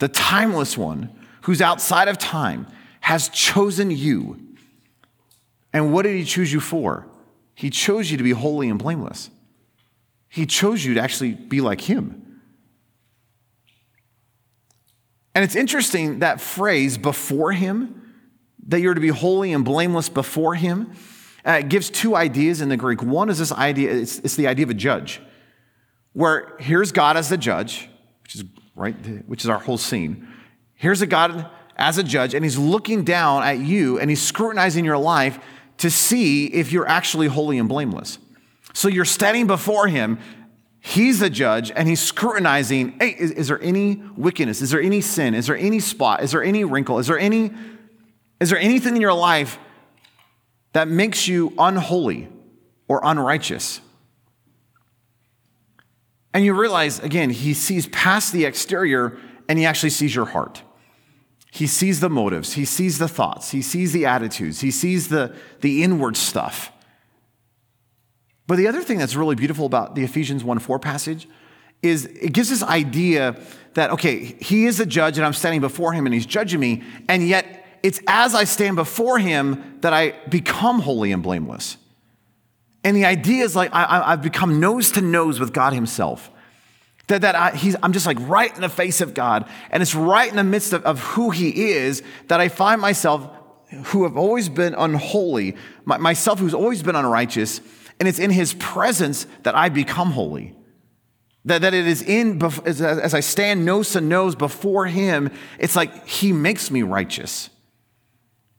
the 0.00 0.08
timeless 0.08 0.76
one 0.76 1.08
who's 1.42 1.62
outside 1.62 2.08
of 2.08 2.18
time 2.18 2.66
has 2.98 3.28
chosen 3.28 3.92
you? 3.92 4.40
And 5.72 5.92
what 5.92 6.02
did 6.02 6.16
he 6.16 6.24
choose 6.24 6.52
you 6.52 6.58
for? 6.58 7.06
He 7.54 7.70
chose 7.70 8.10
you 8.10 8.16
to 8.16 8.24
be 8.24 8.32
holy 8.32 8.68
and 8.68 8.76
blameless. 8.76 9.30
He 10.28 10.46
chose 10.46 10.84
you 10.84 10.94
to 10.94 11.00
actually 11.00 11.34
be 11.34 11.60
like 11.60 11.82
him. 11.82 12.40
And 15.32 15.44
it's 15.44 15.54
interesting 15.54 16.18
that 16.18 16.40
phrase, 16.40 16.98
before 16.98 17.52
him, 17.52 18.00
that 18.68 18.80
you're 18.80 18.94
to 18.94 19.00
be 19.00 19.08
holy 19.08 19.52
and 19.52 19.64
blameless 19.64 20.08
before 20.08 20.54
him, 20.54 20.92
uh, 21.44 21.60
gives 21.62 21.90
two 21.90 22.16
ideas 22.16 22.60
in 22.60 22.68
the 22.68 22.76
Greek. 22.76 23.02
One 23.02 23.28
is 23.28 23.38
this 23.38 23.52
idea, 23.52 23.92
it's, 23.92 24.18
it's 24.20 24.36
the 24.36 24.46
idea 24.46 24.64
of 24.64 24.70
a 24.70 24.74
judge, 24.74 25.20
where 26.12 26.56
here's 26.58 26.92
God 26.92 27.16
as 27.16 27.28
the 27.28 27.36
judge, 27.36 27.88
which 28.22 28.36
is 28.36 28.44
right, 28.74 28.94
which 29.26 29.42
is 29.44 29.50
our 29.50 29.58
whole 29.58 29.78
scene. 29.78 30.26
Here's 30.74 31.02
a 31.02 31.06
God 31.06 31.50
as 31.76 31.98
a 31.98 32.02
judge, 32.02 32.34
and 32.34 32.44
he's 32.44 32.58
looking 32.58 33.04
down 33.04 33.42
at 33.42 33.58
you 33.58 33.98
and 33.98 34.08
he's 34.08 34.22
scrutinizing 34.22 34.84
your 34.84 34.98
life 34.98 35.38
to 35.78 35.90
see 35.90 36.46
if 36.46 36.72
you're 36.72 36.86
actually 36.86 37.26
holy 37.26 37.58
and 37.58 37.68
blameless. 37.68 38.18
So 38.72 38.88
you're 38.88 39.04
standing 39.04 39.46
before 39.46 39.88
him. 39.88 40.18
He's 40.80 41.18
the 41.18 41.30
judge 41.30 41.72
and 41.74 41.88
he's 41.88 42.00
scrutinizing 42.00 42.96
hey, 42.98 43.16
is, 43.18 43.30
is, 43.30 43.48
there 43.48 43.60
any 43.62 44.02
wickedness? 44.16 44.60
Is 44.60 44.70
there 44.70 44.82
any 44.82 45.00
sin? 45.00 45.34
Is 45.34 45.46
there 45.46 45.56
any 45.56 45.80
spot? 45.80 46.22
Is 46.22 46.32
there 46.32 46.44
any 46.44 46.64
wrinkle? 46.64 46.98
Is 46.98 47.06
there 47.06 47.18
any 47.18 47.52
is 48.44 48.50
there 48.50 48.58
anything 48.58 48.94
in 48.94 49.00
your 49.00 49.14
life 49.14 49.58
that 50.74 50.86
makes 50.86 51.26
you 51.26 51.54
unholy 51.56 52.28
or 52.88 53.00
unrighteous? 53.02 53.80
And 56.34 56.44
you 56.44 56.52
realize 56.52 57.00
again, 57.00 57.30
he 57.30 57.54
sees 57.54 57.86
past 57.86 58.34
the 58.34 58.44
exterior 58.44 59.16
and 59.48 59.58
he 59.58 59.64
actually 59.64 59.88
sees 59.88 60.14
your 60.14 60.26
heart. 60.26 60.62
He 61.52 61.66
sees 61.66 62.00
the 62.00 62.10
motives, 62.10 62.52
he 62.52 62.66
sees 62.66 62.98
the 62.98 63.08
thoughts, 63.08 63.52
he 63.52 63.62
sees 63.62 63.94
the 63.94 64.04
attitudes, 64.04 64.60
he 64.60 64.70
sees 64.70 65.08
the, 65.08 65.34
the 65.62 65.82
inward 65.82 66.14
stuff. 66.14 66.70
But 68.46 68.58
the 68.58 68.68
other 68.68 68.82
thing 68.82 68.98
that's 68.98 69.16
really 69.16 69.36
beautiful 69.36 69.64
about 69.64 69.94
the 69.94 70.04
Ephesians 70.04 70.44
1 70.44 70.58
4 70.58 70.78
passage 70.78 71.26
is 71.80 72.04
it 72.04 72.34
gives 72.34 72.50
this 72.50 72.62
idea 72.62 73.40
that, 73.72 73.88
okay, 73.92 74.36
he 74.38 74.66
is 74.66 74.80
a 74.80 74.86
judge 74.86 75.16
and 75.16 75.26
I'm 75.26 75.32
standing 75.32 75.62
before 75.62 75.94
him 75.94 76.04
and 76.04 76.12
he's 76.14 76.26
judging 76.26 76.60
me, 76.60 76.82
and 77.08 77.26
yet 77.26 77.63
it's 77.84 78.00
as 78.06 78.34
I 78.34 78.44
stand 78.44 78.76
before 78.76 79.18
him 79.18 79.76
that 79.82 79.92
I 79.92 80.12
become 80.30 80.80
holy 80.80 81.12
and 81.12 81.22
blameless. 81.22 81.76
And 82.82 82.96
the 82.96 83.04
idea 83.04 83.44
is 83.44 83.54
like 83.54 83.74
I, 83.74 84.10
have 84.12 84.22
become 84.22 84.58
nose 84.58 84.92
to 84.92 85.02
nose 85.02 85.38
with 85.38 85.52
God 85.52 85.74
himself. 85.74 86.30
That, 87.08 87.20
that 87.20 87.34
I, 87.34 87.74
I'm 87.82 87.92
just 87.92 88.06
like 88.06 88.16
right 88.22 88.52
in 88.54 88.62
the 88.62 88.70
face 88.70 89.02
of 89.02 89.12
God, 89.12 89.46
and 89.70 89.82
it's 89.82 89.94
right 89.94 90.30
in 90.30 90.36
the 90.36 90.44
midst 90.44 90.72
of, 90.72 90.82
of 90.86 91.00
who 91.00 91.28
he 91.28 91.72
is 91.72 92.02
that 92.28 92.40
I 92.40 92.48
find 92.48 92.80
myself, 92.80 93.28
who 93.88 94.04
have 94.04 94.16
always 94.16 94.48
been 94.48 94.72
unholy, 94.72 95.54
my, 95.84 95.98
myself 95.98 96.38
who's 96.38 96.54
always 96.54 96.82
been 96.82 96.96
unrighteous, 96.96 97.60
and 98.00 98.08
it's 98.08 98.18
in 98.18 98.30
his 98.30 98.54
presence 98.54 99.26
that 99.42 99.54
I 99.54 99.68
become 99.68 100.12
holy. 100.12 100.54
That, 101.44 101.60
that 101.60 101.74
it 101.74 101.86
is 101.86 102.00
in, 102.00 102.42
as 102.42 103.12
I 103.12 103.20
stand 103.20 103.66
nose 103.66 103.92
to 103.92 104.00
nose 104.00 104.34
before 104.34 104.86
him, 104.86 105.30
it's 105.58 105.76
like 105.76 106.06
he 106.08 106.32
makes 106.32 106.70
me 106.70 106.82
righteous. 106.82 107.50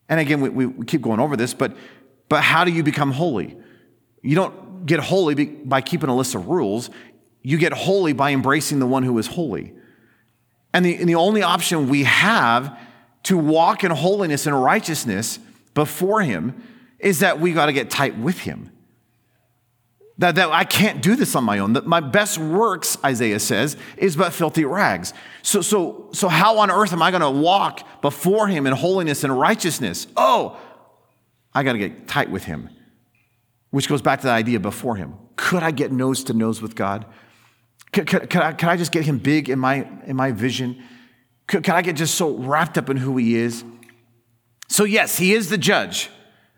And 0.09 0.19
again, 0.19 0.41
we, 0.41 0.65
we 0.65 0.85
keep 0.85 1.01
going 1.01 1.19
over 1.19 1.35
this, 1.35 1.53
but, 1.53 1.75
but 2.29 2.41
how 2.41 2.63
do 2.63 2.71
you 2.71 2.83
become 2.83 3.11
holy? 3.11 3.57
You 4.21 4.35
don't 4.35 4.85
get 4.85 4.99
holy 4.99 5.45
by 5.45 5.81
keeping 5.81 6.09
a 6.09 6.15
list 6.15 6.35
of 6.35 6.47
rules. 6.47 6.89
You 7.41 7.57
get 7.57 7.73
holy 7.73 8.13
by 8.13 8.31
embracing 8.31 8.79
the 8.79 8.85
one 8.85 9.03
who 9.03 9.17
is 9.17 9.27
holy. 9.27 9.73
And 10.73 10.85
the, 10.85 10.95
and 10.95 11.07
the 11.07 11.15
only 11.15 11.41
option 11.41 11.89
we 11.89 12.03
have 12.03 12.77
to 13.23 13.37
walk 13.37 13.83
in 13.83 13.91
holiness 13.91 14.45
and 14.45 14.61
righteousness 14.61 15.39
before 15.73 16.21
him 16.21 16.61
is 16.99 17.19
that 17.19 17.39
we 17.39 17.53
got 17.53 17.67
to 17.67 17.73
get 17.73 17.89
tight 17.89 18.17
with 18.17 18.39
him. 18.39 18.71
That, 20.17 20.35
that 20.35 20.49
I 20.49 20.63
can't 20.63 21.01
do 21.01 21.15
this 21.15 21.35
on 21.35 21.43
my 21.43 21.59
own. 21.59 21.73
That 21.73 21.85
my 21.85 21.99
best 21.99 22.37
works, 22.37 22.97
Isaiah 23.03 23.39
says, 23.39 23.75
is 23.97 24.15
but 24.15 24.31
filthy 24.31 24.63
rags. 24.63 25.13
So, 25.41 25.61
so, 25.61 26.09
so 26.13 26.29
how 26.29 26.59
on 26.59 26.71
earth 26.71 26.93
am 26.93 27.01
I 27.01 27.11
going 27.11 27.21
to 27.21 27.29
walk 27.29 27.85
before 28.01 28.47
him 28.47 28.65
in 28.65 28.73
holiness 28.73 29.25
and 29.25 29.37
righteousness? 29.37 30.07
Oh, 30.15 30.57
I 31.53 31.63
got 31.63 31.73
to 31.73 31.77
get 31.77 32.07
tight 32.07 32.31
with 32.31 32.45
him. 32.45 32.69
Which 33.71 33.89
goes 33.89 34.01
back 34.01 34.21
to 34.21 34.27
the 34.27 34.33
idea 34.33 34.59
before 34.59 34.95
him. 34.95 35.15
Could 35.35 35.63
I 35.63 35.71
get 35.71 35.91
nose 35.91 36.23
to 36.25 36.33
nose 36.33 36.61
with 36.61 36.75
God? 36.75 37.05
Could, 37.91 38.07
could, 38.07 38.29
could, 38.29 38.41
I, 38.41 38.53
could 38.53 38.69
I 38.69 38.77
just 38.77 38.93
get 38.93 39.03
him 39.03 39.17
big 39.17 39.49
in 39.49 39.59
my, 39.59 39.85
in 40.05 40.15
my 40.15 40.31
vision? 40.31 40.81
Could, 41.47 41.65
could 41.65 41.73
I 41.73 41.81
get 41.81 41.97
just 41.97 42.15
so 42.15 42.35
wrapped 42.37 42.77
up 42.77 42.89
in 42.89 42.95
who 42.95 43.17
he 43.17 43.35
is? 43.35 43.65
So, 44.69 44.85
yes, 44.85 45.17
he 45.17 45.33
is 45.33 45.49
the 45.49 45.57
judge 45.57 46.09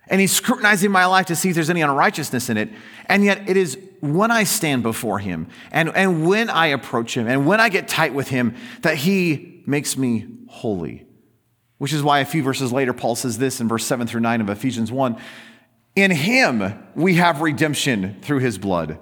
and 0.10 0.22
he's 0.22 0.32
scrutinizing 0.32 0.91
my 0.91 1.06
life 1.06 1.28
to 1.28 1.36
see 1.36 1.50
if 1.50 1.56
there's 1.56 1.70
any 1.70 1.82
unrighteousness 1.82 2.50
in 2.50 2.58
it. 2.58 2.70
And 3.08 3.24
yet, 3.24 3.50
it 3.50 3.58
is 3.58 3.78
when 4.00 4.32
I 4.32 4.43
stand 4.43 4.84
before 4.84 5.20
him 5.20 5.48
and, 5.72 5.89
and 5.96 6.28
when 6.28 6.50
I 6.50 6.67
approach 6.67 7.15
him 7.15 7.28
and 7.28 7.46
when 7.46 7.60
I 7.60 7.70
get 7.70 7.88
tight 7.88 8.13
with 8.13 8.30
him 8.30 8.56
that 8.82 8.98
he 8.98 9.63
makes 9.65 9.98
me 9.98 10.28
holy. 10.48 11.06
Which 11.78 11.93
is 11.93 12.02
why 12.02 12.20
a 12.20 12.26
few 12.26 12.41
verses 12.41 12.72
later, 12.72 12.93
Paul 12.93 13.15
says 13.15 13.38
this 13.38 13.62
in 13.62 13.67
verse 13.67 13.86
7 13.86 14.08
through 14.08 14.22
9 14.22 14.41
of 14.41 14.50
Ephesians 14.50 14.91
1 14.91 15.17
In 15.96 16.12
him 16.12 16.88
we 16.96 17.15
have 17.15 17.41
redemption 17.41 18.17
through 18.22 18.39
his 18.39 18.58
blood 18.58 19.00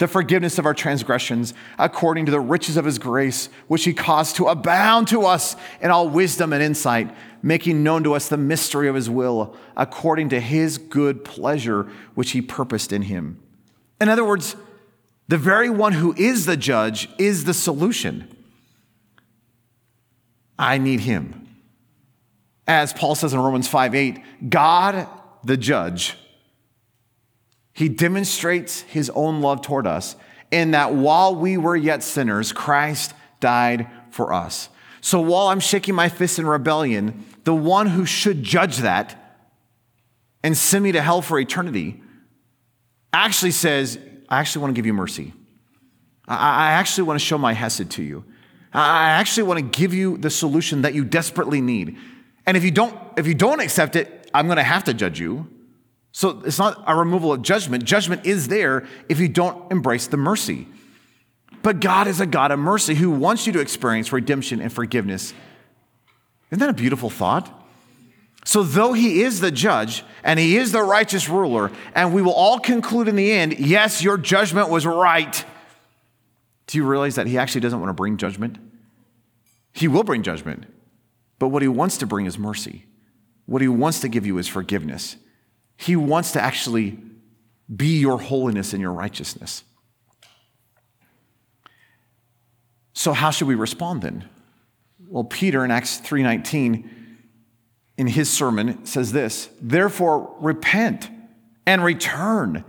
the 0.00 0.08
forgiveness 0.08 0.58
of 0.58 0.64
our 0.64 0.72
transgressions 0.72 1.52
according 1.78 2.24
to 2.24 2.32
the 2.32 2.40
riches 2.40 2.78
of 2.78 2.86
his 2.86 2.98
grace, 2.98 3.50
which 3.68 3.84
he 3.84 3.92
caused 3.92 4.34
to 4.34 4.46
abound 4.46 5.06
to 5.06 5.26
us 5.26 5.56
in 5.82 5.90
all 5.90 6.08
wisdom 6.08 6.54
and 6.54 6.62
insight, 6.62 7.14
making 7.42 7.82
known 7.82 8.02
to 8.02 8.14
us 8.14 8.26
the 8.28 8.36
mystery 8.38 8.88
of 8.88 8.94
his 8.94 9.10
will 9.10 9.54
according 9.76 10.30
to 10.30 10.40
his 10.40 10.78
good 10.78 11.22
pleasure, 11.22 11.86
which 12.14 12.30
he 12.30 12.40
purposed 12.40 12.94
in 12.94 13.02
him. 13.02 13.42
In 14.00 14.08
other 14.08 14.24
words, 14.24 14.56
the 15.28 15.36
very 15.36 15.68
one 15.68 15.92
who 15.92 16.14
is 16.16 16.46
the 16.46 16.56
judge 16.56 17.06
is 17.18 17.44
the 17.44 17.54
solution. 17.54 18.26
I 20.58 20.78
need 20.78 21.00
him. 21.00 21.46
As 22.66 22.94
Paul 22.94 23.14
says 23.14 23.34
in 23.34 23.38
Romans 23.38 23.68
5 23.68 23.94
8, 23.94 24.48
God, 24.48 25.06
the 25.44 25.58
judge, 25.58 26.16
he 27.72 27.88
demonstrates 27.88 28.80
his 28.82 29.10
own 29.10 29.40
love 29.40 29.62
toward 29.62 29.86
us 29.86 30.16
in 30.50 30.72
that 30.72 30.94
while 30.94 31.34
we 31.34 31.56
were 31.56 31.76
yet 31.76 32.02
sinners, 32.02 32.52
Christ 32.52 33.14
died 33.38 33.88
for 34.10 34.32
us. 34.32 34.68
So 35.00 35.20
while 35.20 35.48
I'm 35.48 35.60
shaking 35.60 35.94
my 35.94 36.08
fist 36.08 36.38
in 36.38 36.46
rebellion, 36.46 37.24
the 37.44 37.54
one 37.54 37.86
who 37.86 38.04
should 38.04 38.42
judge 38.42 38.78
that 38.78 39.38
and 40.42 40.56
send 40.56 40.84
me 40.84 40.92
to 40.92 41.02
hell 41.02 41.22
for 41.22 41.38
eternity 41.38 42.02
actually 43.12 43.52
says, 43.52 43.98
I 44.28 44.40
actually 44.40 44.62
want 44.62 44.74
to 44.74 44.78
give 44.78 44.86
you 44.86 44.94
mercy. 44.94 45.32
I 46.28 46.72
actually 46.72 47.04
want 47.04 47.18
to 47.18 47.24
show 47.24 47.38
my 47.38 47.52
hesed 47.54 47.90
to 47.90 48.02
you. 48.02 48.24
I 48.72 49.10
actually 49.10 49.44
want 49.44 49.58
to 49.58 49.78
give 49.78 49.92
you 49.92 50.16
the 50.16 50.30
solution 50.30 50.82
that 50.82 50.94
you 50.94 51.04
desperately 51.04 51.60
need. 51.60 51.96
And 52.46 52.56
if 52.56 52.64
you 52.64 52.70
don't, 52.70 52.96
if 53.16 53.26
you 53.26 53.34
don't 53.34 53.58
accept 53.60 53.96
it, 53.96 54.30
I'm 54.32 54.46
going 54.46 54.58
to 54.58 54.62
have 54.62 54.84
to 54.84 54.94
judge 54.94 55.18
you. 55.18 55.48
So 56.12 56.42
it's 56.44 56.58
not 56.58 56.82
a 56.86 56.96
removal 56.96 57.32
of 57.32 57.42
judgment. 57.42 57.84
Judgment 57.84 58.26
is 58.26 58.48
there 58.48 58.86
if 59.08 59.20
you 59.20 59.28
don't 59.28 59.70
embrace 59.70 60.06
the 60.06 60.16
mercy. 60.16 60.66
But 61.62 61.80
God 61.80 62.06
is 62.06 62.20
a 62.20 62.26
God 62.26 62.50
of 62.50 62.58
mercy 62.58 62.94
who 62.94 63.10
wants 63.10 63.46
you 63.46 63.52
to 63.52 63.60
experience 63.60 64.12
redemption 64.12 64.60
and 64.60 64.72
forgiveness. 64.72 65.34
Isn't 66.50 66.60
that 66.60 66.70
a 66.70 66.74
beautiful 66.74 67.10
thought? 67.10 67.56
So, 68.44 68.62
though 68.62 68.94
he 68.94 69.22
is 69.22 69.40
the 69.40 69.50
judge 69.50 70.02
and 70.24 70.40
he 70.40 70.56
is 70.56 70.72
the 70.72 70.82
righteous 70.82 71.28
ruler, 71.28 71.70
and 71.94 72.14
we 72.14 72.22
will 72.22 72.32
all 72.32 72.58
conclude 72.58 73.06
in 73.06 73.14
the 73.14 73.30
end, 73.30 73.58
yes, 73.58 74.02
your 74.02 74.16
judgment 74.16 74.70
was 74.70 74.86
right. 74.86 75.44
Do 76.66 76.78
you 76.78 76.86
realize 76.86 77.16
that 77.16 77.26
he 77.26 77.36
actually 77.36 77.60
doesn't 77.60 77.78
want 77.78 77.90
to 77.90 77.94
bring 77.94 78.16
judgment? 78.16 78.56
He 79.72 79.88
will 79.88 80.04
bring 80.04 80.22
judgment, 80.22 80.64
but 81.38 81.48
what 81.48 81.62
he 81.62 81.68
wants 81.68 81.98
to 81.98 82.06
bring 82.06 82.26
is 82.26 82.38
mercy. 82.38 82.86
What 83.44 83.60
he 83.60 83.68
wants 83.68 84.00
to 84.00 84.08
give 84.08 84.24
you 84.24 84.38
is 84.38 84.48
forgiveness. 84.48 85.16
He 85.80 85.96
wants 85.96 86.32
to 86.32 86.42
actually 86.42 86.98
be 87.74 87.98
your 88.00 88.18
holiness 88.18 88.74
and 88.74 88.82
your 88.82 88.92
righteousness. 88.92 89.64
So 92.92 93.14
how 93.14 93.30
should 93.30 93.48
we 93.48 93.54
respond 93.54 94.02
then? 94.02 94.28
Well, 95.08 95.24
Peter 95.24 95.64
in 95.64 95.70
Acts 95.70 95.96
3:19 95.96 96.90
in 97.96 98.08
his 98.08 98.28
sermon 98.28 98.84
says 98.84 99.12
this, 99.12 99.48
"Therefore 99.62 100.36
repent 100.38 101.08
and 101.64 101.82
return 101.82 102.62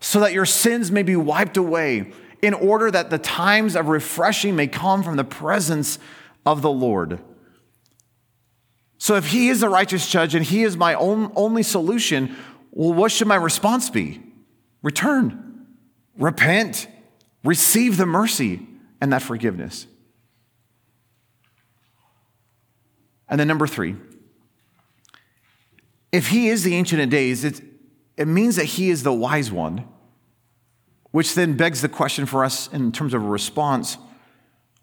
so 0.00 0.20
that 0.20 0.34
your 0.34 0.44
sins 0.44 0.90
may 0.90 1.02
be 1.02 1.16
wiped 1.16 1.56
away 1.56 2.12
in 2.42 2.52
order 2.52 2.90
that 2.90 3.08
the 3.08 3.18
times 3.18 3.76
of 3.76 3.88
refreshing 3.88 4.54
may 4.54 4.66
come 4.66 5.02
from 5.02 5.16
the 5.16 5.24
presence 5.24 5.98
of 6.44 6.60
the 6.60 6.70
Lord." 6.70 7.20
So 8.98 9.14
if 9.14 9.28
he 9.28 9.48
is 9.48 9.60
the 9.60 9.68
righteous 9.68 10.10
judge 10.10 10.34
and 10.34 10.44
he 10.44 10.64
is 10.64 10.76
my 10.76 10.92
own, 10.94 11.30
only 11.36 11.62
solution, 11.62 12.36
well, 12.70 12.92
what 12.92 13.12
should 13.12 13.26
my 13.26 13.36
response 13.36 13.90
be? 13.90 14.22
Return, 14.82 15.66
repent, 16.16 16.86
receive 17.44 17.96
the 17.96 18.06
mercy 18.06 18.66
and 19.00 19.12
that 19.12 19.22
forgiveness. 19.22 19.86
And 23.28 23.38
then 23.38 23.48
number 23.48 23.66
three, 23.66 23.96
if 26.12 26.28
he 26.28 26.48
is 26.48 26.64
the 26.64 26.74
Ancient 26.74 27.02
of 27.02 27.10
Days, 27.10 27.44
it, 27.44 27.60
it 28.16 28.26
means 28.26 28.56
that 28.56 28.64
he 28.64 28.90
is 28.90 29.02
the 29.02 29.12
wise 29.12 29.52
one, 29.52 29.86
which 31.10 31.34
then 31.34 31.56
begs 31.56 31.82
the 31.82 31.88
question 31.88 32.24
for 32.26 32.44
us 32.44 32.68
in 32.68 32.92
terms 32.92 33.14
of 33.14 33.22
a 33.22 33.28
response 33.28 33.98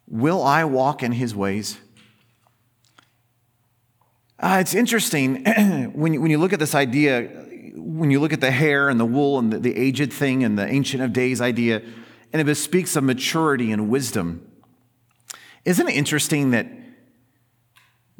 Will 0.08 0.44
I 0.44 0.66
walk 0.66 1.02
in 1.02 1.14
his 1.14 1.34
ways? 1.34 1.80
Uh, 4.38 4.58
it's 4.62 4.76
interesting 4.76 5.44
when 5.96 6.22
when 6.22 6.30
you 6.30 6.38
look 6.38 6.54
at 6.54 6.60
this 6.60 6.76
idea, 6.76 7.45
when 7.76 8.12
you 8.12 8.20
look 8.20 8.34
at 8.34 8.42
the 8.42 8.52
hair 8.52 8.90
and 8.90 9.00
the 9.00 9.06
wool 9.06 9.40
and 9.40 9.52
the, 9.52 9.60
the 9.60 9.76
aged 9.76 10.12
thing 10.14 10.44
and 10.44 10.58
the 10.58 10.68
Ancient 10.68 11.04
of 11.04 11.14
Days 11.14 11.42
idea, 11.42 11.82
and 12.32 12.50
it 12.50 12.56
speaks 12.56 12.96
of 12.96 13.04
maturity 13.04 13.72
and 13.72 13.90
wisdom. 13.90 14.50
Isn't 15.64 15.88
it 15.88 15.96
interesting 15.96 16.52
that 16.52 16.68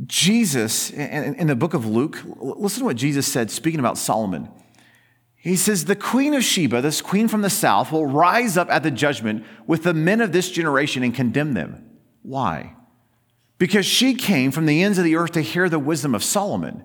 Jesus, 0.06 0.90
in 0.90 1.48
the 1.48 1.56
book 1.56 1.74
of 1.74 1.86
Luke, 1.86 2.22
listen 2.26 2.80
to 2.80 2.86
what 2.86 2.98
Jesus 2.98 3.32
said 3.32 3.50
speaking 3.50 3.80
about 3.80 3.98
Solomon. 3.98 4.50
He 5.36 5.56
says, 5.56 5.86
The 5.86 5.96
queen 5.96 6.34
of 6.34 6.44
Sheba, 6.44 6.82
this 6.82 7.02
queen 7.02 7.28
from 7.28 7.44
the 7.44 7.50
south, 7.50 7.92
will 7.92 8.06
rise 8.06 8.58
up 8.58 8.70
at 8.70 8.84
the 8.84 8.92
judgment 8.92 9.46
with 9.68 9.84
the 9.84 9.94
men 9.94 10.20
of 10.20 10.34
this 10.34 10.52
generation 10.52 11.02
and 11.02 11.16
condemn 11.16 11.54
them. 11.54 11.98
Why? 12.24 12.76
Because 13.58 13.86
she 13.86 14.16
came 14.16 14.52
from 14.52 14.66
the 14.66 14.84
ends 14.84 14.98
of 14.98 15.06
the 15.06 15.16
earth 15.16 15.32
to 15.34 15.42
hear 15.42 15.70
the 15.70 15.80
wisdom 15.80 16.14
of 16.14 16.24
Solomon. 16.24 16.84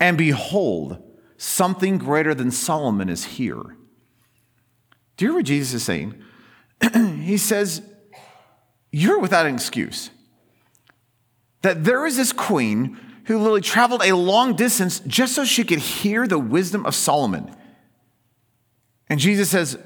And 0.00 0.18
behold, 0.18 1.00
something 1.36 1.98
greater 1.98 2.34
than 2.34 2.50
Solomon 2.50 3.08
is 3.08 3.24
here. 3.24 3.76
Do 5.16 5.24
you 5.24 5.30
hear 5.30 5.34
what 5.34 5.46
Jesus 5.46 5.74
is 5.74 5.84
saying? 5.84 6.22
he 7.22 7.36
says, 7.36 7.82
You're 8.90 9.18
without 9.18 9.46
an 9.46 9.54
excuse 9.54 10.10
that 11.62 11.84
there 11.84 12.06
is 12.06 12.16
this 12.16 12.32
queen 12.32 12.96
who 13.24 13.38
literally 13.38 13.60
traveled 13.60 14.02
a 14.04 14.14
long 14.14 14.54
distance 14.54 15.00
just 15.00 15.34
so 15.34 15.44
she 15.44 15.64
could 15.64 15.80
hear 15.80 16.26
the 16.26 16.38
wisdom 16.38 16.86
of 16.86 16.94
Solomon. 16.94 17.52
And 19.08 19.18
Jesus 19.18 19.50
says, 19.50 19.76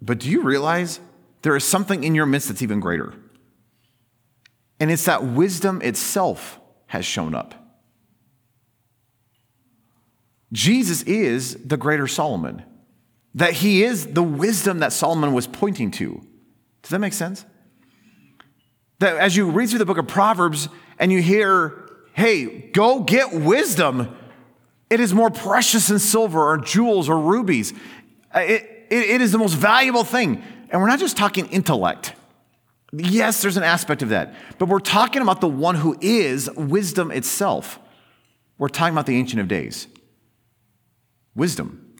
But 0.00 0.20
do 0.20 0.30
you 0.30 0.42
realize 0.42 1.00
there 1.42 1.56
is 1.56 1.64
something 1.64 2.04
in 2.04 2.14
your 2.14 2.24
midst 2.24 2.48
that's 2.48 2.62
even 2.62 2.80
greater? 2.80 3.12
And 4.80 4.90
it's 4.90 5.04
that 5.04 5.24
wisdom 5.24 5.82
itself 5.82 6.58
has 6.86 7.04
shown 7.04 7.34
up. 7.34 7.65
Jesus 10.52 11.02
is 11.02 11.56
the 11.56 11.76
greater 11.76 12.06
Solomon, 12.06 12.62
that 13.34 13.52
he 13.52 13.82
is 13.82 14.06
the 14.06 14.22
wisdom 14.22 14.78
that 14.78 14.92
Solomon 14.92 15.32
was 15.32 15.46
pointing 15.46 15.90
to. 15.92 16.22
Does 16.82 16.90
that 16.90 17.00
make 17.00 17.12
sense? 17.12 17.44
That 19.00 19.16
as 19.16 19.36
you 19.36 19.50
read 19.50 19.68
through 19.68 19.80
the 19.80 19.86
book 19.86 19.98
of 19.98 20.06
Proverbs, 20.06 20.68
and 20.98 21.12
you 21.12 21.20
hear, 21.20 21.90
hey, 22.14 22.46
go 22.46 23.00
get 23.00 23.32
wisdom. 23.32 24.16
It 24.88 25.00
is 25.00 25.12
more 25.12 25.30
precious 25.30 25.88
than 25.88 25.98
silver 25.98 26.40
or 26.40 26.58
jewels 26.58 27.08
or 27.08 27.18
rubies. 27.18 27.72
Uh, 28.34 28.40
it, 28.40 28.86
it, 28.90 29.10
it 29.10 29.20
is 29.20 29.32
the 29.32 29.38
most 29.38 29.54
valuable 29.54 30.04
thing. 30.04 30.42
And 30.70 30.80
we're 30.80 30.88
not 30.88 30.98
just 30.98 31.16
talking 31.16 31.46
intellect. 31.48 32.14
Yes, 32.92 33.42
there's 33.42 33.56
an 33.56 33.62
aspect 33.62 34.02
of 34.02 34.10
that, 34.10 34.34
but 34.58 34.68
we're 34.68 34.78
talking 34.78 35.20
about 35.20 35.40
the 35.40 35.48
one 35.48 35.74
who 35.74 35.96
is 36.00 36.48
wisdom 36.52 37.10
itself. 37.10 37.78
We're 38.58 38.68
talking 38.68 38.94
about 38.94 39.06
the 39.06 39.16
Ancient 39.16 39.40
of 39.40 39.48
Days. 39.48 39.88
Wisdom. 41.36 41.94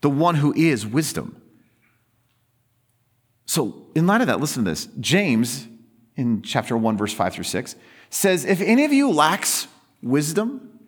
The 0.00 0.08
one 0.08 0.36
who 0.36 0.54
is 0.54 0.86
wisdom. 0.86 1.42
So, 3.46 3.86
in 3.94 4.06
light 4.06 4.20
of 4.20 4.28
that, 4.28 4.40
listen 4.40 4.64
to 4.64 4.70
this. 4.70 4.88
James, 5.00 5.66
in 6.16 6.42
chapter 6.42 6.76
1, 6.76 6.96
verse 6.96 7.12
5 7.12 7.34
through 7.34 7.44
6, 7.44 7.76
says, 8.10 8.44
If 8.44 8.60
any 8.60 8.84
of 8.84 8.92
you 8.92 9.10
lacks 9.10 9.66
wisdom, 10.02 10.80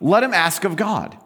let 0.00 0.22
him 0.22 0.32
ask 0.32 0.64
of 0.64 0.76
God, 0.76 1.18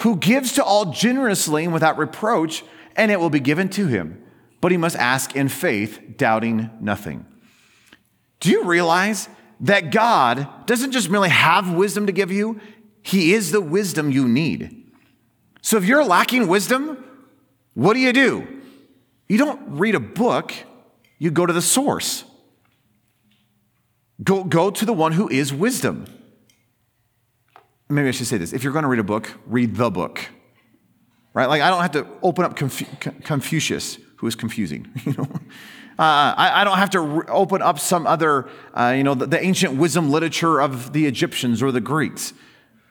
who 0.00 0.16
gives 0.16 0.52
to 0.52 0.64
all 0.64 0.92
generously 0.92 1.64
and 1.64 1.72
without 1.72 1.98
reproach, 1.98 2.64
and 2.96 3.10
it 3.10 3.18
will 3.18 3.30
be 3.30 3.40
given 3.40 3.68
to 3.70 3.86
him. 3.86 4.22
But 4.60 4.72
he 4.72 4.76
must 4.76 4.96
ask 4.96 5.34
in 5.34 5.48
faith, 5.48 6.16
doubting 6.16 6.70
nothing. 6.80 7.24
Do 8.40 8.50
you 8.50 8.64
realize 8.64 9.28
that 9.60 9.90
God 9.90 10.66
doesn't 10.66 10.92
just 10.92 11.10
merely 11.10 11.28
have 11.28 11.72
wisdom 11.72 12.06
to 12.06 12.12
give 12.12 12.30
you, 12.30 12.60
He 13.02 13.32
is 13.32 13.52
the 13.52 13.60
wisdom 13.60 14.10
you 14.10 14.28
need. 14.28 14.85
So 15.66 15.78
if 15.78 15.84
you're 15.84 16.04
lacking 16.04 16.46
wisdom, 16.46 17.04
what 17.74 17.94
do 17.94 17.98
you 17.98 18.12
do? 18.12 18.46
You 19.26 19.36
don't 19.36 19.60
read 19.66 19.96
a 19.96 20.00
book, 20.00 20.54
you 21.18 21.32
go 21.32 21.44
to 21.44 21.52
the 21.52 21.60
source. 21.60 22.22
Go, 24.22 24.44
go 24.44 24.70
to 24.70 24.84
the 24.84 24.92
one 24.92 25.10
who 25.10 25.28
is 25.28 25.52
wisdom. 25.52 26.06
Maybe 27.88 28.06
I 28.06 28.12
should 28.12 28.28
say 28.28 28.36
this. 28.38 28.52
If 28.52 28.62
you're 28.62 28.72
going 28.72 28.84
to 28.84 28.88
read 28.88 29.00
a 29.00 29.02
book, 29.02 29.28
read 29.44 29.74
the 29.74 29.90
book. 29.90 30.28
Right? 31.34 31.46
Like, 31.46 31.62
I 31.62 31.68
don't 31.68 31.82
have 31.82 31.90
to 31.90 32.06
open 32.22 32.44
up 32.44 32.54
Confu- 32.54 32.86
Confucius, 33.24 33.98
who 34.18 34.28
is 34.28 34.36
confusing. 34.36 34.86
You 35.04 35.14
know? 35.14 35.28
Uh, 35.98 36.34
I, 36.36 36.60
I, 36.60 36.64
don't 36.64 36.78
have 36.78 36.90
to 36.90 37.00
re- 37.00 37.26
open 37.26 37.60
up 37.60 37.80
some 37.80 38.06
other, 38.06 38.48
uh, 38.72 38.94
you 38.96 39.02
know, 39.02 39.14
the, 39.14 39.26
the, 39.26 39.42
ancient 39.42 39.78
wisdom 39.78 40.12
literature 40.12 40.60
of 40.60 40.92
the 40.92 41.06
Egyptians 41.06 41.60
or 41.60 41.72
the 41.72 41.80
Greeks. 41.80 42.34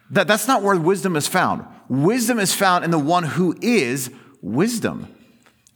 That, 0.10 0.28
that's 0.28 0.48
not 0.48 0.62
where 0.62 0.76
wisdom 0.76 1.16
is 1.16 1.26
found. 1.26 1.66
Wisdom 1.90 2.40
is 2.40 2.54
found 2.54 2.84
in 2.84 2.92
the 2.92 3.00
one 3.00 3.24
who 3.24 3.56
is 3.62 4.12
wisdom. 4.42 5.08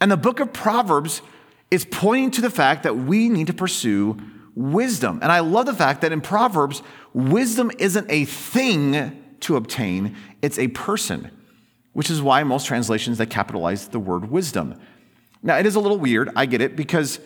And 0.00 0.10
the 0.10 0.16
book 0.16 0.40
of 0.40 0.52
Proverbs 0.52 1.22
is 1.70 1.84
pointing 1.84 2.30
to 2.32 2.40
the 2.40 2.50
fact 2.50 2.82
that 2.82 2.96
we 2.96 3.28
need 3.28 3.46
to 3.46 3.52
pursue 3.52 4.16
wisdom. 4.54 5.20
And 5.22 5.30
I 5.30 5.40
love 5.40 5.66
the 5.66 5.74
fact 5.74 6.00
that 6.00 6.12
in 6.12 6.20
Proverbs, 6.20 6.82
wisdom 7.12 7.70
isn't 7.78 8.10
a 8.10 8.24
thing 8.24 9.16
to 9.40 9.56
obtain, 9.56 10.16
it's 10.42 10.58
a 10.58 10.68
person, 10.68 11.30
which 11.92 12.10
is 12.10 12.20
why 12.20 12.44
most 12.44 12.66
translations 12.66 13.18
that 13.18 13.30
capitalize 13.30 13.88
the 13.88 13.98
word 13.98 14.30
wisdom. 14.30 14.78
Now, 15.42 15.56
it 15.56 15.64
is 15.64 15.74
a 15.74 15.80
little 15.80 15.98
weird, 15.98 16.30
I 16.36 16.46
get 16.46 16.60
it, 16.60 16.76
because 16.76 17.20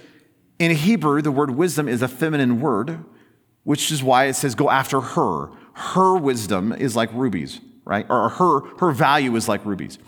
in 0.59 0.71
Hebrew, 0.71 1.21
the 1.23 1.33
word 1.33 1.51
wisdom 1.51 1.89
is 1.89 2.03
a 2.03 2.09
feminine 2.09 2.61
word, 2.61 3.05
which 3.65 3.91
is 3.91 4.03
why 4.03 4.27
it 4.27 4.35
says 4.35 4.55
go 4.55 4.71
after 4.71 5.01
her. 5.01 5.49
Her 5.73 6.17
wisdom 6.17 6.73
is 6.73 6.95
like 6.95 7.13
rubies, 7.13 7.61
right? 7.85 8.07
Or 8.09 8.29
her, 8.29 8.61
her 8.79 8.93
value 8.93 9.35
is 9.37 9.49
like 9.49 9.65
rubies. 9.65 9.99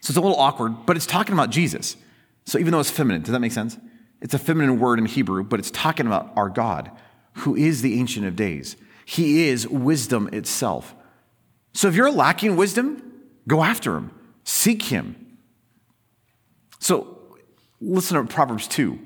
So 0.00 0.10
it's 0.10 0.16
a 0.16 0.20
little 0.20 0.38
awkward, 0.38 0.86
but 0.86 0.96
it's 0.96 1.06
talking 1.06 1.32
about 1.32 1.50
Jesus. 1.50 1.96
So 2.44 2.58
even 2.58 2.72
though 2.72 2.80
it's 2.80 2.90
feminine, 2.90 3.22
does 3.22 3.32
that 3.32 3.40
make 3.40 3.52
sense? 3.52 3.78
It's 4.20 4.34
a 4.34 4.38
feminine 4.38 4.78
word 4.78 4.98
in 4.98 5.06
Hebrew, 5.06 5.44
but 5.44 5.58
it's 5.58 5.70
talking 5.70 6.06
about 6.06 6.32
our 6.36 6.48
God, 6.48 6.90
who 7.34 7.54
is 7.54 7.82
the 7.82 7.98
Ancient 7.98 8.26
of 8.26 8.36
Days. 8.36 8.76
He 9.04 9.48
is 9.48 9.66
wisdom 9.68 10.28
itself. 10.32 10.94
So 11.72 11.88
if 11.88 11.94
you're 11.94 12.10
lacking 12.10 12.56
wisdom, 12.56 13.12
go 13.48 13.62
after 13.62 13.96
him, 13.96 14.10
seek 14.44 14.84
him. 14.84 15.38
So 16.78 17.16
listen 17.80 18.16
to 18.16 18.32
Proverbs 18.32 18.68
2. 18.68 18.98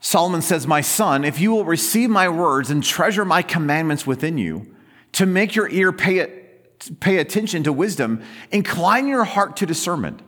Solomon 0.00 0.42
says, 0.42 0.66
My 0.66 0.80
son, 0.80 1.24
if 1.24 1.40
you 1.40 1.52
will 1.52 1.64
receive 1.64 2.10
my 2.10 2.28
words 2.28 2.70
and 2.70 2.82
treasure 2.82 3.24
my 3.24 3.42
commandments 3.42 4.06
within 4.06 4.36
you, 4.36 4.71
to 5.12 5.26
make 5.26 5.54
your 5.54 5.68
ear 5.68 5.92
pay, 5.92 6.18
it, 6.18 7.00
pay 7.00 7.18
attention 7.18 7.62
to 7.64 7.72
wisdom, 7.72 8.22
incline 8.50 9.06
your 9.06 9.24
heart 9.24 9.56
to 9.58 9.66
discernment. 9.66 10.20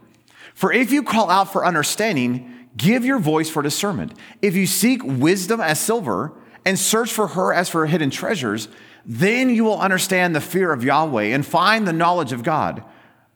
For 0.55 0.73
if 0.73 0.93
you 0.93 1.03
call 1.03 1.31
out 1.31 1.53
for 1.53 1.65
understanding, 1.65 2.55
Give 2.77 3.05
your 3.05 3.19
voice 3.19 3.49
for 3.49 3.63
discernment. 3.63 4.15
If 4.43 4.57
you 4.57 4.67
seek 4.67 5.03
wisdom 5.05 5.61
as 5.61 5.79
silver 5.79 6.33
and 6.65 6.79
search 6.79 7.13
for 7.13 7.29
her 7.29 7.53
as 7.53 7.69
for 7.69 7.87
hidden 7.87 8.11
treasures, 8.11 8.69
then 9.07 9.51
you 9.51 9.65
will 9.65 9.79
understand 9.79 10.35
the 10.35 10.41
fear 10.41 10.73
of 10.73 10.83
Yahweh 10.83 11.25
and 11.25 11.47
find 11.47 11.87
the 11.87 11.93
knowledge 11.93 12.33
of 12.33 12.43
God. 12.43 12.83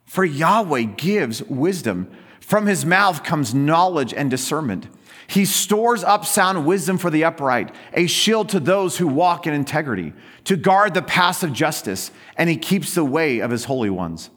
For 0.05 0.25
Yahweh 0.25 0.83
gives 0.97 1.43
wisdom. 1.45 2.11
From 2.41 2.67
his 2.67 2.85
mouth 2.85 3.23
comes 3.23 3.55
knowledge 3.55 4.13
and 4.13 4.31
discernment. 4.31 4.89
He 5.29 5.45
stores 5.45 6.03
up 6.03 6.25
sound 6.25 6.65
wisdom 6.65 6.97
for 6.97 7.11
the 7.11 7.25
upright, 7.25 7.75
a 7.93 8.07
shield 8.07 8.49
to 8.49 8.61
those 8.61 8.97
who 8.97 9.07
walk 9.07 9.47
in 9.47 9.53
integrity, 9.53 10.15
to 10.45 10.57
guard 10.57 10.95
the 10.95 11.03
paths 11.03 11.43
of 11.43 11.53
justice, 11.53 12.11
and 12.37 12.49
he 12.49 12.57
keeps 12.57 12.95
the 12.95 13.05
way 13.05 13.41
of 13.41 13.51
his 13.51 13.67
holy 13.67 13.91
ones. 13.91 14.31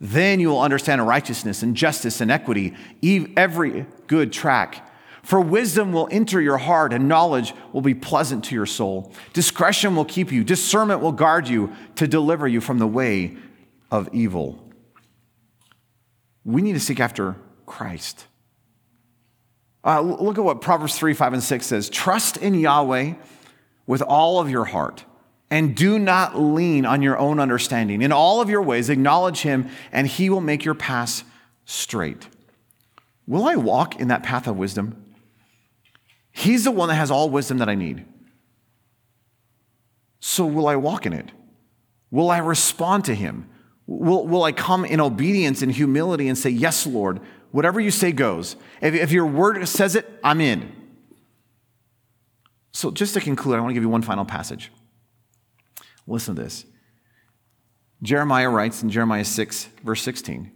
Then 0.00 0.40
you 0.40 0.48
will 0.48 0.60
understand 0.60 1.06
righteousness 1.06 1.62
and 1.62 1.76
justice 1.76 2.20
and 2.20 2.28
equity, 2.28 2.74
every 3.36 3.86
good 4.08 4.32
track. 4.32 4.88
For 5.22 5.40
wisdom 5.40 5.92
will 5.92 6.08
enter 6.10 6.40
your 6.40 6.58
heart, 6.58 6.92
and 6.92 7.06
knowledge 7.06 7.54
will 7.72 7.80
be 7.80 7.94
pleasant 7.94 8.42
to 8.46 8.56
your 8.56 8.66
soul. 8.66 9.12
Discretion 9.32 9.94
will 9.94 10.04
keep 10.04 10.32
you, 10.32 10.42
discernment 10.42 11.00
will 11.00 11.12
guard 11.12 11.46
you 11.46 11.72
to 11.94 12.08
deliver 12.08 12.48
you 12.48 12.60
from 12.60 12.80
the 12.80 12.88
way 12.88 13.36
of 13.92 14.08
evil. 14.12 14.58
We 16.44 16.62
need 16.62 16.72
to 16.72 16.80
seek 16.80 16.98
after 16.98 17.36
Christ. 17.64 18.26
Uh, 19.84 20.00
look 20.00 20.38
at 20.38 20.44
what 20.44 20.60
Proverbs 20.60 20.96
3 20.96 21.14
5 21.14 21.32
and 21.34 21.42
6 21.42 21.66
says 21.66 21.90
Trust 21.90 22.36
in 22.36 22.54
Yahweh 22.54 23.14
with 23.86 24.02
all 24.02 24.40
of 24.40 24.48
your 24.48 24.66
heart, 24.66 25.04
and 25.50 25.74
do 25.74 25.98
not 25.98 26.38
lean 26.38 26.86
on 26.86 27.02
your 27.02 27.18
own 27.18 27.40
understanding. 27.40 28.00
In 28.02 28.12
all 28.12 28.40
of 28.40 28.48
your 28.48 28.62
ways, 28.62 28.88
acknowledge 28.88 29.40
him, 29.40 29.68
and 29.90 30.06
he 30.06 30.30
will 30.30 30.40
make 30.40 30.64
your 30.64 30.74
paths 30.74 31.24
straight. 31.64 32.28
Will 33.26 33.46
I 33.46 33.56
walk 33.56 33.98
in 33.98 34.08
that 34.08 34.22
path 34.22 34.46
of 34.46 34.56
wisdom? 34.56 35.14
He's 36.30 36.64
the 36.64 36.70
one 36.70 36.88
that 36.88 36.94
has 36.94 37.10
all 37.10 37.28
wisdom 37.28 37.58
that 37.58 37.68
I 37.68 37.74
need. 37.74 38.04
So, 40.20 40.46
will 40.46 40.68
I 40.68 40.76
walk 40.76 41.06
in 41.06 41.12
it? 41.12 41.30
Will 42.10 42.30
I 42.30 42.38
respond 42.38 43.04
to 43.06 43.14
him? 43.14 43.48
Will, 43.86 44.26
will 44.26 44.44
I 44.44 44.52
come 44.52 44.84
in 44.84 45.00
obedience 45.00 45.62
and 45.62 45.72
humility 45.72 46.28
and 46.28 46.38
say, 46.38 46.50
Yes, 46.50 46.86
Lord, 46.86 47.20
whatever 47.52 47.80
you 47.80 47.90
say 47.90 48.10
goes? 48.10 48.56
If, 48.80 48.94
if 48.94 49.12
your 49.12 49.26
word 49.26 49.66
says 49.68 49.94
it, 49.94 50.08
I'm 50.24 50.40
in. 50.40 50.72
So, 52.72 52.90
just 52.90 53.14
to 53.14 53.20
conclude, 53.20 53.56
I 53.56 53.60
want 53.60 53.70
to 53.70 53.74
give 53.74 53.82
you 53.82 53.88
one 53.88 54.02
final 54.02 54.24
passage. 54.24 54.72
Listen 56.06 56.34
to 56.34 56.42
this. 56.42 56.64
Jeremiah 58.02 58.50
writes 58.50 58.82
in 58.82 58.90
Jeremiah 58.90 59.24
6, 59.24 59.68
verse 59.84 60.02
16 60.02 60.50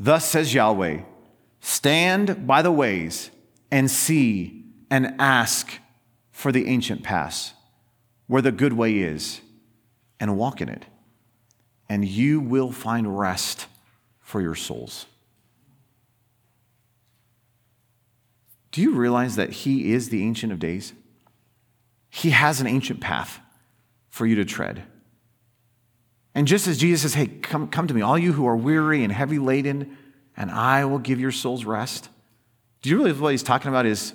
Thus 0.00 0.24
says 0.28 0.52
Yahweh, 0.52 1.02
stand 1.60 2.46
by 2.46 2.62
the 2.62 2.72
ways 2.72 3.30
and 3.70 3.90
see 3.90 4.64
and 4.90 5.14
ask 5.18 5.78
for 6.32 6.50
the 6.50 6.66
ancient 6.66 7.02
paths, 7.02 7.52
where 8.26 8.42
the 8.42 8.50
good 8.50 8.72
way 8.72 8.98
is, 8.98 9.40
and 10.18 10.36
walk 10.36 10.60
in 10.60 10.68
it, 10.68 10.84
and 11.88 12.04
you 12.04 12.40
will 12.40 12.72
find 12.72 13.18
rest 13.18 13.66
for 14.20 14.40
your 14.40 14.54
souls. 14.54 15.06
Do 18.72 18.82
you 18.82 18.92
realize 18.94 19.36
that 19.36 19.50
He 19.50 19.92
is 19.92 20.08
the 20.08 20.22
Ancient 20.22 20.52
of 20.52 20.58
Days? 20.58 20.94
He 22.10 22.30
has 22.30 22.60
an 22.60 22.66
ancient 22.66 23.00
path 23.00 23.40
for 24.10 24.26
you 24.26 24.34
to 24.36 24.44
tread. 24.44 24.82
And 26.34 26.46
just 26.46 26.66
as 26.66 26.78
Jesus 26.78 27.02
says, 27.02 27.14
Hey, 27.14 27.26
come, 27.26 27.68
come 27.68 27.86
to 27.86 27.94
me, 27.94 28.02
all 28.02 28.18
you 28.18 28.32
who 28.32 28.46
are 28.46 28.56
weary 28.56 29.04
and 29.04 29.12
heavy 29.12 29.38
laden, 29.38 29.96
and 30.36 30.50
I 30.50 30.84
will 30.84 30.98
give 30.98 31.20
your 31.20 31.32
souls 31.32 31.64
rest. 31.64 32.08
Do 32.80 32.90
you 32.90 32.96
realize 32.96 33.20
what 33.20 33.30
he's 33.30 33.42
talking 33.42 33.68
about 33.68 33.86
is 33.86 34.14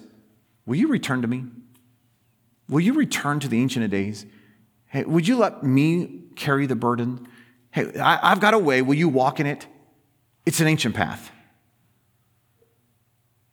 Will 0.66 0.76
you 0.76 0.90
return 0.90 1.22
to 1.22 1.28
me? 1.28 1.46
Will 2.68 2.82
you 2.82 2.94
return 2.94 3.40
to 3.40 3.48
the 3.48 3.60
Ancient 3.60 3.86
of 3.86 3.90
Days? 3.90 4.26
Hey, 4.88 5.04
would 5.06 5.28
you 5.28 5.38
let 5.38 5.64
me 5.64 6.24
carry 6.36 6.66
the 6.66 6.76
burden? 6.76 7.28
Hey, 7.72 7.98
I, 7.98 8.30
have 8.30 8.42
got 8.42 8.54
a 8.54 8.60
way. 8.60 8.82
Will 8.82 8.96
you 8.96 9.08
walk 9.08 9.40
in 9.40 9.46
it? 9.46 9.66
It's 10.46 10.60
an 10.60 10.68
ancient 10.68 10.94
path. 10.94 11.32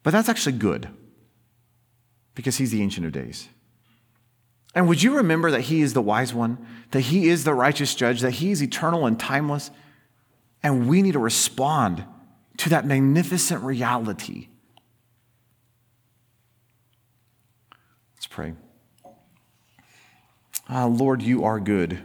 But 0.04 0.12
that's 0.12 0.28
actually 0.28 0.56
good 0.58 0.88
because 2.36 2.58
he's 2.58 2.70
the 2.70 2.82
Ancient 2.82 3.04
of 3.04 3.10
Days. 3.10 3.48
And 4.76 4.86
would 4.86 5.02
you 5.02 5.16
remember 5.16 5.50
that 5.50 5.62
he 5.62 5.82
is 5.82 5.94
the 5.94 6.02
wise 6.02 6.32
one, 6.32 6.64
that 6.92 7.00
he 7.00 7.28
is 7.28 7.42
the 7.42 7.54
righteous 7.54 7.96
judge, 7.96 8.20
that 8.20 8.32
he 8.32 8.52
is 8.52 8.62
eternal 8.62 9.06
and 9.06 9.18
timeless? 9.18 9.72
And 10.62 10.88
we 10.88 11.02
need 11.02 11.12
to 11.12 11.18
respond 11.18 12.04
to 12.58 12.70
that 12.70 12.86
magnificent 12.86 13.62
reality 13.64 14.48
Let's 18.24 18.32
pray. 18.34 18.54
Uh, 20.70 20.86
Lord, 20.86 21.20
you 21.20 21.44
are 21.44 21.60
good. 21.60 22.00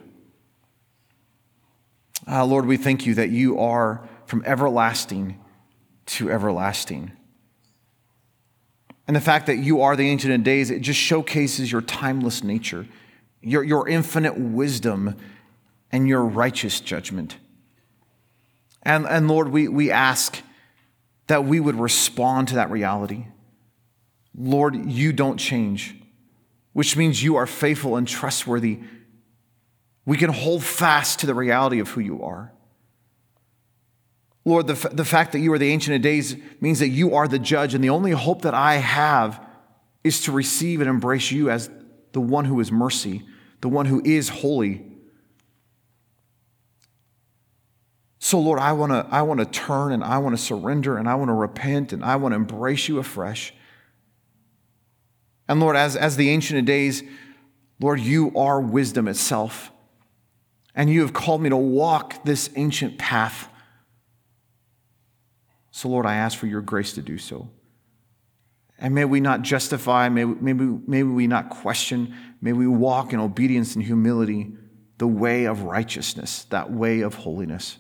Uh, 2.28 2.44
Lord, 2.44 2.66
we 2.66 2.76
thank 2.76 3.06
you 3.06 3.16
that 3.16 3.30
you 3.30 3.58
are 3.58 4.06
from 4.26 4.44
everlasting 4.46 5.40
to 6.08 6.30
everlasting. 6.30 7.14
And 9.10 9.16
the 9.16 9.22
fact 9.22 9.48
that 9.48 9.58
you 9.58 9.82
are 9.82 9.96
the 9.96 10.08
Ancient 10.08 10.32
of 10.32 10.44
Days, 10.44 10.70
it 10.70 10.82
just 10.82 11.00
showcases 11.00 11.72
your 11.72 11.82
timeless 11.82 12.44
nature, 12.44 12.86
your, 13.42 13.64
your 13.64 13.90
infinite 13.90 14.38
wisdom, 14.38 15.16
and 15.92 16.08
your 16.08 16.24
righteous 16.24 16.80
judgment. 16.80 17.38
And, 18.84 19.08
and 19.08 19.28
Lord, 19.28 19.50
we, 19.50 19.68
we 19.68 19.90
ask 19.90 20.42
that 21.26 21.44
we 21.44 21.60
would 21.60 21.76
respond 21.76 22.50
to 22.50 22.56
that 22.56 22.70
reality. 22.70 23.26
Lord, 24.38 24.76
you 24.86 25.12
don't 25.12 25.38
change 25.38 25.96
which 26.74 26.96
means 26.96 27.22
you 27.22 27.36
are 27.36 27.48
faithful 27.48 27.98
and 27.98 28.08
trustworthy. 28.08 28.80
We 30.06 30.18
can 30.18 30.30
hold 30.30 30.64
fast 30.64 31.20
to 31.20 31.26
the 31.26 31.36
reality 31.36 31.80
of 31.80 31.90
who 31.90 32.02
you 32.02 32.24
are. 32.24 32.54
Lord, 34.46 34.68
the, 34.68 34.74
f- 34.74 34.92
the 34.92 35.06
fact 35.06 35.34
that 35.34 35.40
you 35.40 35.52
are 35.54 35.58
the 35.58 35.72
Ancient 35.72 35.96
of 35.96 36.02
Days 36.02 36.36
means 36.62 36.80
that 36.80 36.88
you 36.88 37.16
are 37.16 37.28
the 37.28 37.40
judge, 37.40 37.74
and 37.74 37.84
the 37.84 37.90
only 37.90 38.12
hope 38.12 38.44
that 38.44 38.54
I 38.54 38.76
have 38.76 39.46
is 40.04 40.22
to 40.22 40.32
receive 40.32 40.82
and 40.82 40.90
embrace 40.90 41.32
you 41.32 41.50
as 41.50 41.70
the 42.14 42.22
one 42.22 42.46
who 42.46 42.60
is 42.60 42.72
mercy, 42.72 43.24
the 43.62 43.70
one 43.70 43.86
who 43.86 44.02
is 44.04 44.30
holy. 44.30 44.86
So, 48.20 48.40
Lord, 48.40 48.60
I 48.60 48.74
want 48.74 48.92
to 48.92 49.08
I 49.10 49.22
wanna 49.22 49.46
turn 49.46 49.92
and 49.92 50.04
I 50.04 50.18
want 50.20 50.38
to 50.38 50.42
surrender 50.42 50.98
and 50.98 51.08
I 51.08 51.16
want 51.16 51.30
to 51.30 51.34
repent 51.34 51.94
and 51.94 52.04
I 52.04 52.16
want 52.16 52.34
to 52.34 52.36
embrace 52.38 52.88
you 52.88 53.00
afresh. 53.00 53.54
And 55.48 55.60
Lord, 55.60 55.76
as, 55.76 55.96
as 55.96 56.16
the 56.16 56.30
Ancient 56.30 56.60
of 56.60 56.66
Days, 56.66 57.02
Lord, 57.80 58.00
you 58.00 58.32
are 58.38 58.62
wisdom 58.62 59.08
itself. 59.08 59.72
And 60.76 60.90
you 60.90 61.02
have 61.02 61.12
called 61.12 61.42
me 61.42 61.50
to 61.50 61.58
walk 61.58 62.24
this 62.24 62.50
ancient 62.56 63.00
path. 63.00 63.50
So, 65.72 65.90
Lord, 65.90 66.06
I 66.06 66.16
ask 66.16 66.38
for 66.38 66.48
your 66.48 66.62
grace 66.62 66.94
to 66.94 67.02
do 67.02 67.18
so. 67.18 67.50
And 68.80 68.96
may 68.96 69.06
we 69.06 69.20
not 69.20 69.42
justify, 69.42 70.10
may, 70.10 70.24
may, 70.24 70.54
we, 70.54 70.66
may 70.88 71.04
we 71.04 71.28
not 71.28 71.50
question, 71.50 72.16
may 72.42 72.54
we 72.54 72.66
walk 72.66 73.14
in 73.14 73.20
obedience 73.20 73.76
and 73.76 73.84
humility 73.84 74.54
the 74.98 75.08
way 75.08 75.46
of 75.46 75.64
righteousness, 75.64 76.46
that 76.50 76.72
way 76.72 77.02
of 77.02 77.16
holiness. 77.16 77.78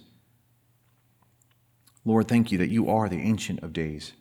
Lord, 2.05 2.27
thank 2.27 2.51
you 2.51 2.57
that 2.57 2.69
you 2.69 2.89
are 2.89 3.07
the 3.07 3.21
Ancient 3.21 3.61
of 3.61 3.73
Days. 3.73 4.13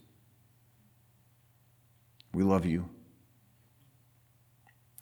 We 2.33 2.43
love 2.43 2.67
you. 2.67 2.89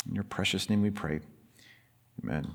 In 0.08 0.14
your 0.14 0.24
precious 0.24 0.70
name 0.70 0.82
we 0.82 0.90
pray. 0.90 1.20
Amen. 2.22 2.54